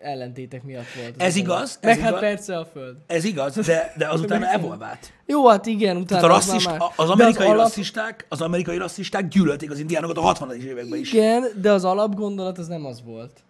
ellentétek 0.00 0.62
miatt 0.62 0.92
volt. 1.00 1.22
Ez 1.22 1.36
igaz, 1.36 1.78
ez 1.80 1.88
Meg 1.88 1.98
hát 1.98 2.08
igaz. 2.08 2.20
persze 2.20 2.58
a 2.58 2.64
föld. 2.64 2.96
Ez 3.06 3.24
igaz, 3.24 3.54
de, 3.54 3.92
de 3.96 4.08
azután 4.08 4.44
evolvált. 4.44 5.12
Jó, 5.26 5.48
hát 5.48 5.66
igen, 5.66 5.96
utána 5.96 6.20
Tehát 6.20 6.36
a 6.36 6.38
az 6.38 6.46
már 6.46 6.54
rasszist, 6.54 6.78
más. 6.78 6.92
az 6.96 7.10
amerikai 7.10 7.46
alap- 7.46 7.58
rasszisták, 7.58 8.26
az 8.28 8.40
amerikai 8.40 8.76
rasszisták 8.76 9.28
gyűlölték 9.28 9.70
az 9.70 9.78
indiánokat 9.78 10.16
a 10.16 10.32
60-as 10.46 10.62
években 10.62 10.98
is. 10.98 11.12
Igen, 11.12 11.44
de 11.60 11.72
az 11.72 11.84
alapgondolat 11.84 12.58
az 12.58 12.66
nem 12.66 12.84
az 12.86 13.02
volt. 13.04 13.40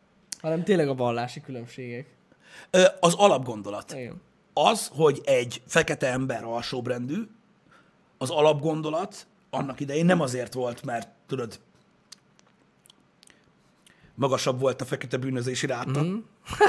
Hanem 0.41 0.65
tényleg 0.65 0.89
a 0.89 0.95
vallási 0.95 1.41
különbségek. 1.41 2.07
Az 3.01 3.15
alapgondolat. 3.15 3.93
Igen. 3.93 4.23
Az, 4.55 4.91
hogy 4.95 5.21
egy 5.25 5.63
fekete 5.67 6.07
ember 6.07 6.45
alsóbrendű, 6.45 7.23
az 8.19 8.31
alapgondolat 8.31 9.27
annak 9.51 9.81
idején 9.81 10.05
nem 10.07 10.21
azért 10.21 10.55
volt, 10.55 10.85
mert 10.85 11.09
tudod, 11.27 11.59
magasabb 14.15 14.61
volt 14.61 14.81
a 14.81 14.85
fekete 14.85 15.17
bűnözési 15.17 15.67
ráta, 15.67 16.03
mm. 16.03 16.17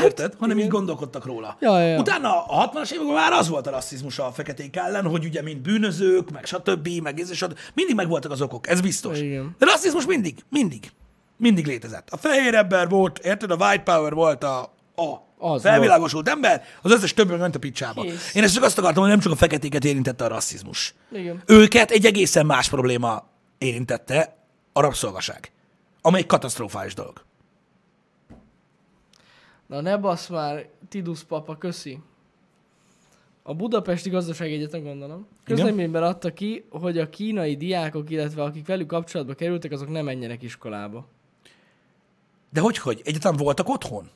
érted? 0.03 0.33
Hanem 0.39 0.59
így 0.59 0.67
gondolkodtak 0.67 1.25
róla. 1.25 1.47
Hát, 1.47 1.57
Ja, 1.61 1.79
ja. 1.79 1.99
Utána 1.99 2.45
a 2.45 2.71
60-as 2.71 2.91
években 2.91 3.15
már 3.15 3.31
az 3.31 3.49
volt 3.49 3.67
a 3.67 3.71
rasszizmus 3.71 4.19
a 4.19 4.31
feketék 4.31 4.75
ellen, 4.75 5.07
hogy 5.07 5.25
ugye 5.25 5.41
mind 5.41 5.61
bűnözők, 5.61 6.31
meg 6.31 6.45
stb., 6.45 6.89
meg 7.03 7.19
ez 7.19 7.35
stb. 7.35 7.57
Mindig 7.73 7.95
megvoltak 7.95 8.31
az 8.31 8.41
okok, 8.41 8.67
ez 8.67 8.81
biztos. 8.81 9.19
Igen. 9.19 9.55
De 9.57 9.65
rasszizmus 9.65 10.05
mindig, 10.05 10.35
mindig, 10.49 10.91
mindig 11.37 11.65
létezett. 11.65 12.09
A 12.09 12.17
fehér 12.17 12.53
ember 12.53 12.89
volt, 12.89 13.17
érted? 13.17 13.51
A 13.51 13.55
white 13.55 13.83
power 13.83 14.13
volt 14.13 14.43
a, 14.43 14.59
a 14.95 15.23
Az 15.37 15.61
felvilágosult 15.61 16.29
ember, 16.29 16.63
az 16.81 16.91
összes 16.91 17.13
többi 17.13 17.35
ment 17.35 17.55
a 17.55 17.59
picsába. 17.59 18.01
Kész. 18.01 18.35
Én 18.35 18.43
ezt 18.43 18.53
csak 18.53 18.63
azt 18.63 18.77
akartam, 18.77 19.01
hogy 19.01 19.11
nem 19.11 19.19
csak 19.19 19.31
a 19.31 19.35
feketéket 19.35 19.85
érintette 19.85 20.25
a 20.25 20.27
rasszizmus. 20.27 20.93
Igen. 21.11 21.43
Őket 21.45 21.91
egy 21.91 22.05
egészen 22.05 22.45
más 22.45 22.69
probléma 22.69 23.23
érintette, 23.57 24.35
a 24.73 24.81
rabszolgaság, 24.81 25.51
amely 26.01 26.19
egy 26.19 26.25
katasztrofális 26.25 26.93
dolog. 26.93 27.23
Na 29.67 29.81
ne 29.81 29.97
basz 29.97 30.27
már, 30.27 30.69
Tidus 30.89 31.23
papa, 31.23 31.57
köszi. 31.57 31.99
A 33.43 33.53
Budapesti 33.53 34.09
Gazdasági 34.09 34.53
Egyetem 34.53 34.83
gondolom. 34.83 35.27
Közleményben 35.43 36.03
adta 36.03 36.33
ki, 36.33 36.65
hogy 36.69 36.97
a 36.97 37.09
kínai 37.09 37.55
diákok, 37.55 38.09
illetve 38.09 38.43
akik 38.43 38.67
velük 38.67 38.87
kapcsolatba 38.87 39.33
kerültek, 39.33 39.71
azok 39.71 39.89
nem 39.89 40.05
menjenek 40.05 40.41
iskolába. 40.41 41.07
De 42.49 42.59
hogy, 42.59 42.77
hogy? 42.77 43.01
Egyetem 43.03 43.35
voltak 43.35 43.69
otthon? 43.69 44.09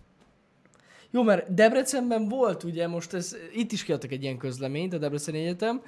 Jó, 1.12 1.24
mert 1.24 1.54
Debrecenben 1.54 2.28
volt, 2.28 2.64
ugye, 2.64 2.88
most 2.88 3.14
ez, 3.14 3.36
itt 3.54 3.72
is 3.72 3.84
kiadtak 3.84 4.12
egy 4.12 4.24
ilyen 4.24 4.38
közleményt, 4.38 4.94
a 4.94 4.98
Debreceni 4.98 5.40
Egyetem, 5.40 5.82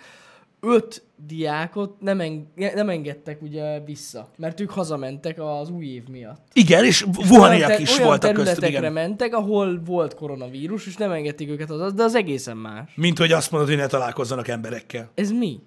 öt 0.62 1.03
diákot 1.28 2.01
nem, 2.01 2.20
en- 2.20 2.51
nem 2.55 2.89
engedtek 2.89 3.41
ugye 3.41 3.80
vissza, 3.80 4.30
mert 4.38 4.59
ők 4.59 4.70
hazamentek 4.70 5.39
az 5.39 5.70
új 5.70 5.86
év 5.86 6.07
miatt. 6.07 6.47
Igen, 6.53 6.86
és 6.86 7.05
vuhaniak 7.12 7.80
is 7.80 7.93
olyan 7.95 8.07
voltak 8.07 8.34
köztük, 8.34 8.68
igen. 8.68 8.93
mentek, 8.93 9.34
ahol 9.34 9.82
volt 9.86 10.16
koronavírus, 10.16 10.88
és 10.88 10.95
nem 10.97 11.12
engedték 11.12 11.49
őket 11.49 11.70
az, 11.70 11.93
de 11.93 12.03
az 12.03 12.16
egészen 12.16 12.57
más. 12.57 12.91
Mint 12.95 13.18
hogy 13.18 13.32
azt 13.32 13.51
mondod, 13.51 13.70
hogy 13.70 13.78
ne 13.78 13.88
találkozzanak 13.88 14.47
emberekkel. 14.47 15.12
Ez 15.16 15.32
mi? 15.32 15.59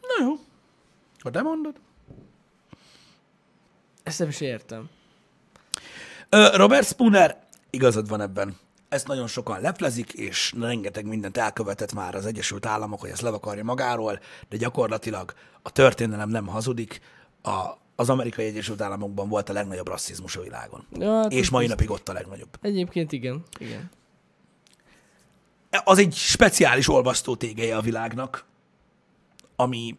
Na 0.00 0.24
jó. 0.24 0.32
Ha 1.18 1.30
te 1.30 1.42
mondod. 1.42 1.74
Ezt 4.02 4.18
nem 4.18 4.28
is 4.28 4.40
értem. 4.40 4.88
Robert 6.54 6.86
Spooner, 6.86 7.38
igazad 7.70 8.08
van 8.08 8.20
ebben. 8.20 8.56
Ezt 8.94 9.06
nagyon 9.06 9.26
sokan 9.26 9.60
leplezik, 9.60 10.12
és 10.12 10.54
rengeteg 10.60 11.06
mindent 11.06 11.36
elkövetett 11.36 11.92
már 11.92 12.14
az 12.14 12.26
Egyesült 12.26 12.66
Államok, 12.66 13.00
hogy 13.00 13.10
ezt 13.10 13.20
levakarja 13.20 13.64
magáról, 13.64 14.20
de 14.48 14.56
gyakorlatilag 14.56 15.34
a 15.62 15.70
történelem 15.70 16.28
nem 16.28 16.46
hazudik. 16.46 17.00
A, 17.42 17.70
az 17.96 18.10
amerikai 18.10 18.44
Egyesült 18.44 18.80
Államokban 18.80 19.28
volt 19.28 19.48
a 19.48 19.52
legnagyobb 19.52 19.88
rasszizmus 19.88 20.36
a 20.36 20.40
világon. 20.40 20.86
Ja, 20.92 21.16
hát 21.16 21.32
és 21.32 21.50
mai 21.50 21.66
napig 21.66 21.90
ott 21.90 22.08
a 22.08 22.12
legnagyobb. 22.12 22.58
Egyébként 22.60 23.12
igen. 23.12 23.42
igen. 23.58 23.90
Az 25.84 25.98
egy 25.98 26.14
speciális 26.14 26.88
olvasztó 26.88 27.36
tégeje 27.36 27.76
a 27.76 27.80
világnak, 27.80 28.44
ami, 29.56 29.98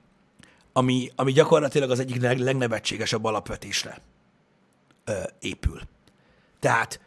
ami, 0.74 1.12
ami 1.16 1.32
gyakorlatilag 1.32 1.92
az 1.92 2.00
egyik 2.00 2.22
leg- 2.22 2.40
legnevetségesebb 2.40 3.26
alapvetésre 3.26 4.02
ö, 5.06 5.14
épül. 5.40 5.82
Tehát 6.60 7.00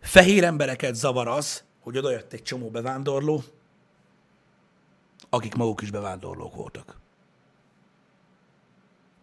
fehér 0.00 0.44
embereket 0.44 0.94
zavar 0.94 1.28
az, 1.28 1.64
hogy 1.80 1.98
odajött 1.98 2.32
egy 2.32 2.42
csomó 2.42 2.70
bevándorló, 2.70 3.42
akik 5.28 5.54
maguk 5.54 5.82
is 5.82 5.90
bevándorlók 5.90 6.54
voltak. 6.54 6.98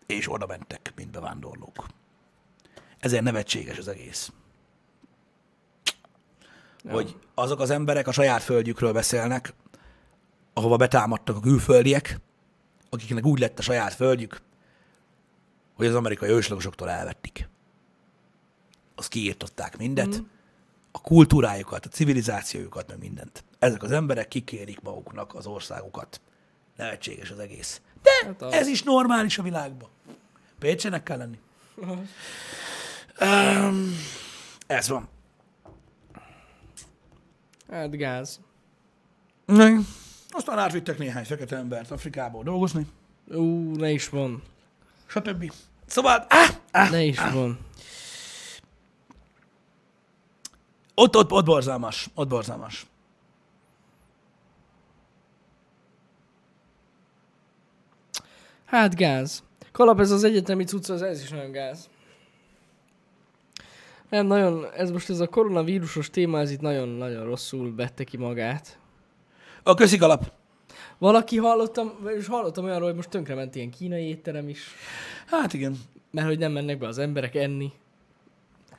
És 0.06 0.32
oda 0.32 0.46
mentek, 0.46 0.94
mint 0.96 1.12
bevándorlók. 1.12 1.86
Ezért 3.00 3.24
nevetséges 3.24 3.78
az 3.78 3.88
egész. 3.88 4.32
Hogy 6.90 7.16
azok 7.34 7.60
az 7.60 7.70
emberek 7.70 8.08
a 8.08 8.12
saját 8.12 8.44
földjükről 8.44 8.94
beszélnek, 8.94 9.54
ahova 10.54 10.76
betámadtak 10.76 11.36
a 11.36 11.40
külföldiek, 11.40 12.20
akiknek 12.90 13.26
úgy 13.26 13.40
lett 13.40 13.60
a 13.60 13.62
saját 13.62 13.94
földjük, 13.94 14.42
hogy 15.74 15.88
az 15.88 15.96
amerikai 15.96 16.30
őslagosoktól 16.30 16.90
elvették. 16.90 17.50
Azt 18.96 19.10
kiírtották 19.10 19.78
mindet, 19.78 20.18
mm. 20.18 20.26
A 20.92 21.02
kultúrájukat, 21.02 21.86
a 21.86 21.90
civilizációjukat, 21.90 22.88
meg 22.88 23.00
mindent. 23.00 23.44
Ezek 23.60 23.84
az 23.84 23.92
emberek 23.92 24.28
kikérik 24.28 24.82
maguknak 24.82 25.36
az 25.36 25.46
országukat. 25.46 26.22
Nevetséges 26.76 27.32
az 27.32 27.40
egész. 27.40 27.82
De 28.02 28.10
Hát 28.26 28.42
az. 28.42 28.54
ez 28.54 28.68
is 28.68 28.84
normális 28.84 29.38
a 29.38 29.44
világban. 29.44 29.90
Pécsenek 30.60 31.04
kell 31.04 31.18
lenni. 31.18 31.40
um, 33.22 33.96
ez 34.68 34.88
van. 34.88 35.08
Hát 37.72 37.92
gáz. 37.98 38.40
Ne. 39.46 39.70
Aztán 40.30 40.58
átvittek 40.60 40.98
néhány 40.98 41.26
fekete 41.26 41.56
embert 41.56 41.92
Afrikából 41.92 42.44
dolgozni, 42.44 42.88
Ú, 43.28 43.76
ne 43.76 43.90
is 43.92 44.10
van. 44.10 44.44
stb. 45.06 45.52
Szóval, 45.86 46.26
áh, 46.30 46.50
áh, 46.72 46.92
Ne 46.92 47.04
is 47.04 47.20
van. 47.20 47.60
Ott, 51.00 51.16
ott, 51.16 51.32
ott 51.32 51.46
borzalmas, 51.46 52.10
ott 52.14 52.28
borzalmas. 52.28 52.86
Hát 58.66 58.96
gáz. 58.96 59.44
Kalap, 59.72 60.00
ez 60.00 60.12
az 60.12 60.24
egyetemi 60.24 60.64
cucc, 60.64 60.90
az 60.90 61.02
ez 61.02 61.22
is 61.22 61.30
nagyon 61.30 61.52
gáz. 61.52 61.90
Nem, 64.10 64.26
nagyon, 64.26 64.66
ez 64.76 64.92
most 64.92 65.10
ez 65.10 65.20
a 65.20 65.28
koronavírusos 65.28 66.10
téma, 66.10 66.40
ez 66.40 66.52
itt 66.52 66.62
nagyon-nagyon 66.62 67.26
rosszul 67.26 67.76
vette 67.76 68.04
ki 68.04 68.18
magát. 68.18 68.80
A 69.64 69.74
köszik 69.74 70.02
alap. 70.02 70.32
Valaki 70.98 71.38
hallottam, 71.38 72.08
és 72.18 72.28
hallottam 72.28 72.66
olyanról, 72.66 72.88
hogy 72.88 72.96
most 72.96 73.10
tönkrement 73.10 73.56
ilyen 73.56 73.70
kínai 73.70 74.04
étterem 74.04 74.50
is, 74.50 74.68
Hát 75.26 75.54
igen. 75.54 75.78
mert 76.12 76.28
hogy 76.28 76.40
nem 76.40 76.52
mennek 76.52 76.78
be 76.78 76.88
az 76.88 76.98
emberek 76.98 77.36
enni. 77.36 77.72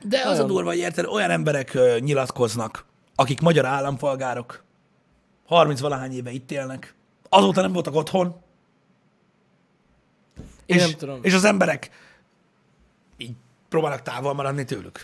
De 0.01 0.27
az 0.27 0.39
a 0.39 0.43
durva, 0.43 0.69
hogy 0.69 0.77
érted, 0.77 1.05
olyan 1.05 1.29
emberek 1.29 1.73
ö, 1.73 1.97
nyilatkoznak, 1.99 2.85
akik 3.15 3.41
magyar 3.41 3.65
állampolgárok, 3.65 4.63
30 5.47 5.79
valahány 5.79 6.11
éve 6.11 6.31
itt 6.31 6.51
élnek, 6.51 6.95
azóta 7.29 7.61
nem 7.61 7.71
voltak 7.71 7.95
otthon, 7.95 8.35
Én 10.65 10.75
és, 10.77 10.81
nem 10.81 10.91
tudom. 10.91 11.19
és 11.23 11.33
az 11.33 11.43
emberek 11.43 11.89
így 13.17 13.33
próbálnak 13.69 14.01
távol 14.01 14.33
maradni 14.33 14.65
tőlük. 14.65 15.03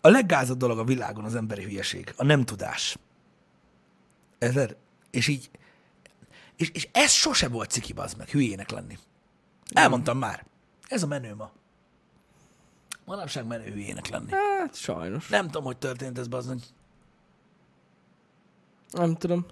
A 0.00 0.08
leggázabb 0.08 0.58
dolog 0.58 0.78
a 0.78 0.84
világon 0.84 1.24
az 1.24 1.34
emberi 1.34 1.62
hülyeség, 1.62 2.14
a 2.16 2.24
nem 2.24 2.44
tudás. 2.44 2.96
Érted? 4.38 4.76
És 5.10 5.28
így, 5.28 5.50
és, 6.56 6.70
és 6.70 6.88
ez 6.92 7.10
sose 7.10 7.48
volt 7.48 7.70
ciki, 7.70 7.92
bazd 7.92 8.16
meg, 8.16 8.28
hülyének 8.28 8.70
lenni. 8.70 8.98
Elmondtam 9.72 10.18
már. 10.18 10.44
Ez 10.88 11.02
a 11.02 11.06
menő 11.06 11.34
ma. 11.34 11.50
Manapság 13.10 13.46
menő 13.46 13.70
hülyének 13.70 14.08
lenni. 14.08 14.30
Hát 14.30 14.74
sajnos. 14.74 15.28
Nem 15.28 15.46
tudom, 15.46 15.64
hogy 15.64 15.76
történt 15.76 16.18
ez, 16.18 16.28
bazd 16.28 16.48
meg. 16.48 16.58
Nem 18.90 19.16
tudom. 19.16 19.46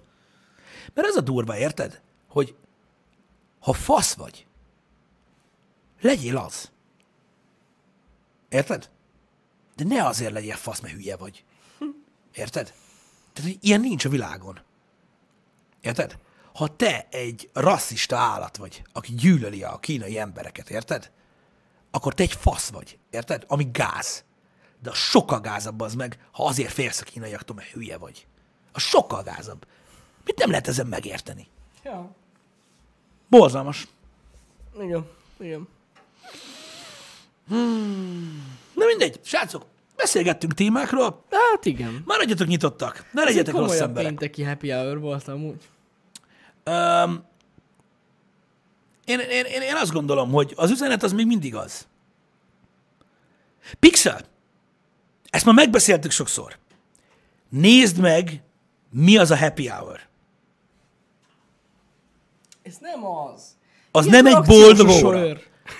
Mert 0.93 1.07
ez 1.07 1.15
a 1.15 1.21
durva, 1.21 1.57
érted? 1.57 2.01
Hogy 2.27 2.55
ha 3.59 3.73
fasz 3.73 4.13
vagy, 4.13 4.47
legyél 6.01 6.37
az. 6.37 6.71
Érted? 8.49 8.89
De 9.75 9.83
ne 9.83 10.05
azért 10.05 10.31
legyél 10.31 10.55
fasz, 10.55 10.79
mert 10.79 10.93
hülye 10.93 11.15
vagy. 11.15 11.45
Érted? 12.33 12.73
Tehát 13.33 13.57
ilyen 13.61 13.79
nincs 13.79 14.05
a 14.05 14.09
világon. 14.09 14.59
Érted? 15.81 16.19
Ha 16.53 16.75
te 16.75 17.07
egy 17.11 17.49
rasszista 17.53 18.17
állat 18.17 18.57
vagy, 18.57 18.83
aki 18.93 19.13
gyűlöli 19.13 19.63
a 19.63 19.79
kínai 19.79 20.19
embereket, 20.19 20.69
érted? 20.69 21.11
Akkor 21.91 22.13
te 22.13 22.23
egy 22.23 22.33
fasz 22.33 22.69
vagy, 22.69 22.97
érted? 23.09 23.43
Ami 23.47 23.69
gáz. 23.71 24.23
De 24.81 24.89
a 24.89 24.93
sokkal 24.93 25.39
gázabb 25.39 25.81
az 25.81 25.93
meg, 25.93 26.19
ha 26.31 26.45
azért 26.45 26.73
félsz 26.73 27.01
a 27.01 27.03
kínaiaktól, 27.03 27.55
mert 27.55 27.69
hülye 27.69 27.97
vagy. 27.97 28.27
A 28.71 28.79
sokkal 28.79 29.23
gázabb. 29.23 29.65
Mit 30.25 30.37
nem 30.37 30.49
lehet 30.49 30.67
ezen 30.67 30.87
megérteni? 30.87 31.47
Ja. 31.83 32.15
Borzalmas. 33.29 33.87
Igen. 34.81 35.07
Igen. 35.39 35.67
Na 38.75 38.85
mindegy, 38.85 39.19
srácok, 39.23 39.65
beszélgettünk 39.95 40.53
témákról, 40.53 41.23
Hát 41.29 41.65
igen. 41.65 42.01
maradjatok 42.05 42.47
nyitottak, 42.47 43.09
ne 43.11 43.23
legyetek 43.23 43.53
rossz 43.53 43.79
emberek. 43.79 44.07
pénteki 44.07 44.43
happy 44.43 44.69
hour 44.71 44.99
volt 44.99 45.27
amúgy. 45.27 45.67
Um, 46.65 47.23
én, 49.09 49.19
én, 49.19 49.45
én, 49.45 49.61
én 49.61 49.75
azt 49.75 49.91
gondolom, 49.91 50.31
hogy 50.31 50.53
az 50.55 50.71
üzenet 50.71 51.03
az 51.03 51.13
még 51.13 51.25
mindig 51.25 51.55
az. 51.55 51.87
Pixel, 53.79 54.21
ezt 55.29 55.45
már 55.45 55.55
megbeszéltük 55.55 56.11
sokszor. 56.11 56.57
Nézd 57.49 57.99
meg, 57.99 58.43
mi 58.89 59.17
az 59.17 59.31
a 59.31 59.37
happy 59.37 59.67
hour. 59.67 59.99
Ez 62.61 62.77
nem 62.79 63.05
az. 63.05 63.57
Az 63.91 64.05
Ilyen 64.05 64.23
nem 64.23 64.35
egy 64.35 64.47
boldog 64.47 64.89
óra. 64.89 65.19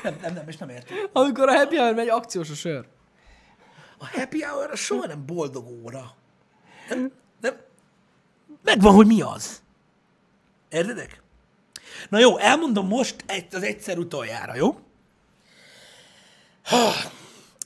Nem, 0.03 0.17
nem, 0.21 0.33
nem, 0.33 0.47
és 0.47 0.57
nem 0.57 0.69
értem. 0.69 0.97
Amikor 1.13 1.49
a 1.49 1.57
happy 1.57 1.77
hour 1.77 1.93
megy, 1.93 2.09
akciós 2.09 2.49
a 2.49 2.53
sör. 2.55 2.87
A 3.97 4.07
happy 4.07 4.43
hour 4.43 4.71
az 4.71 4.79
soha 4.79 5.07
nem 5.07 5.25
boldog 5.25 5.67
óra. 5.83 6.15
Nem, 6.89 7.11
nem. 7.41 7.55
Megvan, 8.63 8.93
hogy 8.93 9.07
mi 9.07 9.21
az. 9.21 9.61
Értedek? 10.69 11.21
Na 12.09 12.19
jó, 12.19 12.37
elmondom 12.37 12.87
most 12.87 13.15
egy, 13.25 13.55
az 13.55 13.63
egyszer 13.63 13.97
utoljára, 13.97 14.55
jó? 14.55 14.79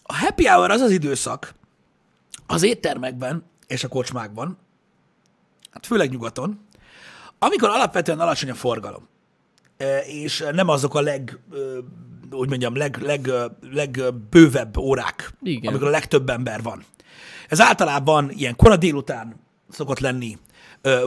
A 0.04 0.16
happy 0.16 0.46
hour 0.48 0.72
az 0.72 0.82
az 0.82 0.92
időszak 0.92 1.54
az 2.48 2.64
éttermekben 2.64 3.44
és 3.68 3.84
a 3.84 3.88
kocsmákban, 3.88 4.58
hát 5.72 5.86
főleg 5.86 6.10
nyugaton, 6.10 6.66
amikor 7.40 7.70
alapvetően 7.70 8.20
alacsony 8.20 8.50
a 8.50 8.56
forgalom, 8.56 9.12
E, 9.78 10.00
és 10.00 10.46
nem 10.52 10.68
azok 10.68 10.96
a 10.96 11.02
leg, 11.02 11.40
úgy 12.32 12.50
mondjam, 12.50 12.76
leg, 12.76 12.98
leg, 12.98 13.32
legbővebb 13.72 14.78
órák, 14.78 15.34
Igen. 15.42 15.72
amikor 15.72 15.88
a 15.88 15.92
legtöbb 15.92 16.30
ember 16.30 16.62
van. 16.62 16.84
Ez 17.50 17.62
általában 17.62 18.32
ilyen 18.32 18.56
kora 18.56 18.78
délután 18.78 19.36
szokott 19.70 20.00
lenni, 20.00 20.38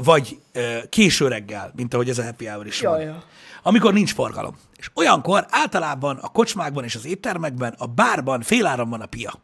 vagy 0.03 0.41
késő 0.89 1.29
reggel, 1.29 1.72
mint 1.77 1.95
ahogy 1.95 2.09
ez 2.09 2.18
a 2.18 2.24
happy 2.24 2.47
hour 2.47 2.66
is 2.66 2.81
van. 2.81 3.01
Jaja. 3.01 3.22
Amikor 3.62 3.93
nincs 3.93 4.12
forgalom. 4.12 4.57
És 4.77 4.91
olyankor 4.95 5.47
általában 5.51 6.16
a 6.16 6.29
kocsmákban 6.29 6.85
és 6.85 6.95
az 6.95 7.07
éttermekben, 7.07 7.74
a 7.79 7.87
bárban 7.87 8.43
féláram 8.43 8.89
van 8.89 9.01
a 9.01 9.07
pia. 9.07 9.41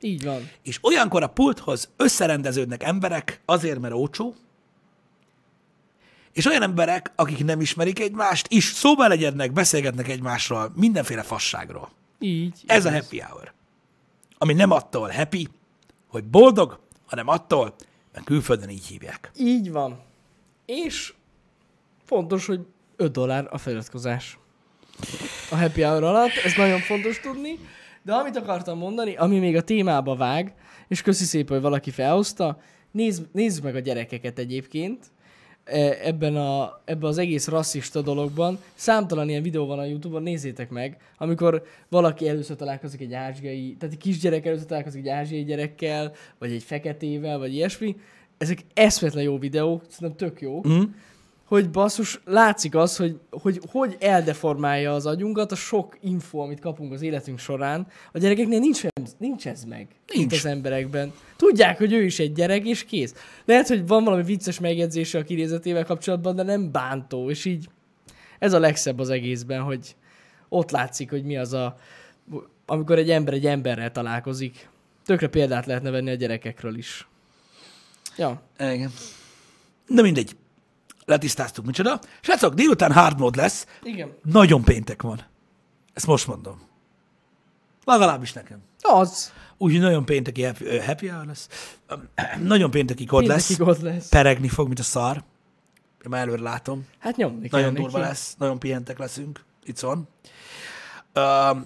Így 0.00 0.24
van. 0.24 0.50
És 0.62 0.78
olyankor 0.82 1.22
a 1.22 1.26
pulthoz 1.26 1.88
összerendeződnek 1.96 2.82
emberek 2.82 3.40
azért, 3.44 3.80
mert 3.80 3.94
olcsó, 3.94 4.34
és 6.32 6.46
olyan 6.46 6.62
emberek, 6.62 7.12
akik 7.14 7.44
nem 7.44 7.60
ismerik 7.60 8.00
egymást, 8.00 8.46
is 8.50 8.64
szóba 8.64 9.08
legyednek, 9.08 9.52
beszélgetnek 9.52 10.08
egymásról, 10.08 10.72
mindenféle 10.74 11.22
fasságról. 11.22 11.90
Így. 12.18 12.60
Ez 12.66 12.84
a 12.84 12.92
happy 12.92 13.20
hour. 13.20 13.52
Ami 14.38 14.52
nem 14.52 14.70
attól 14.70 15.10
happy, 15.10 15.48
hogy 16.08 16.24
boldog, 16.24 16.78
hanem 17.06 17.28
attól, 17.28 17.74
mert 18.16 18.28
külföldön 18.28 18.68
így 18.68 18.86
hívják. 18.86 19.30
Így 19.38 19.70
van. 19.70 20.00
És 20.66 21.14
fontos, 22.04 22.46
hogy 22.46 22.60
5 22.96 23.12
dollár 23.12 23.46
a 23.50 23.58
feliratkozás. 23.58 24.38
A 25.50 25.56
happy 25.56 25.82
hour 25.82 26.02
alatt, 26.02 26.32
ez 26.44 26.54
nagyon 26.56 26.80
fontos 26.80 27.20
tudni. 27.20 27.58
De 28.02 28.12
amit 28.12 28.36
akartam 28.36 28.78
mondani, 28.78 29.16
ami 29.16 29.38
még 29.38 29.56
a 29.56 29.62
témába 29.62 30.16
vág, 30.16 30.54
és 30.88 31.02
köszi 31.02 31.24
szépen, 31.24 31.52
hogy 31.52 31.62
valaki 31.62 31.90
felhozta, 31.90 32.60
nézd, 32.90 33.26
nézd 33.32 33.62
meg 33.62 33.74
a 33.74 33.78
gyerekeket 33.78 34.38
egyébként, 34.38 35.04
ebben, 36.02 36.36
a, 36.36 36.80
ebben 36.84 37.08
az 37.08 37.18
egész 37.18 37.48
rasszista 37.48 38.02
dologban. 38.02 38.58
Számtalan 38.74 39.28
ilyen 39.28 39.42
videó 39.42 39.66
van 39.66 39.78
a 39.78 39.84
Youtube-on, 39.84 40.22
nézzétek 40.22 40.70
meg, 40.70 40.96
amikor 41.18 41.62
valaki 41.88 42.28
először 42.28 42.56
találkozik 42.56 43.00
egy 43.00 43.12
ázsiai, 43.12 43.76
tehát 43.78 43.94
egy 43.94 44.00
kisgyerek 44.00 44.46
először 44.46 44.66
találkozik 44.66 45.00
egy 45.00 45.08
ázsiai 45.08 45.44
gyerekkel, 45.44 46.12
vagy 46.38 46.52
egy 46.52 46.62
feketével, 46.62 47.38
vagy 47.38 47.54
ilyesmi. 47.54 47.96
Ezek 48.38 48.58
eszmetlen 48.74 49.22
jó 49.22 49.38
videók, 49.38 49.82
szerintem 49.88 50.28
tök 50.28 50.40
jó. 50.40 50.60
Mm. 50.68 50.82
Hogy 51.46 51.70
basszus, 51.70 52.20
látszik 52.24 52.74
az, 52.74 52.96
hogy, 52.96 53.20
hogy 53.30 53.60
hogy 53.70 53.96
eldeformálja 54.00 54.94
az 54.94 55.06
agyunkat 55.06 55.52
a 55.52 55.54
sok 55.54 55.98
info, 56.00 56.38
amit 56.38 56.60
kapunk 56.60 56.92
az 56.92 57.02
életünk 57.02 57.38
során. 57.38 57.86
A 58.12 58.18
gyerekeknél 58.18 58.58
nincs, 58.58 58.82
nincs 59.18 59.46
ez 59.46 59.64
meg, 59.64 59.88
Nincs. 60.14 60.32
az 60.32 60.46
emberekben. 60.46 61.12
Tudják, 61.36 61.78
hogy 61.78 61.92
ő 61.92 62.02
is 62.02 62.18
egy 62.18 62.32
gyerek, 62.32 62.64
és 62.66 62.84
kész. 62.84 63.14
Lehet, 63.44 63.68
hogy 63.68 63.86
van 63.86 64.04
valami 64.04 64.22
vicces 64.22 64.60
megjegyzése 64.60 65.18
a 65.18 65.22
kinézetével 65.22 65.84
kapcsolatban, 65.84 66.36
de 66.36 66.42
nem 66.42 66.72
bántó, 66.72 67.30
és 67.30 67.44
így 67.44 67.68
ez 68.38 68.52
a 68.52 68.58
legszebb 68.58 68.98
az 68.98 69.10
egészben, 69.10 69.62
hogy 69.62 69.96
ott 70.48 70.70
látszik, 70.70 71.10
hogy 71.10 71.24
mi 71.24 71.36
az 71.36 71.52
a, 71.52 71.76
amikor 72.66 72.98
egy 72.98 73.10
ember 73.10 73.34
egy 73.34 73.46
emberrel 73.46 73.92
találkozik. 73.92 74.68
Tökre 75.04 75.28
példát 75.28 75.66
lehetne 75.66 75.90
venni 75.90 76.10
a 76.10 76.14
gyerekekről 76.14 76.76
is. 76.76 77.08
Ja. 78.16 78.42
Igen. 78.58 78.90
De 79.88 80.02
mindegy. 80.02 80.36
Letisztáztuk, 81.06 81.64
micsoda. 81.64 82.00
Srácok, 82.20 82.54
délután 82.54 82.92
hard 82.92 83.18
mode 83.18 83.40
lesz. 83.40 83.66
Igen. 83.82 84.14
Nagyon 84.22 84.62
péntek 84.64 85.02
van. 85.02 85.20
Ezt 85.94 86.06
most 86.06 86.26
mondom. 86.26 86.60
Legalábbis 87.84 88.32
nekem. 88.32 88.58
Az. 88.80 89.32
Úgyhogy 89.58 89.80
nagyon 89.80 90.04
pénteki 90.04 90.42
happy, 90.42 90.78
happy 90.78 91.08
hour 91.08 91.26
lesz. 91.26 91.48
Nagyon 92.42 92.70
péntekig 92.70 93.12
ott 93.12 93.26
lesz. 93.26 93.46
Péntekig 93.46 93.72
ott 93.74 93.80
lesz. 93.80 94.08
Peregni 94.08 94.48
fog, 94.48 94.66
mint 94.66 94.78
a 94.78 94.82
szar. 94.82 95.16
Én 96.04 96.10
már 96.10 96.20
előre 96.20 96.42
látom. 96.42 96.86
Hát 96.98 97.16
nyomni 97.16 97.48
kell 97.48 97.58
Nagyon 97.60 97.72
neki. 97.72 97.84
durva 97.84 97.98
lesz. 97.98 98.34
Nagyon 98.38 98.58
pihentek 98.58 98.98
leszünk. 98.98 99.44
Itt 99.64 99.78
van. 99.78 100.08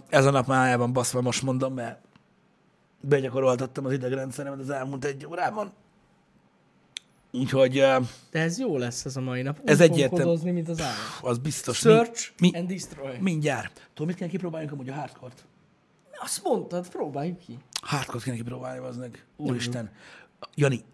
Ez 0.08 0.24
a 0.26 0.30
nap 0.30 0.46
már 0.46 0.70
el 0.70 0.78
van 0.78 0.92
baszva, 0.92 1.20
most 1.20 1.42
mondom, 1.42 1.74
mert 1.74 1.98
begyakoroltattam 3.00 3.84
az 3.84 3.92
idegrendszeremet 3.92 4.60
az 4.60 4.70
elmúlt 4.70 5.04
egy 5.04 5.26
órában. 5.26 5.72
Úgyhogy 7.32 7.72
De 8.30 8.40
ez 8.40 8.58
jó 8.58 8.78
lesz 8.78 9.04
ez 9.04 9.16
a 9.16 9.20
mai 9.20 9.42
nap. 9.42 9.60
Ez 9.64 9.76
Úgy 9.80 9.82
egyértelmű. 9.90 10.24
kodozni, 10.24 10.50
mint 10.50 10.68
az 10.68 10.80
állat. 10.80 10.96
az 11.22 11.38
biztos. 11.38 11.78
Search 11.78 12.30
Mi, 12.40 12.50
mi, 12.52 12.58
and 12.58 12.68
destroy. 12.68 13.16
mindjárt. 13.20 13.88
Tudod, 13.94 14.06
mit 14.08 14.16
kell 14.16 14.28
kipróbáljunk 14.28 14.72
amúgy 14.72 14.88
a 14.88 14.94
hardcore-t? 14.94 15.44
Azt 16.22 16.42
mondtad, 16.44 16.88
próbáljuk 16.88 17.38
ki. 17.38 17.58
Hardcore-t 17.82 18.24
kéne 18.24 18.36
kipróbálni, 18.36 18.86
az 18.86 18.96
meg. 18.96 19.24
Úristen. 19.36 19.90
Jani, 20.54 20.84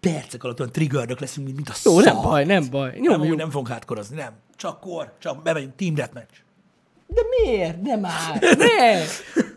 percek 0.00 0.44
alatt 0.44 0.60
olyan 0.60 0.72
triggernek 0.72 1.20
leszünk, 1.20 1.46
mint, 1.54 1.68
a 1.68 1.74
Jó, 1.84 2.00
nem 2.00 2.16
baj, 2.22 2.44
nem 2.44 2.70
baj. 2.70 2.98
Nem, 3.00 3.20
nem 3.22 3.50
fogunk 3.50 3.68
hardcore 3.68 4.02
nem. 4.10 4.32
Csak 4.56 4.80
kor, 4.80 5.14
csak 5.18 5.42
bemegyünk, 5.42 5.74
team 5.76 5.94
deathmatch. 5.94 6.40
De 7.10 7.20
miért? 7.30 7.82
Nem 7.82 8.00
már. 8.00 8.40
Ne! 8.58 9.02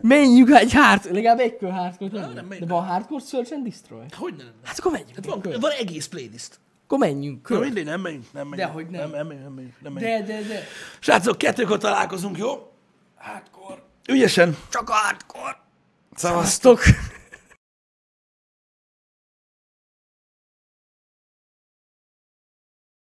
Menjünk 0.00 0.50
egy 0.50 0.72
hard, 0.72 1.12
legalább 1.12 1.38
egy 1.38 1.56
kör 1.56 1.70
hardcore 1.70 2.20
nem, 2.20 2.32
nem, 2.32 2.46
menjünk. 2.46 2.68
De 2.68 2.74
van 2.74 2.84
hardcore 2.86 3.22
search 3.24 3.52
and 3.52 3.64
destroy? 3.64 4.04
Hogy 4.16 4.34
nem? 4.36 4.52
Hát 4.64 4.78
akkor 4.78 4.92
menjünk. 4.92 5.14
Hát 5.14 5.26
van, 5.26 5.40
kör. 5.40 5.60
van 5.60 5.70
egész 5.70 6.06
playlist. 6.06 6.60
Akkor 6.84 6.98
menjünk. 6.98 7.48
Na 7.48 7.54
Kör. 7.56 7.64
mindegy, 7.64 7.84
nem 7.84 8.00
megyünk, 8.00 8.24
nem 8.32 8.48
megyünk. 8.48 8.68
Dehogy 8.68 8.86
nem. 8.88 9.10
Nem, 9.10 9.26
nem 9.26 9.38
nem 9.42 9.52
megyünk. 9.52 9.74
Nem 9.80 9.92
megyünk. 9.92 10.26
De, 10.26 10.32
de, 10.32 10.42
de. 10.48 10.62
Srácok, 11.00 11.38
kettőkor 11.38 11.78
találkozunk, 11.78 12.38
jó? 12.38 12.72
Hardcore. 13.16 13.82
Ügyesen. 14.08 14.56
Csak 14.70 14.88
hardcore. 14.88 15.60
Szavaztok. 16.14 16.80
Sztok. 16.80 16.96